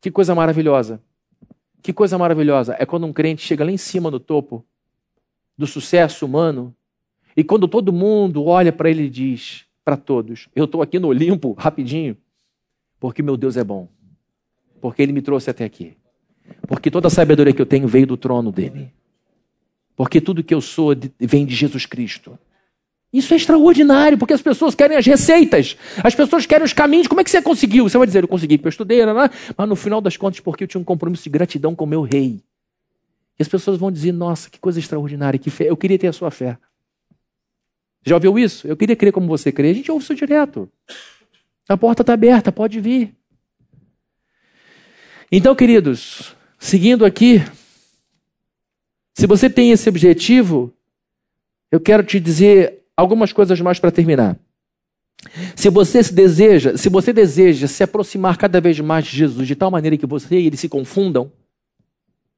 Que 0.00 0.10
coisa 0.10 0.34
maravilhosa. 0.34 1.02
Que 1.82 1.92
coisa 1.92 2.16
maravilhosa 2.16 2.76
é 2.78 2.86
quando 2.86 3.06
um 3.06 3.12
crente 3.12 3.42
chega 3.42 3.64
lá 3.64 3.70
em 3.70 3.76
cima 3.76 4.10
no 4.10 4.20
topo 4.20 4.64
do 5.56 5.66
sucesso 5.66 6.24
humano, 6.24 6.74
e 7.36 7.44
quando 7.44 7.68
todo 7.68 7.92
mundo 7.92 8.44
olha 8.44 8.72
para 8.72 8.90
ele 8.90 9.04
e 9.04 9.10
diz 9.10 9.66
para 9.84 9.96
todos: 9.96 10.48
Eu 10.54 10.64
estou 10.64 10.82
aqui 10.82 10.98
no 10.98 11.08
Olimpo, 11.08 11.52
rapidinho, 11.52 12.16
porque 12.98 13.22
meu 13.22 13.36
Deus 13.36 13.56
é 13.56 13.64
bom, 13.64 13.88
porque 14.80 15.02
ele 15.02 15.12
me 15.12 15.22
trouxe 15.22 15.50
até 15.50 15.64
aqui, 15.64 15.96
porque 16.66 16.90
toda 16.90 17.08
a 17.08 17.10
sabedoria 17.10 17.52
que 17.52 17.60
eu 17.60 17.66
tenho 17.66 17.88
veio 17.88 18.06
do 18.06 18.16
trono 18.16 18.52
dele, 18.52 18.92
porque 19.96 20.20
tudo 20.20 20.42
que 20.42 20.54
eu 20.54 20.60
sou 20.60 20.94
vem 21.18 21.44
de 21.44 21.54
Jesus 21.54 21.86
Cristo. 21.86 22.38
Isso 23.12 23.34
é 23.34 23.36
extraordinário, 23.36 24.16
porque 24.16 24.32
as 24.32 24.40
pessoas 24.40 24.74
querem 24.74 24.96
as 24.96 25.04
receitas, 25.04 25.76
as 26.02 26.14
pessoas 26.14 26.46
querem 26.46 26.64
os 26.64 26.72
caminhos. 26.72 27.06
Como 27.06 27.20
é 27.20 27.24
que 27.24 27.30
você 27.30 27.42
conseguiu? 27.42 27.86
Você 27.86 27.98
vai 27.98 28.06
dizer, 28.06 28.24
eu 28.24 28.28
consegui 28.28 28.56
porque 28.56 28.68
eu 28.68 28.70
estudei, 28.70 29.04
né? 29.04 29.12
mas 29.12 29.68
no 29.68 29.76
final 29.76 30.00
das 30.00 30.16
contas, 30.16 30.40
porque 30.40 30.64
eu 30.64 30.68
tinha 30.68 30.80
um 30.80 30.84
compromisso 30.84 31.24
de 31.24 31.30
gratidão 31.30 31.74
com 31.74 31.84
o 31.84 31.86
meu 31.86 32.02
rei. 32.02 32.40
E 33.38 33.42
as 33.42 33.48
pessoas 33.48 33.78
vão 33.78 33.90
dizer: 33.90 34.12
Nossa, 34.12 34.48
que 34.48 34.58
coisa 34.58 34.78
extraordinária, 34.78 35.38
que 35.38 35.50
fé. 35.50 35.68
Eu 35.68 35.76
queria 35.76 35.98
ter 35.98 36.06
a 36.06 36.12
sua 36.12 36.30
fé. 36.30 36.56
Já 38.04 38.16
ouviu 38.16 38.38
isso? 38.38 38.66
Eu 38.66 38.76
queria 38.76 38.96
crer 38.96 39.12
como 39.12 39.26
você 39.26 39.52
crê. 39.52 39.70
A 39.70 39.74
gente 39.74 39.90
ouve 39.92 40.04
isso 40.04 40.14
direto. 40.14 40.68
A 41.68 41.76
porta 41.76 42.02
está 42.02 42.14
aberta, 42.14 42.50
pode 42.50 42.80
vir. 42.80 43.14
Então, 45.30 45.54
queridos, 45.54 46.34
seguindo 46.62 47.04
aqui, 47.04 47.42
se 49.12 49.26
você 49.26 49.50
tem 49.50 49.72
esse 49.72 49.88
objetivo, 49.88 50.72
eu 51.72 51.80
quero 51.80 52.04
te 52.04 52.20
dizer 52.20 52.84
algumas 52.96 53.32
coisas 53.32 53.60
mais 53.60 53.80
para 53.80 53.90
terminar. 53.90 54.38
Se 55.56 55.68
você 55.68 56.02
se 56.02 56.14
deseja, 56.14 56.76
se 56.76 56.88
você 56.88 57.12
deseja 57.12 57.66
se 57.66 57.82
aproximar 57.82 58.36
cada 58.36 58.60
vez 58.60 58.78
mais 58.78 59.04
de 59.04 59.16
Jesus 59.16 59.46
de 59.46 59.56
tal 59.56 59.72
maneira 59.72 59.96
que 59.96 60.06
você 60.06 60.38
e 60.38 60.46
ele 60.46 60.56
se 60.56 60.68
confundam, 60.68 61.32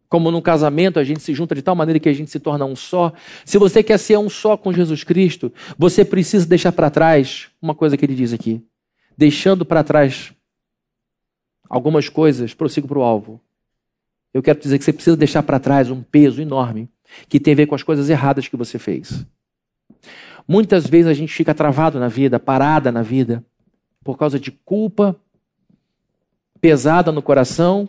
como 0.08 0.30
num 0.30 0.40
casamento, 0.40 0.98
a 0.98 1.04
gente 1.04 1.20
se 1.20 1.34
junta 1.34 1.54
de 1.54 1.62
tal 1.62 1.76
maneira 1.76 2.00
que 2.00 2.08
a 2.08 2.12
gente 2.12 2.30
se 2.30 2.40
torna 2.40 2.64
um 2.64 2.74
só. 2.74 3.12
Se 3.44 3.58
você 3.58 3.82
quer 3.82 3.98
ser 3.98 4.18
um 4.18 4.30
só 4.30 4.56
com 4.56 4.72
Jesus 4.72 5.04
Cristo, 5.04 5.52
você 5.76 6.04
precisa 6.04 6.46
deixar 6.46 6.72
para 6.72 6.90
trás 6.90 7.48
uma 7.60 7.74
coisa 7.74 7.96
que 7.96 8.04
ele 8.04 8.14
diz 8.14 8.32
aqui. 8.32 8.62
Deixando 9.16 9.66
para 9.66 9.84
trás 9.84 10.32
algumas 11.68 12.08
coisas, 12.08 12.54
prossigo 12.54 12.88
para 12.88 12.98
o 12.98 13.02
alvo. 13.02 13.43
Eu 14.34 14.42
quero 14.42 14.58
dizer 14.58 14.78
que 14.78 14.84
você 14.84 14.92
precisa 14.92 15.16
deixar 15.16 15.44
para 15.44 15.60
trás 15.60 15.88
um 15.88 16.02
peso 16.02 16.42
enorme 16.42 16.90
que 17.28 17.38
tem 17.38 17.54
a 17.54 17.56
ver 17.56 17.66
com 17.66 17.76
as 17.76 17.84
coisas 17.84 18.10
erradas 18.10 18.48
que 18.48 18.56
você 18.56 18.80
fez. 18.80 19.24
Muitas 20.46 20.86
vezes 20.86 21.06
a 21.06 21.14
gente 21.14 21.32
fica 21.32 21.54
travado 21.54 22.00
na 22.00 22.08
vida, 22.08 22.40
parada 22.40 22.90
na 22.90 23.00
vida, 23.00 23.44
por 24.02 24.18
causa 24.18 24.38
de 24.38 24.50
culpa 24.50 25.16
pesada 26.60 27.12
no 27.12 27.22
coração, 27.22 27.88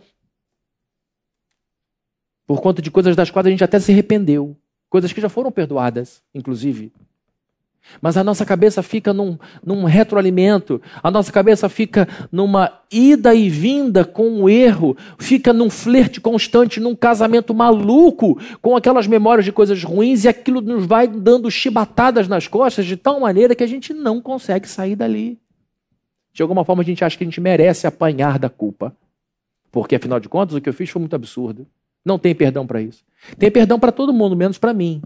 por 2.46 2.60
conta 2.60 2.80
de 2.80 2.90
coisas 2.90 3.16
das 3.16 3.30
quais 3.30 3.46
a 3.46 3.50
gente 3.50 3.64
até 3.64 3.80
se 3.80 3.90
arrependeu, 3.90 4.56
coisas 4.88 5.12
que 5.12 5.20
já 5.20 5.28
foram 5.28 5.50
perdoadas, 5.50 6.22
inclusive. 6.32 6.92
Mas 8.00 8.16
a 8.16 8.24
nossa 8.24 8.44
cabeça 8.44 8.82
fica 8.82 9.12
num, 9.12 9.38
num 9.64 9.84
retroalimento, 9.84 10.80
a 11.02 11.10
nossa 11.10 11.32
cabeça 11.32 11.68
fica 11.68 12.06
numa 12.30 12.72
ida 12.90 13.34
e 13.34 13.48
vinda 13.48 14.04
com 14.04 14.42
o 14.42 14.48
erro, 14.48 14.96
fica 15.18 15.52
num 15.52 15.70
flerte 15.70 16.20
constante, 16.20 16.80
num 16.80 16.94
casamento 16.94 17.54
maluco 17.54 18.38
com 18.60 18.76
aquelas 18.76 19.06
memórias 19.06 19.44
de 19.44 19.52
coisas 19.52 19.82
ruins 19.82 20.24
e 20.24 20.28
aquilo 20.28 20.60
nos 20.60 20.86
vai 20.86 21.08
dando 21.08 21.50
chibatadas 21.50 22.28
nas 22.28 22.46
costas 22.46 22.84
de 22.84 22.96
tal 22.96 23.20
maneira 23.20 23.54
que 23.54 23.64
a 23.64 23.68
gente 23.68 23.92
não 23.94 24.20
consegue 24.20 24.68
sair 24.68 24.96
dali. 24.96 25.38
De 26.32 26.42
alguma 26.42 26.64
forma 26.64 26.82
a 26.82 26.86
gente 26.86 27.04
acha 27.04 27.16
que 27.16 27.24
a 27.24 27.26
gente 27.26 27.40
merece 27.40 27.86
apanhar 27.86 28.38
da 28.38 28.50
culpa. 28.50 28.94
Porque 29.72 29.96
afinal 29.96 30.20
de 30.20 30.28
contas 30.28 30.54
o 30.54 30.60
que 30.60 30.68
eu 30.68 30.74
fiz 30.74 30.90
foi 30.90 31.00
muito 31.00 31.16
absurdo. 31.16 31.66
Não 32.04 32.18
tem 32.18 32.34
perdão 32.34 32.66
para 32.66 32.80
isso. 32.80 33.04
Tem 33.38 33.50
perdão 33.50 33.80
para 33.80 33.90
todo 33.90 34.12
mundo, 34.12 34.36
menos 34.36 34.58
para 34.58 34.72
mim. 34.72 35.02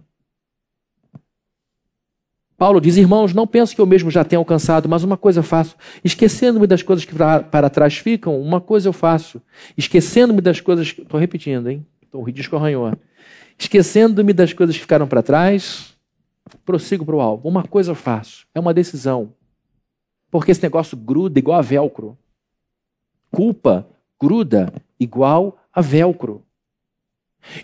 Paulo 2.60 2.78
diz: 2.78 2.98
Irmãos, 2.98 3.32
não 3.32 3.46
penso 3.46 3.74
que 3.74 3.80
eu 3.80 3.86
mesmo 3.86 4.10
já 4.10 4.22
tenha 4.22 4.38
alcançado, 4.38 4.86
mas 4.86 5.02
uma 5.02 5.16
coisa 5.16 5.42
faço. 5.42 5.74
Esquecendo-me 6.04 6.66
das 6.66 6.82
coisas 6.82 7.06
que 7.06 7.14
para 7.14 7.70
trás 7.70 7.96
ficam, 7.96 8.38
uma 8.38 8.60
coisa 8.60 8.86
eu 8.86 8.92
faço. 8.92 9.40
Esquecendo-me 9.78 10.42
das 10.42 10.60
coisas. 10.60 10.88
Estou 10.88 11.18
repetindo, 11.18 11.70
hein? 11.70 11.86
O 12.12 12.30
disco 12.30 12.56
arranhou. 12.56 12.92
Esquecendo-me 13.58 14.34
das 14.34 14.52
coisas 14.52 14.76
que 14.76 14.82
ficaram 14.82 15.08
para 15.08 15.22
trás, 15.22 15.96
prossigo 16.66 17.02
para 17.02 17.16
o 17.16 17.20
alvo. 17.22 17.48
Uma 17.48 17.62
coisa 17.62 17.92
eu 17.92 17.94
faço. 17.94 18.46
É 18.54 18.60
uma 18.60 18.74
decisão. 18.74 19.32
Porque 20.30 20.50
esse 20.50 20.62
negócio 20.62 20.98
gruda 20.98 21.38
igual 21.38 21.58
a 21.58 21.62
velcro. 21.62 22.14
Culpa 23.30 23.86
gruda 24.20 24.70
igual 24.98 25.56
a 25.72 25.80
velcro. 25.80 26.42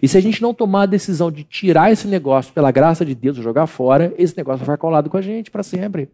E 0.00 0.08
se 0.08 0.16
a 0.16 0.20
gente 0.20 0.42
não 0.42 0.54
tomar 0.54 0.82
a 0.82 0.86
decisão 0.86 1.30
de 1.30 1.44
tirar 1.44 1.92
esse 1.92 2.06
negócio 2.08 2.52
pela 2.52 2.70
graça 2.70 3.04
de 3.04 3.14
Deus, 3.14 3.36
jogar 3.36 3.66
fora, 3.66 4.14
esse 4.18 4.36
negócio 4.36 4.58
vai 4.58 4.66
ficar 4.66 4.78
colado 4.78 5.10
com 5.10 5.16
a 5.16 5.22
gente 5.22 5.50
para 5.50 5.62
sempre. 5.62 6.10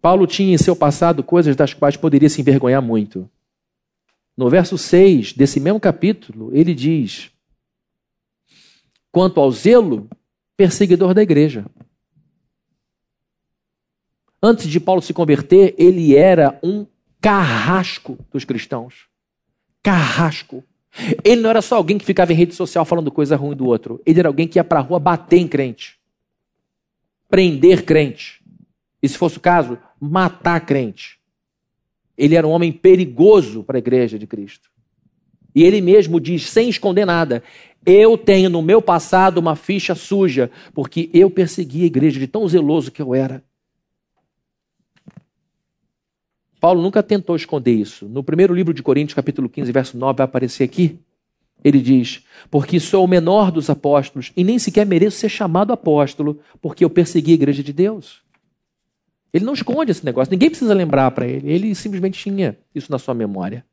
Paulo 0.00 0.26
tinha 0.26 0.54
em 0.54 0.58
seu 0.58 0.76
passado 0.76 1.22
coisas 1.22 1.56
das 1.56 1.74
quais 1.74 1.96
poderia 1.96 2.28
se 2.28 2.40
envergonhar 2.40 2.80
muito. 2.80 3.28
No 4.36 4.48
verso 4.48 4.78
6 4.78 5.32
desse 5.32 5.58
mesmo 5.58 5.80
capítulo, 5.80 6.50
ele 6.54 6.72
diz: 6.72 7.30
Quanto 9.10 9.40
ao 9.40 9.50
zelo, 9.50 10.08
perseguidor 10.56 11.12
da 11.12 11.22
igreja. 11.22 11.66
Antes 14.40 14.68
de 14.68 14.78
Paulo 14.78 15.02
se 15.02 15.12
converter, 15.12 15.74
ele 15.76 16.14
era 16.14 16.58
um 16.62 16.86
carrasco 17.20 18.18
dos 18.32 18.44
cristãos. 18.44 19.06
Carrasco. 19.82 20.64
Ele 21.24 21.40
não 21.40 21.50
era 21.50 21.62
só 21.62 21.76
alguém 21.76 21.98
que 21.98 22.04
ficava 22.04 22.32
em 22.32 22.36
rede 22.36 22.54
social 22.54 22.84
falando 22.84 23.10
coisa 23.10 23.36
ruim 23.36 23.56
do 23.56 23.66
outro. 23.66 24.00
Ele 24.04 24.18
era 24.18 24.28
alguém 24.28 24.48
que 24.48 24.58
ia 24.58 24.64
para 24.64 24.80
a 24.80 24.82
rua 24.82 24.98
bater 24.98 25.38
em 25.38 25.48
crente. 25.48 25.98
Prender 27.28 27.84
crente. 27.84 28.42
E 29.02 29.08
se 29.08 29.16
fosse 29.16 29.38
o 29.38 29.40
caso, 29.40 29.78
matar 30.00 30.64
crente. 30.64 31.18
Ele 32.16 32.34
era 32.34 32.46
um 32.46 32.50
homem 32.50 32.72
perigoso 32.72 33.62
para 33.62 33.78
a 33.78 33.78
igreja 33.78 34.18
de 34.18 34.26
Cristo. 34.26 34.68
E 35.54 35.62
ele 35.62 35.80
mesmo 35.80 36.20
diz, 36.20 36.48
sem 36.48 36.68
esconder 36.68 37.04
nada: 37.04 37.42
Eu 37.86 38.18
tenho 38.18 38.50
no 38.50 38.60
meu 38.60 38.82
passado 38.82 39.38
uma 39.38 39.54
ficha 39.54 39.94
suja, 39.94 40.50
porque 40.74 41.08
eu 41.12 41.30
persegui 41.30 41.84
a 41.84 41.86
igreja 41.86 42.18
de 42.18 42.26
tão 42.26 42.46
zeloso 42.48 42.90
que 42.90 43.00
eu 43.00 43.14
era. 43.14 43.44
Paulo 46.60 46.82
nunca 46.82 47.02
tentou 47.02 47.36
esconder 47.36 47.72
isso. 47.72 48.08
No 48.08 48.22
primeiro 48.22 48.54
livro 48.54 48.74
de 48.74 48.82
Coríntios, 48.82 49.14
capítulo 49.14 49.48
15, 49.48 49.70
verso 49.72 49.98
9, 49.98 50.16
vai 50.16 50.24
aparecer 50.24 50.64
aqui. 50.64 50.98
Ele 51.62 51.80
diz: 51.80 52.24
Porque 52.50 52.78
sou 52.78 53.04
o 53.04 53.08
menor 53.08 53.50
dos 53.50 53.68
apóstolos 53.68 54.32
e 54.36 54.44
nem 54.44 54.58
sequer 54.58 54.86
mereço 54.86 55.18
ser 55.18 55.28
chamado 55.28 55.72
apóstolo, 55.72 56.40
porque 56.60 56.84
eu 56.84 56.90
persegui 56.90 57.32
a 57.32 57.34
igreja 57.34 57.62
de 57.62 57.72
Deus. 57.72 58.22
Ele 59.32 59.44
não 59.44 59.52
esconde 59.52 59.90
esse 59.90 60.04
negócio, 60.04 60.30
ninguém 60.30 60.48
precisa 60.48 60.72
lembrar 60.72 61.10
para 61.10 61.26
ele, 61.26 61.50
ele 61.50 61.74
simplesmente 61.74 62.18
tinha 62.18 62.56
isso 62.74 62.90
na 62.90 62.98
sua 62.98 63.14
memória. 63.14 63.64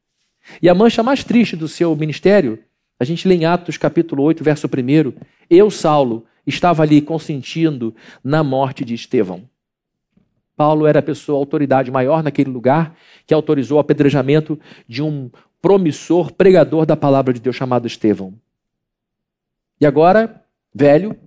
E 0.61 0.67
a 0.67 0.75
mancha 0.75 1.01
mais 1.01 1.23
triste 1.23 1.55
do 1.55 1.67
seu 1.67 1.95
ministério, 1.95 2.59
a 2.99 3.05
gente 3.05 3.27
lê 3.27 3.35
em 3.35 3.45
Atos 3.45 3.77
capítulo 3.77 4.23
8, 4.23 4.43
verso 4.43 4.67
1, 4.67 5.13
eu, 5.49 5.71
Saulo, 5.71 6.25
estava 6.45 6.83
ali 6.83 7.01
consentindo 7.01 7.95
na 8.23 8.43
morte 8.43 8.83
de 8.83 8.93
Estevão. 8.93 9.43
Paulo 10.55 10.87
era 10.87 10.99
a 10.99 11.03
pessoa, 11.03 11.37
a 11.37 11.41
autoridade 11.41 11.91
maior 11.91 12.23
naquele 12.23 12.49
lugar, 12.49 12.95
que 13.25 13.33
autorizou 13.33 13.77
o 13.77 13.81
apedrejamento 13.81 14.59
de 14.87 15.01
um 15.01 15.29
promissor 15.61 16.31
pregador 16.31 16.85
da 16.85 16.95
palavra 16.95 17.33
de 17.33 17.39
Deus 17.39 17.55
chamado 17.55 17.87
Estevão. 17.87 18.33
E 19.79 19.85
agora, 19.85 20.43
velho, 20.73 21.17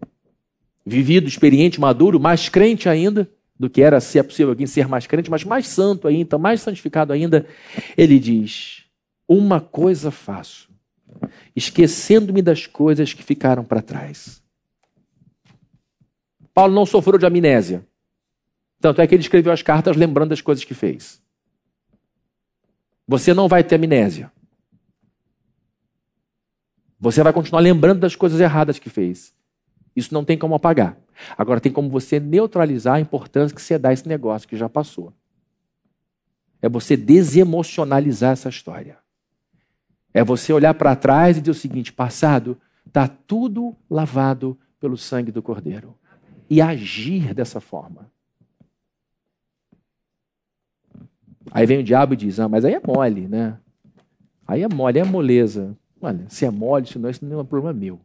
vivido, 0.86 1.28
experiente, 1.28 1.80
maduro, 1.80 2.18
mais 2.18 2.48
crente 2.48 2.88
ainda 2.88 3.28
do 3.58 3.68
que 3.68 3.82
era, 3.82 4.00
se 4.00 4.18
é 4.18 4.22
possível 4.22 4.50
alguém 4.50 4.66
ser 4.66 4.86
mais 4.86 5.06
crente, 5.06 5.30
mas 5.30 5.44
mais 5.44 5.66
santo 5.66 6.06
ainda, 6.06 6.38
mais 6.38 6.60
santificado 6.60 7.12
ainda, 7.12 7.46
ele 7.96 8.18
diz: 8.18 8.84
Uma 9.26 9.60
coisa 9.60 10.10
faço, 10.10 10.70
esquecendo-me 11.54 12.40
das 12.40 12.66
coisas 12.66 13.12
que 13.12 13.22
ficaram 13.22 13.64
para 13.64 13.82
trás. 13.82 14.40
Paulo 16.54 16.74
não 16.74 16.86
sofreu 16.86 17.18
de 17.18 17.26
amnésia. 17.26 17.84
Tanto 18.80 19.00
é 19.00 19.06
que 19.06 19.14
ele 19.14 19.22
escreveu 19.22 19.52
as 19.52 19.62
cartas 19.62 19.96
lembrando 19.96 20.30
das 20.30 20.40
coisas 20.40 20.64
que 20.64 20.74
fez. 20.74 21.20
Você 23.06 23.34
não 23.34 23.48
vai 23.48 23.64
ter 23.64 23.76
amnésia. 23.76 24.30
Você 27.00 27.22
vai 27.22 27.32
continuar 27.32 27.60
lembrando 27.60 28.00
das 28.00 28.14
coisas 28.14 28.40
erradas 28.40 28.78
que 28.78 28.90
fez. 28.90 29.34
Isso 29.94 30.12
não 30.12 30.24
tem 30.24 30.38
como 30.38 30.54
apagar. 30.54 30.96
Agora 31.36 31.60
tem 31.60 31.72
como 31.72 31.88
você 31.88 32.20
neutralizar 32.20 32.96
a 32.96 33.00
importância 33.00 33.54
que 33.54 33.62
você 33.62 33.78
dá 33.78 33.88
a 33.88 33.92
esse 33.92 34.06
negócio 34.06 34.48
que 34.48 34.56
já 34.56 34.68
passou. 34.68 35.12
É 36.60 36.68
você 36.68 36.96
desemocionalizar 36.96 38.32
essa 38.32 38.48
história. 38.48 38.98
É 40.12 40.22
você 40.22 40.52
olhar 40.52 40.74
para 40.74 40.96
trás 40.96 41.36
e 41.36 41.40
dizer 41.40 41.50
o 41.50 41.54
seguinte: 41.54 41.92
passado, 41.92 42.60
está 42.86 43.08
tudo 43.08 43.76
lavado 43.88 44.58
pelo 44.80 44.96
sangue 44.96 45.32
do 45.32 45.42
Cordeiro. 45.42 45.96
E 46.50 46.60
agir 46.60 47.34
dessa 47.34 47.60
forma. 47.60 48.10
Aí 51.50 51.66
vem 51.66 51.78
o 51.78 51.84
diabo 51.84 52.14
e 52.14 52.16
diz: 52.16 52.38
Ah, 52.40 52.48
mas 52.48 52.64
aí 52.64 52.74
é 52.74 52.80
mole, 52.84 53.26
né? 53.26 53.58
Aí 54.46 54.62
é 54.62 54.68
mole, 54.68 54.98
é 54.98 55.04
moleza. 55.04 55.76
Olha, 56.00 56.24
se 56.28 56.44
é 56.44 56.50
mole, 56.50 56.86
se 56.86 56.98
não, 56.98 57.10
isso 57.10 57.24
não 57.24 57.38
é 57.38 57.42
um 57.42 57.44
problema 57.44 57.78
meu. 57.78 58.00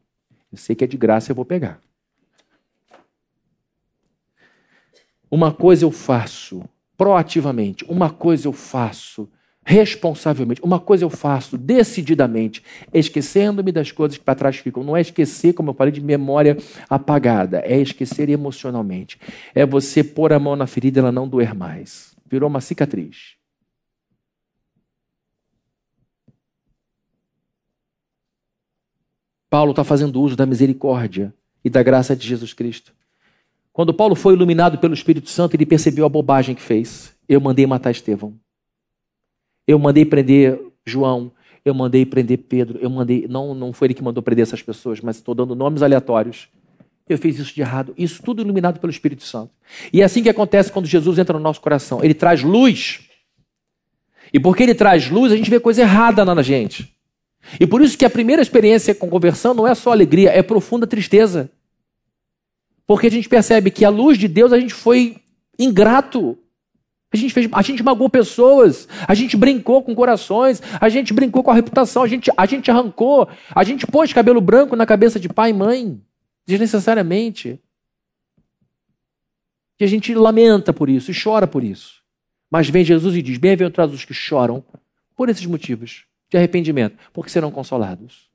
Eu 0.51 0.57
sei 0.57 0.75
que 0.75 0.83
é 0.83 0.87
de 0.87 0.97
graça, 0.97 1.31
eu 1.31 1.35
vou 1.35 1.45
pegar. 1.45 1.79
Uma 5.29 5.51
coisa 5.51 5.85
eu 5.85 5.91
faço 5.91 6.63
proativamente, 6.95 7.83
uma 7.85 8.09
coisa 8.09 8.47
eu 8.47 8.53
faço 8.53 9.27
responsavelmente, 9.65 10.61
uma 10.61 10.79
coisa 10.79 11.05
eu 11.05 11.09
faço 11.09 11.57
decididamente, 11.57 12.61
esquecendo-me 12.93 13.71
das 13.71 13.91
coisas 13.91 14.17
que 14.17 14.23
para 14.23 14.35
trás 14.35 14.57
ficam. 14.57 14.83
Não 14.83 14.95
é 14.95 15.01
esquecer, 15.01 15.53
como 15.53 15.69
eu 15.69 15.73
falei, 15.73 15.91
de 15.91 16.01
memória 16.01 16.57
apagada, 16.89 17.59
é 17.65 17.79
esquecer 17.79 18.29
emocionalmente. 18.29 19.17
É 19.55 19.65
você 19.65 20.03
pôr 20.03 20.33
a 20.33 20.39
mão 20.39 20.55
na 20.55 20.67
ferida 20.67 20.99
e 20.99 21.01
ela 21.01 21.11
não 21.11 21.27
doer 21.27 21.55
mais 21.55 22.12
virou 22.33 22.49
uma 22.49 22.61
cicatriz. 22.61 23.35
Paulo 29.51 29.69
está 29.69 29.83
fazendo 29.83 30.19
uso 30.19 30.35
da 30.35 30.47
misericórdia 30.47 31.31
e 31.63 31.69
da 31.69 31.83
graça 31.83 32.15
de 32.15 32.27
Jesus 32.27 32.53
Cristo. 32.53 32.91
Quando 33.71 33.93
Paulo 33.93 34.15
foi 34.15 34.33
iluminado 34.33 34.79
pelo 34.79 34.95
Espírito 34.95 35.29
Santo, 35.29 35.55
ele 35.55 35.65
percebeu 35.65 36.05
a 36.05 36.09
bobagem 36.09 36.55
que 36.55 36.61
fez. 36.61 37.15
Eu 37.29 37.39
mandei 37.39 37.67
matar 37.67 37.91
Estevão. 37.91 38.33
Eu 39.67 39.77
mandei 39.77 40.03
prender 40.03 40.59
João. 40.83 41.31
Eu 41.63 41.75
mandei 41.75 42.03
prender 42.03 42.39
Pedro. 42.39 42.79
Eu 42.79 42.89
mandei. 42.89 43.27
Não, 43.27 43.53
não 43.53 43.71
foi 43.71 43.87
ele 43.87 43.93
que 43.93 44.03
mandou 44.03 44.23
prender 44.23 44.41
essas 44.41 44.63
pessoas, 44.63 45.01
mas 45.01 45.17
estou 45.17 45.35
dando 45.35 45.53
nomes 45.53 45.83
aleatórios 45.83 46.49
eu 47.07 47.17
fiz 47.17 47.37
isso 47.37 47.53
de 47.53 47.61
errado. 47.61 47.93
Isso 47.97 48.21
tudo 48.23 48.41
iluminado 48.41 48.79
pelo 48.79 48.91
Espírito 48.91 49.23
Santo. 49.23 49.51
E 49.91 50.01
é 50.01 50.05
assim 50.05 50.23
que 50.23 50.29
acontece 50.29 50.71
quando 50.71 50.85
Jesus 50.85 51.19
entra 51.19 51.37
no 51.37 51.43
nosso 51.43 51.59
coração. 51.59 52.03
Ele 52.03 52.13
traz 52.13 52.41
luz. 52.41 53.01
E 54.31 54.39
porque 54.39 54.63
ele 54.63 54.73
traz 54.73 55.09
luz, 55.09 55.31
a 55.31 55.35
gente 55.35 55.49
vê 55.49 55.59
coisa 55.59 55.81
errada 55.81 56.23
na 56.23 56.41
gente. 56.41 56.95
E 57.59 57.67
por 57.67 57.81
isso 57.81 57.97
que 57.97 58.05
a 58.05 58.09
primeira 58.09 58.41
experiência 58.41 58.95
com 58.95 59.09
conversão 59.09 59.53
não 59.53 59.67
é 59.67 59.75
só 59.75 59.91
alegria, 59.91 60.31
é 60.31 60.41
profunda 60.41 60.87
tristeza. 60.87 61.51
Porque 62.87 63.07
a 63.07 63.11
gente 63.11 63.27
percebe 63.27 63.69
que 63.69 63.83
a 63.83 63.89
luz 63.89 64.17
de 64.17 64.27
Deus 64.27 64.53
a 64.53 64.59
gente 64.59 64.73
foi 64.73 65.17
ingrato. 65.59 66.37
A 67.13 67.17
gente, 67.17 67.33
fez, 67.33 67.47
a 67.51 67.61
gente 67.61 67.83
magoou 67.83 68.09
pessoas, 68.09 68.87
a 69.07 69.13
gente 69.13 69.37
brincou 69.37 69.83
com 69.83 69.93
corações, 69.93 70.63
a 70.81 70.89
gente 70.89 71.13
brincou 71.13 71.43
com 71.43 71.51
a 71.51 71.53
reputação, 71.53 72.01
a 72.01 72.07
gente, 72.07 72.31
a 72.35 72.45
gente 72.47 72.71
arrancou, 72.71 73.27
a 73.53 73.63
gente 73.63 73.85
pôs 73.85 74.11
cabelo 74.11 74.41
branco 74.41 74.75
na 74.75 74.85
cabeça 74.85 75.19
de 75.19 75.29
pai 75.29 75.51
e 75.51 75.53
mãe 75.53 76.01
desnecessariamente. 76.45 77.59
E 79.79 79.83
a 79.83 79.87
gente 79.87 80.13
lamenta 80.13 80.71
por 80.71 80.89
isso 80.89 81.11
e 81.11 81.13
chora 81.13 81.47
por 81.47 81.63
isso. 81.63 82.01
Mas 82.49 82.69
vem 82.69 82.83
Jesus 82.83 83.15
e 83.15 83.21
diz: 83.21 83.37
Bem-aventurados 83.37 83.95
os 83.95 84.05
que 84.05 84.13
choram 84.13 84.63
por 85.15 85.29
esses 85.29 85.45
motivos 85.45 86.05
de 86.29 86.37
arrependimento, 86.37 86.97
porque 87.11 87.29
serão 87.29 87.51
consolados. 87.51 88.31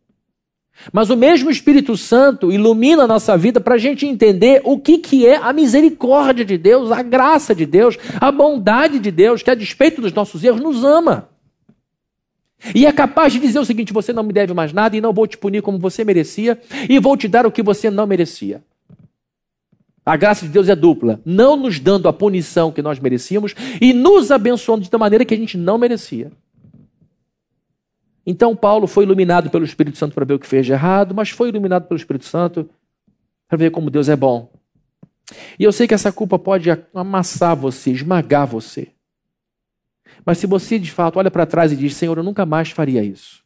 Mas 0.92 1.10
o 1.10 1.16
mesmo 1.16 1.50
Espírito 1.50 1.96
Santo 1.96 2.52
ilumina 2.52 3.02
a 3.02 3.06
nossa 3.06 3.36
vida 3.36 3.60
para 3.60 3.74
a 3.74 3.78
gente 3.78 4.06
entender 4.06 4.60
o 4.64 4.78
que, 4.78 4.98
que 4.98 5.26
é 5.26 5.36
a 5.36 5.52
misericórdia 5.52 6.44
de 6.44 6.56
Deus, 6.56 6.92
a 6.92 7.02
graça 7.02 7.54
de 7.54 7.66
Deus, 7.66 7.98
a 8.20 8.30
bondade 8.30 8.98
de 8.98 9.10
Deus, 9.10 9.42
que 9.42 9.50
a 9.50 9.56
despeito 9.56 10.00
dos 10.00 10.12
nossos 10.12 10.44
erros 10.44 10.60
nos 10.60 10.84
ama. 10.84 11.28
E 12.74 12.86
é 12.86 12.92
capaz 12.92 13.32
de 13.32 13.38
dizer 13.38 13.58
o 13.58 13.64
seguinte: 13.64 13.92
você 13.92 14.12
não 14.12 14.22
me 14.22 14.32
deve 14.32 14.52
mais 14.52 14.72
nada 14.72 14.96
e 14.96 15.00
não 15.00 15.12
vou 15.12 15.26
te 15.26 15.38
punir 15.38 15.62
como 15.62 15.78
você 15.78 16.04
merecia 16.04 16.60
e 16.88 16.98
vou 16.98 17.16
te 17.16 17.28
dar 17.28 17.46
o 17.46 17.52
que 17.52 17.62
você 17.62 17.90
não 17.90 18.06
merecia. 18.06 18.62
A 20.04 20.16
graça 20.16 20.46
de 20.46 20.50
Deus 20.50 20.68
é 20.68 20.74
dupla, 20.74 21.20
não 21.24 21.54
nos 21.54 21.78
dando 21.78 22.08
a 22.08 22.12
punição 22.12 22.72
que 22.72 22.80
nós 22.80 22.98
merecíamos 22.98 23.54
e 23.78 23.92
nos 23.92 24.30
abençoando 24.30 24.82
de 24.82 24.90
tal 24.90 24.98
maneira 24.98 25.24
que 25.24 25.34
a 25.34 25.36
gente 25.36 25.58
não 25.58 25.76
merecia. 25.76 26.32
Então 28.24 28.56
Paulo 28.56 28.86
foi 28.86 29.04
iluminado 29.04 29.50
pelo 29.50 29.64
Espírito 29.64 29.98
Santo 29.98 30.14
para 30.14 30.24
ver 30.24 30.34
o 30.34 30.38
que 30.38 30.46
fez 30.46 30.64
de 30.64 30.72
errado, 30.72 31.14
mas 31.14 31.30
foi 31.30 31.50
iluminado 31.50 31.86
pelo 31.86 31.98
Espírito 31.98 32.24
Santo 32.24 32.68
para 33.46 33.58
ver 33.58 33.70
como 33.70 33.90
Deus 33.90 34.08
é 34.08 34.16
bom. 34.16 34.50
E 35.58 35.64
eu 35.64 35.72
sei 35.72 35.86
que 35.86 35.94
essa 35.94 36.10
culpa 36.10 36.38
pode 36.38 36.70
amassar 36.94 37.54
você, 37.54 37.90
esmagar 37.90 38.46
você. 38.46 38.88
Mas 40.24 40.38
se 40.38 40.46
você 40.46 40.78
de 40.78 40.90
fato 40.90 41.18
olha 41.18 41.30
para 41.30 41.46
trás 41.46 41.72
e 41.72 41.76
diz: 41.76 41.94
Senhor, 41.94 42.16
eu 42.16 42.24
nunca 42.24 42.44
mais 42.44 42.70
faria 42.70 43.02
isso. 43.02 43.42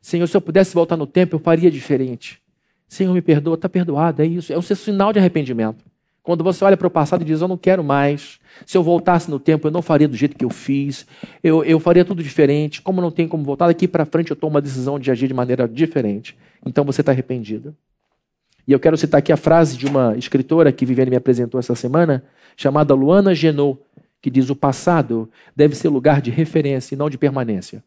Senhor, 0.00 0.26
se 0.26 0.36
eu 0.36 0.40
pudesse 0.40 0.74
voltar 0.74 0.96
no 0.96 1.06
tempo, 1.06 1.36
eu 1.36 1.40
faria 1.40 1.70
diferente. 1.70 2.40
Senhor, 2.86 3.12
me 3.12 3.22
perdoa, 3.22 3.54
está 3.54 3.68
perdoado, 3.68 4.22
é 4.22 4.26
isso. 4.26 4.52
É 4.52 4.58
um 4.58 4.62
sinal 4.62 5.12
de 5.12 5.18
arrependimento. 5.18 5.84
Quando 6.22 6.42
você 6.42 6.64
olha 6.64 6.76
para 6.76 6.86
o 6.86 6.90
passado 6.90 7.22
e 7.22 7.24
diz: 7.24 7.40
Eu 7.40 7.48
não 7.48 7.56
quero 7.56 7.84
mais. 7.84 8.38
Se 8.64 8.76
eu 8.76 8.82
voltasse 8.82 9.30
no 9.30 9.38
tempo, 9.38 9.66
eu 9.66 9.70
não 9.70 9.82
faria 9.82 10.08
do 10.08 10.16
jeito 10.16 10.36
que 10.36 10.44
eu 10.44 10.50
fiz. 10.50 11.06
Eu, 11.42 11.64
eu 11.64 11.78
faria 11.78 12.04
tudo 12.04 12.22
diferente. 12.22 12.80
Como 12.80 13.00
não 13.00 13.10
tem 13.10 13.28
como 13.28 13.44
voltar, 13.44 13.66
daqui 13.66 13.86
para 13.86 14.04
frente 14.04 14.30
eu 14.30 14.36
tomo 14.36 14.54
uma 14.54 14.60
decisão 14.60 14.98
de 14.98 15.10
agir 15.10 15.28
de 15.28 15.34
maneira 15.34 15.68
diferente. 15.68 16.36
Então 16.64 16.84
você 16.84 17.02
está 17.02 17.12
arrependido. 17.12 17.76
E 18.66 18.72
eu 18.72 18.80
quero 18.80 18.96
citar 18.96 19.18
aqui 19.18 19.32
a 19.32 19.36
frase 19.36 19.76
de 19.76 19.86
uma 19.86 20.16
escritora 20.16 20.72
que 20.72 20.86
Viviane 20.86 21.10
me 21.10 21.16
apresentou 21.16 21.60
essa 21.60 21.74
semana, 21.74 22.24
chamada 22.56 22.94
Luana 22.94 23.34
Genot 23.34 23.78
que 24.24 24.30
diz 24.30 24.48
o 24.48 24.56
passado 24.56 25.30
deve 25.54 25.74
ser 25.74 25.90
lugar 25.90 26.22
de 26.22 26.30
referência 26.30 26.94
e 26.94 26.96
não 26.96 27.10
de 27.10 27.18
permanência. 27.18 27.84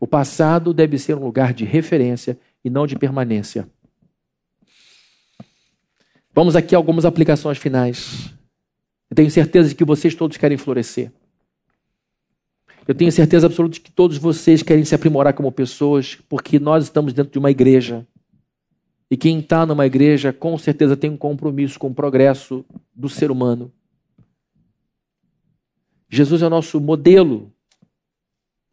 O 0.00 0.06
passado 0.06 0.74
deve 0.74 0.98
ser 0.98 1.14
um 1.14 1.22
lugar 1.22 1.54
de 1.54 1.64
referência 1.64 2.36
e 2.64 2.68
não 2.68 2.84
de 2.84 2.98
permanência. 2.98 3.68
Vamos 6.34 6.56
aqui 6.56 6.74
a 6.74 6.78
algumas 6.78 7.04
aplicações 7.04 7.56
finais. 7.56 8.34
Eu 9.08 9.14
tenho 9.14 9.30
certeza 9.30 9.68
de 9.68 9.76
que 9.76 9.84
vocês 9.84 10.12
todos 10.12 10.36
querem 10.36 10.58
florescer. 10.58 11.12
Eu 12.88 12.96
tenho 12.96 13.12
certeza 13.12 13.46
absoluta 13.46 13.74
de 13.74 13.80
que 13.80 13.92
todos 13.92 14.18
vocês 14.18 14.60
querem 14.60 14.84
se 14.84 14.92
aprimorar 14.92 15.34
como 15.34 15.52
pessoas, 15.52 16.16
porque 16.28 16.58
nós 16.58 16.82
estamos 16.82 17.12
dentro 17.12 17.30
de 17.30 17.38
uma 17.38 17.52
igreja. 17.52 18.04
E 19.08 19.16
quem 19.16 19.38
está 19.38 19.64
numa 19.64 19.86
igreja, 19.86 20.32
com 20.32 20.58
certeza, 20.58 20.96
tem 20.96 21.10
um 21.10 21.16
compromisso 21.16 21.78
com 21.78 21.86
o 21.86 21.94
progresso 21.94 22.64
do 22.92 23.08
ser 23.08 23.30
humano. 23.30 23.72
Jesus 26.14 26.42
é 26.42 26.46
o 26.46 26.50
nosso 26.50 26.78
modelo, 26.78 27.50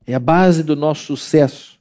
é 0.06 0.14
a 0.14 0.20
base 0.20 0.62
do 0.62 0.76
nosso 0.76 1.06
sucesso. 1.06 1.80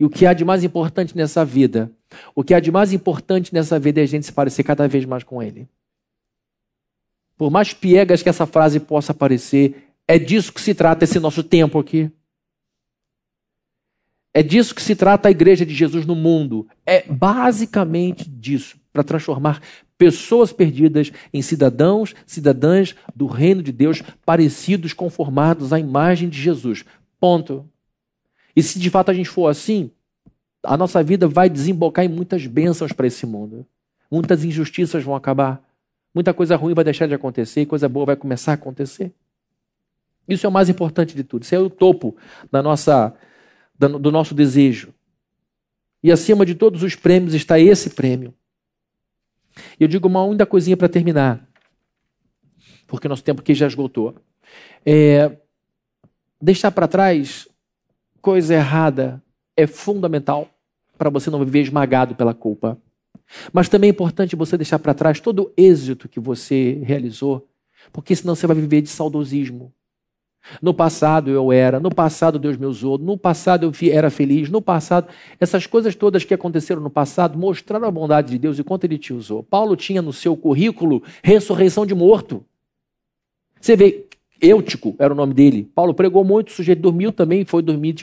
E 0.00 0.04
o 0.04 0.10
que 0.10 0.26
há 0.26 0.32
de 0.32 0.44
mais 0.44 0.64
importante 0.64 1.16
nessa 1.16 1.44
vida? 1.44 1.92
O 2.34 2.42
que 2.42 2.52
há 2.52 2.58
de 2.58 2.72
mais 2.72 2.92
importante 2.92 3.54
nessa 3.54 3.78
vida 3.78 4.00
é 4.00 4.02
a 4.02 4.06
gente 4.06 4.26
se 4.26 4.32
parecer 4.32 4.64
cada 4.64 4.88
vez 4.88 5.04
mais 5.04 5.22
com 5.22 5.40
Ele. 5.40 5.68
Por 7.38 7.52
mais 7.52 7.72
piegas 7.72 8.20
que 8.20 8.28
essa 8.28 8.46
frase 8.46 8.80
possa 8.80 9.14
parecer, 9.14 9.92
é 10.08 10.18
disso 10.18 10.52
que 10.52 10.60
se 10.60 10.74
trata 10.74 11.04
esse 11.04 11.20
nosso 11.20 11.44
tempo 11.44 11.78
aqui. 11.78 12.10
É 14.34 14.42
disso 14.42 14.74
que 14.74 14.82
se 14.82 14.96
trata 14.96 15.28
a 15.28 15.30
igreja 15.30 15.64
de 15.64 15.72
Jesus 15.72 16.04
no 16.04 16.16
mundo. 16.16 16.66
É 16.84 17.02
basicamente 17.02 18.28
disso, 18.28 18.76
para 18.96 19.04
transformar 19.04 19.60
pessoas 19.98 20.54
perdidas 20.54 21.12
em 21.30 21.42
cidadãos, 21.42 22.14
cidadãs 22.24 22.96
do 23.14 23.26
reino 23.26 23.62
de 23.62 23.70
Deus, 23.70 24.02
parecidos, 24.24 24.94
conformados 24.94 25.70
à 25.70 25.78
imagem 25.78 26.30
de 26.30 26.40
Jesus. 26.40 26.82
Ponto. 27.20 27.68
E 28.56 28.62
se 28.62 28.78
de 28.78 28.88
fato 28.88 29.10
a 29.10 29.14
gente 29.14 29.28
for 29.28 29.48
assim, 29.48 29.90
a 30.62 30.78
nossa 30.78 31.02
vida 31.02 31.28
vai 31.28 31.50
desembocar 31.50 32.06
em 32.06 32.08
muitas 32.08 32.46
bênçãos 32.46 32.90
para 32.90 33.06
esse 33.06 33.26
mundo. 33.26 33.66
Muitas 34.10 34.42
injustiças 34.44 35.04
vão 35.04 35.14
acabar. 35.14 35.62
Muita 36.14 36.32
coisa 36.32 36.56
ruim 36.56 36.72
vai 36.72 36.84
deixar 36.84 37.06
de 37.06 37.12
acontecer 37.12 37.60
e 37.60 37.66
coisa 37.66 37.86
boa 37.86 38.06
vai 38.06 38.16
começar 38.16 38.52
a 38.52 38.54
acontecer. 38.54 39.12
Isso 40.26 40.46
é 40.46 40.48
o 40.48 40.52
mais 40.52 40.70
importante 40.70 41.14
de 41.14 41.22
tudo. 41.22 41.42
Isso 41.42 41.54
é 41.54 41.58
o 41.58 41.68
topo 41.68 42.16
da 42.50 42.62
nossa, 42.62 43.12
do 43.78 44.10
nosso 44.10 44.34
desejo. 44.34 44.94
E 46.02 46.10
acima 46.10 46.46
de 46.46 46.54
todos 46.54 46.82
os 46.82 46.94
prêmios 46.94 47.34
está 47.34 47.60
esse 47.60 47.90
prêmio. 47.90 48.32
E 49.78 49.84
eu 49.84 49.88
digo 49.88 50.08
uma 50.08 50.22
única 50.22 50.46
coisinha 50.46 50.76
para 50.76 50.88
terminar, 50.88 51.46
porque 52.86 53.08
nosso 53.08 53.24
tempo 53.24 53.40
aqui 53.40 53.54
já 53.54 53.66
esgotou. 53.66 54.14
É, 54.84 55.36
deixar 56.40 56.70
para 56.70 56.86
trás 56.86 57.48
coisa 58.20 58.54
errada 58.54 59.22
é 59.56 59.66
fundamental 59.66 60.48
para 60.98 61.10
você 61.10 61.30
não 61.30 61.44
viver 61.44 61.60
esmagado 61.60 62.14
pela 62.14 62.34
culpa. 62.34 62.78
Mas 63.52 63.68
também 63.68 63.88
é 63.88 63.92
importante 63.92 64.36
você 64.36 64.56
deixar 64.56 64.78
para 64.78 64.94
trás 64.94 65.20
todo 65.20 65.44
o 65.44 65.52
êxito 65.56 66.08
que 66.08 66.20
você 66.20 66.80
realizou, 66.84 67.48
porque 67.92 68.14
senão 68.14 68.34
você 68.34 68.46
vai 68.46 68.56
viver 68.56 68.82
de 68.82 68.88
saudosismo. 68.88 69.72
No 70.60 70.72
passado 70.72 71.30
eu 71.30 71.52
era, 71.52 71.80
no 71.80 71.94
passado 71.94 72.38
Deus 72.38 72.56
me 72.56 72.66
usou, 72.66 72.98
no 72.98 73.16
passado 73.16 73.64
eu 73.64 73.92
era 73.92 74.10
feliz, 74.10 74.48
no 74.48 74.62
passado. 74.62 75.08
Essas 75.40 75.66
coisas 75.66 75.94
todas 75.94 76.24
que 76.24 76.34
aconteceram 76.34 76.80
no 76.80 76.90
passado 76.90 77.38
mostraram 77.38 77.86
a 77.86 77.90
bondade 77.90 78.30
de 78.30 78.38
Deus 78.38 78.58
e 78.58 78.64
quanto 78.64 78.84
ele 78.84 78.98
te 78.98 79.12
usou. 79.12 79.42
Paulo 79.42 79.76
tinha 79.76 80.02
no 80.02 80.12
seu 80.12 80.36
currículo 80.36 81.02
ressurreição 81.22 81.84
de 81.84 81.94
morto. 81.94 82.44
Você 83.60 83.76
vê, 83.76 84.06
Eutico 84.40 84.94
era 84.98 85.12
o 85.12 85.16
nome 85.16 85.34
dele. 85.34 85.70
Paulo 85.74 85.94
pregou 85.94 86.22
muito, 86.24 86.48
o 86.48 86.52
sujeito 86.52 86.80
dormiu 86.80 87.12
também, 87.12 87.44
foi 87.44 87.62
dormir, 87.62 87.94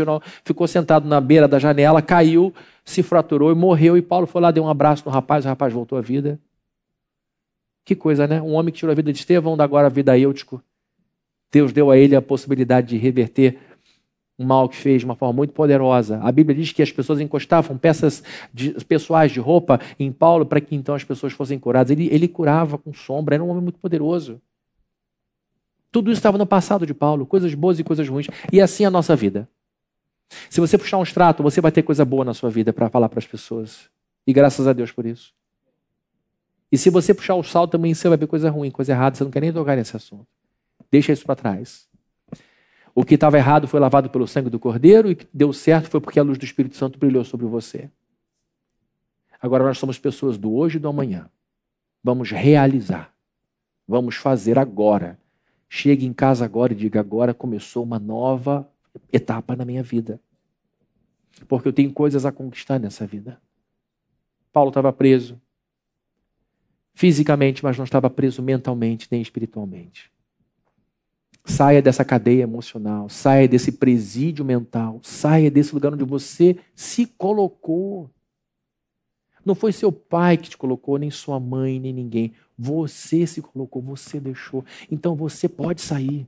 ficou 0.43 0.67
sentado 0.67 1.07
na 1.07 1.21
beira 1.21 1.47
da 1.47 1.59
janela, 1.59 2.01
caiu, 2.01 2.53
se 2.83 3.03
fraturou 3.03 3.51
e 3.51 3.55
morreu. 3.55 3.95
E 3.97 4.01
Paulo 4.01 4.27
foi 4.27 4.41
lá, 4.41 4.51
deu 4.51 4.63
um 4.63 4.69
abraço 4.69 5.03
no 5.05 5.11
rapaz, 5.11 5.45
o 5.45 5.47
rapaz 5.47 5.71
voltou 5.71 5.97
à 5.97 6.01
vida. 6.01 6.39
Que 7.85 7.95
coisa, 7.95 8.25
né? 8.27 8.41
Um 8.41 8.53
homem 8.53 8.73
que 8.73 8.79
tirou 8.79 8.91
a 8.91 8.95
vida 8.95 9.11
de 9.11 9.19
Estevão, 9.19 9.57
dá 9.57 9.63
agora 9.63 9.87
a 9.87 9.89
vida 9.89 10.11
a 10.11 10.17
Eutico. 10.17 10.63
Deus 11.53 11.71
deu 11.71 11.91
a 11.91 11.97
ele 11.97 12.15
a 12.15 12.21
possibilidade 12.21 12.87
de 12.87 12.97
reverter 12.97 13.59
o 14.35 14.43
mal 14.43 14.67
que 14.67 14.75
fez 14.75 15.01
de 15.01 15.05
uma 15.05 15.15
forma 15.15 15.33
muito 15.33 15.53
poderosa. 15.53 16.19
A 16.23 16.31
Bíblia 16.31 16.55
diz 16.55 16.71
que 16.71 16.81
as 16.81 16.91
pessoas 16.91 17.19
encostavam 17.19 17.77
peças 17.77 18.23
de, 18.51 18.71
pessoais 18.85 19.31
de 19.31 19.39
roupa 19.39 19.79
em 19.99 20.11
Paulo 20.11 20.47
para 20.47 20.59
que 20.59 20.75
então 20.75 20.95
as 20.95 21.03
pessoas 21.03 21.31
fossem 21.31 21.59
curadas. 21.59 21.91
Ele, 21.91 22.09
ele 22.11 22.27
curava 22.27 22.75
com 22.75 22.91
sombra, 22.91 23.35
era 23.35 23.43
um 23.43 23.49
homem 23.49 23.61
muito 23.61 23.77
poderoso. 23.77 24.41
Tudo 25.91 26.09
isso 26.09 26.17
estava 26.17 26.39
no 26.39 26.45
passado 26.47 26.87
de 26.87 26.93
Paulo, 26.93 27.23
coisas 27.23 27.53
boas 27.53 27.77
e 27.77 27.83
coisas 27.83 28.09
ruins. 28.09 28.25
E 28.51 28.59
assim 28.59 28.83
é 28.83 28.87
a 28.87 28.91
nossa 28.91 29.15
vida. 29.15 29.47
Se 30.49 30.59
você 30.59 30.75
puxar 30.75 30.97
um 30.97 31.03
extrato, 31.03 31.43
você 31.43 31.61
vai 31.61 31.71
ter 31.71 31.83
coisa 31.83 32.03
boa 32.03 32.25
na 32.25 32.33
sua 32.33 32.49
vida 32.49 32.73
para 32.73 32.89
falar 32.89 33.09
para 33.09 33.19
as 33.19 33.27
pessoas. 33.27 33.91
E 34.25 34.33
graças 34.33 34.67
a 34.67 34.73
Deus 34.73 34.91
por 34.91 35.05
isso. 35.05 35.31
E 36.71 36.79
se 36.79 36.89
você 36.89 37.13
puxar 37.13 37.35
o 37.35 37.43
sal, 37.43 37.67
também 37.67 37.93
você 37.93 38.09
vai 38.09 38.17
ver 38.17 38.25
coisa 38.25 38.49
ruim, 38.49 38.71
coisa 38.71 38.91
errada. 38.91 39.15
Você 39.15 39.23
não 39.23 39.29
quer 39.29 39.41
nem 39.41 39.53
tocar 39.53 39.77
nesse 39.77 39.95
assunto. 39.95 40.25
Deixa 40.93 41.11
isso 41.11 41.25
para 41.25 41.35
trás. 41.35 41.89
O 42.93 43.03
que 43.03 43.15
estava 43.15 43.35
errado 43.35 43.67
foi 43.67 43.79
lavado 43.79 44.11
pelo 44.11 44.27
sangue 44.27 44.51
do 44.51 44.59
Cordeiro 44.59 45.09
e 45.09 45.15
que 45.15 45.25
deu 45.33 45.51
certo 45.51 45.89
foi 45.89 45.99
porque 45.99 46.19
a 46.19 46.23
luz 46.23 46.37
do 46.37 46.45
Espírito 46.45 46.77
Santo 46.77 46.99
brilhou 46.99 47.25
sobre 47.25 47.47
você. 47.47 47.89
Agora 49.41 49.63
nós 49.63 49.79
somos 49.79 49.97
pessoas 49.97 50.37
do 50.37 50.53
hoje 50.53 50.77
e 50.77 50.79
do 50.79 50.87
amanhã. 50.87 51.27
Vamos 52.03 52.29
realizar. 52.29 53.11
Vamos 53.87 54.17
fazer 54.17 54.59
agora. 54.59 55.17
Chegue 55.67 56.05
em 56.05 56.13
casa 56.13 56.45
agora 56.45 56.73
e 56.73 56.75
diga: 56.75 56.99
agora 56.99 57.33
começou 57.33 57.83
uma 57.83 57.97
nova 57.97 58.69
etapa 59.11 59.55
na 59.55 59.65
minha 59.65 59.81
vida. 59.81 60.21
Porque 61.47 61.67
eu 61.67 61.73
tenho 61.73 61.91
coisas 61.91 62.23
a 62.23 62.31
conquistar 62.31 62.77
nessa 62.77 63.07
vida. 63.07 63.41
Paulo 64.51 64.69
estava 64.69 64.93
preso 64.93 65.41
fisicamente, 66.93 67.63
mas 67.63 67.79
não 67.79 67.83
estava 67.83 68.11
preso 68.11 68.43
mentalmente 68.43 69.07
nem 69.09 69.23
espiritualmente. 69.23 70.12
Saia 71.45 71.81
dessa 71.81 72.05
cadeia 72.05 72.43
emocional, 72.43 73.09
saia 73.09 73.47
desse 73.47 73.73
presídio 73.73 74.45
mental, 74.45 74.99
saia 75.03 75.51
desse 75.51 75.73
lugar 75.73 75.93
onde 75.93 76.05
você 76.05 76.57
se 76.73 77.05
colocou. 77.05 78.09
Não 79.45 79.53
foi 79.53 79.73
seu 79.73 79.91
pai 79.91 80.37
que 80.37 80.49
te 80.49 80.57
colocou, 80.57 80.97
nem 80.97 81.11
sua 81.11 81.39
mãe, 81.39 81.79
nem 81.79 81.91
ninguém. 81.91 82.33
Você 82.57 83.27
se 83.27 83.41
colocou, 83.41 83.81
você 83.81 84.19
deixou. 84.19 84.63
Então 84.89 85.15
você 85.15 85.49
pode 85.49 85.81
sair. 85.81 86.25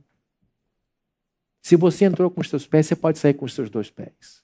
Se 1.62 1.76
você 1.76 2.04
entrou 2.04 2.30
com 2.30 2.40
os 2.40 2.48
seus 2.50 2.66
pés, 2.66 2.86
você 2.86 2.94
pode 2.94 3.18
sair 3.18 3.34
com 3.34 3.46
os 3.46 3.54
seus 3.54 3.70
dois 3.70 3.90
pés. 3.90 4.42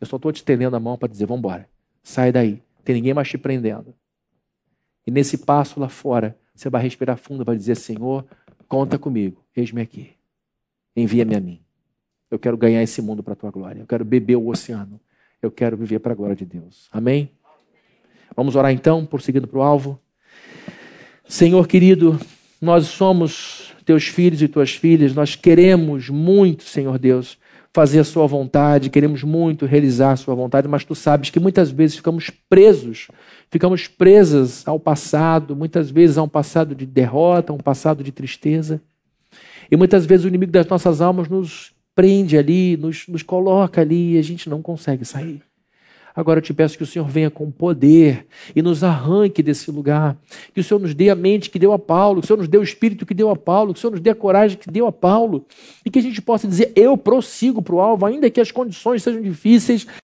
Eu 0.00 0.06
só 0.06 0.16
estou 0.16 0.30
te 0.30 0.36
estendendo 0.36 0.76
a 0.76 0.80
mão 0.80 0.98
para 0.98 1.08
dizer: 1.08 1.26
vamos 1.26 1.40
embora, 1.40 1.68
sai 2.02 2.30
daí. 2.30 2.62
Tem 2.84 2.94
ninguém 2.94 3.14
mais 3.14 3.28
te 3.28 3.38
prendendo. 3.38 3.94
E 5.06 5.10
nesse 5.10 5.38
passo 5.38 5.80
lá 5.80 5.88
fora, 5.88 6.38
você 6.54 6.70
vai 6.70 6.82
respirar 6.82 7.16
fundo 7.16 7.44
vai 7.44 7.56
dizer: 7.56 7.74
Senhor, 7.74 8.24
Conta 8.68 8.98
comigo, 8.98 9.44
eis-me 9.56 9.80
aqui. 9.80 10.12
Envia-me 10.96 11.34
a 11.34 11.40
mim. 11.40 11.60
Eu 12.30 12.38
quero 12.38 12.56
ganhar 12.56 12.82
esse 12.82 13.00
mundo 13.02 13.22
para 13.22 13.34
a 13.34 13.36
tua 13.36 13.50
glória. 13.50 13.80
Eu 13.80 13.86
quero 13.86 14.04
beber 14.04 14.36
o 14.36 14.48
oceano. 14.48 15.00
Eu 15.40 15.50
quero 15.50 15.76
viver 15.76 15.98
para 15.98 16.12
a 16.12 16.14
glória 16.16 16.34
de 16.34 16.44
Deus. 16.44 16.88
Amém? 16.90 17.30
Vamos 18.36 18.56
orar 18.56 18.72
então, 18.72 19.04
prosseguindo 19.04 19.46
para 19.46 19.58
o 19.58 19.62
alvo. 19.62 20.00
Senhor 21.26 21.66
querido, 21.68 22.18
nós 22.60 22.86
somos 22.86 23.74
teus 23.84 24.08
filhos 24.08 24.40
e 24.42 24.48
tuas 24.48 24.74
filhas, 24.74 25.14
nós 25.14 25.36
queremos 25.36 26.08
muito, 26.08 26.64
Senhor 26.64 26.98
Deus, 26.98 27.38
fazer 27.74 27.98
a 27.98 28.04
Sua 28.04 28.24
vontade, 28.26 28.88
queremos 28.88 29.24
muito 29.24 29.66
realizar 29.66 30.12
a 30.12 30.16
Sua 30.16 30.34
vontade, 30.34 30.68
mas 30.68 30.84
tu 30.84 30.94
sabes 30.94 31.28
que 31.28 31.40
muitas 31.40 31.72
vezes 31.72 31.96
ficamos 31.96 32.30
presos, 32.48 33.08
ficamos 33.50 33.88
presas 33.88 34.66
ao 34.66 34.78
passado, 34.78 35.56
muitas 35.56 35.90
vezes 35.90 36.16
a 36.16 36.22
um 36.22 36.28
passado 36.28 36.72
de 36.72 36.86
derrota, 36.86 37.52
a 37.52 37.56
um 37.56 37.58
passado 37.58 38.04
de 38.04 38.12
tristeza. 38.12 38.80
E 39.68 39.76
muitas 39.76 40.06
vezes 40.06 40.24
o 40.24 40.28
inimigo 40.28 40.52
das 40.52 40.68
nossas 40.68 41.00
almas 41.00 41.28
nos 41.28 41.72
prende 41.96 42.38
ali, 42.38 42.76
nos, 42.76 43.08
nos 43.08 43.22
coloca 43.22 43.80
ali 43.80 44.14
e 44.14 44.18
a 44.18 44.22
gente 44.22 44.48
não 44.48 44.62
consegue 44.62 45.04
sair. 45.04 45.42
Agora 46.16 46.38
eu 46.38 46.42
te 46.42 46.54
peço 46.54 46.76
que 46.76 46.84
o 46.84 46.86
Senhor 46.86 47.08
venha 47.08 47.28
com 47.28 47.50
poder 47.50 48.26
e 48.54 48.62
nos 48.62 48.84
arranque 48.84 49.42
desse 49.42 49.70
lugar. 49.70 50.16
Que 50.54 50.60
o 50.60 50.64
Senhor 50.64 50.78
nos 50.78 50.94
dê 50.94 51.10
a 51.10 51.14
mente 51.14 51.50
que 51.50 51.58
deu 51.58 51.72
a 51.72 51.78
Paulo, 51.78 52.20
que 52.20 52.24
o 52.24 52.28
Senhor 52.28 52.38
nos 52.38 52.46
dê 52.46 52.56
o 52.56 52.62
espírito 52.62 53.04
que 53.04 53.14
deu 53.14 53.30
a 53.30 53.36
Paulo, 53.36 53.72
que 53.72 53.78
o 53.78 53.80
Senhor 53.80 53.90
nos 53.90 54.00
dê 54.00 54.10
a 54.10 54.14
coragem 54.14 54.56
que 54.56 54.70
deu 54.70 54.86
a 54.86 54.92
Paulo. 54.92 55.44
E 55.84 55.90
que 55.90 55.98
a 55.98 56.02
gente 56.02 56.22
possa 56.22 56.46
dizer: 56.46 56.72
eu 56.76 56.96
prossigo 56.96 57.60
para 57.60 57.74
o 57.74 57.80
alvo, 57.80 58.06
ainda 58.06 58.30
que 58.30 58.40
as 58.40 58.52
condições 58.52 59.02
sejam 59.02 59.20
difíceis, 59.20 59.86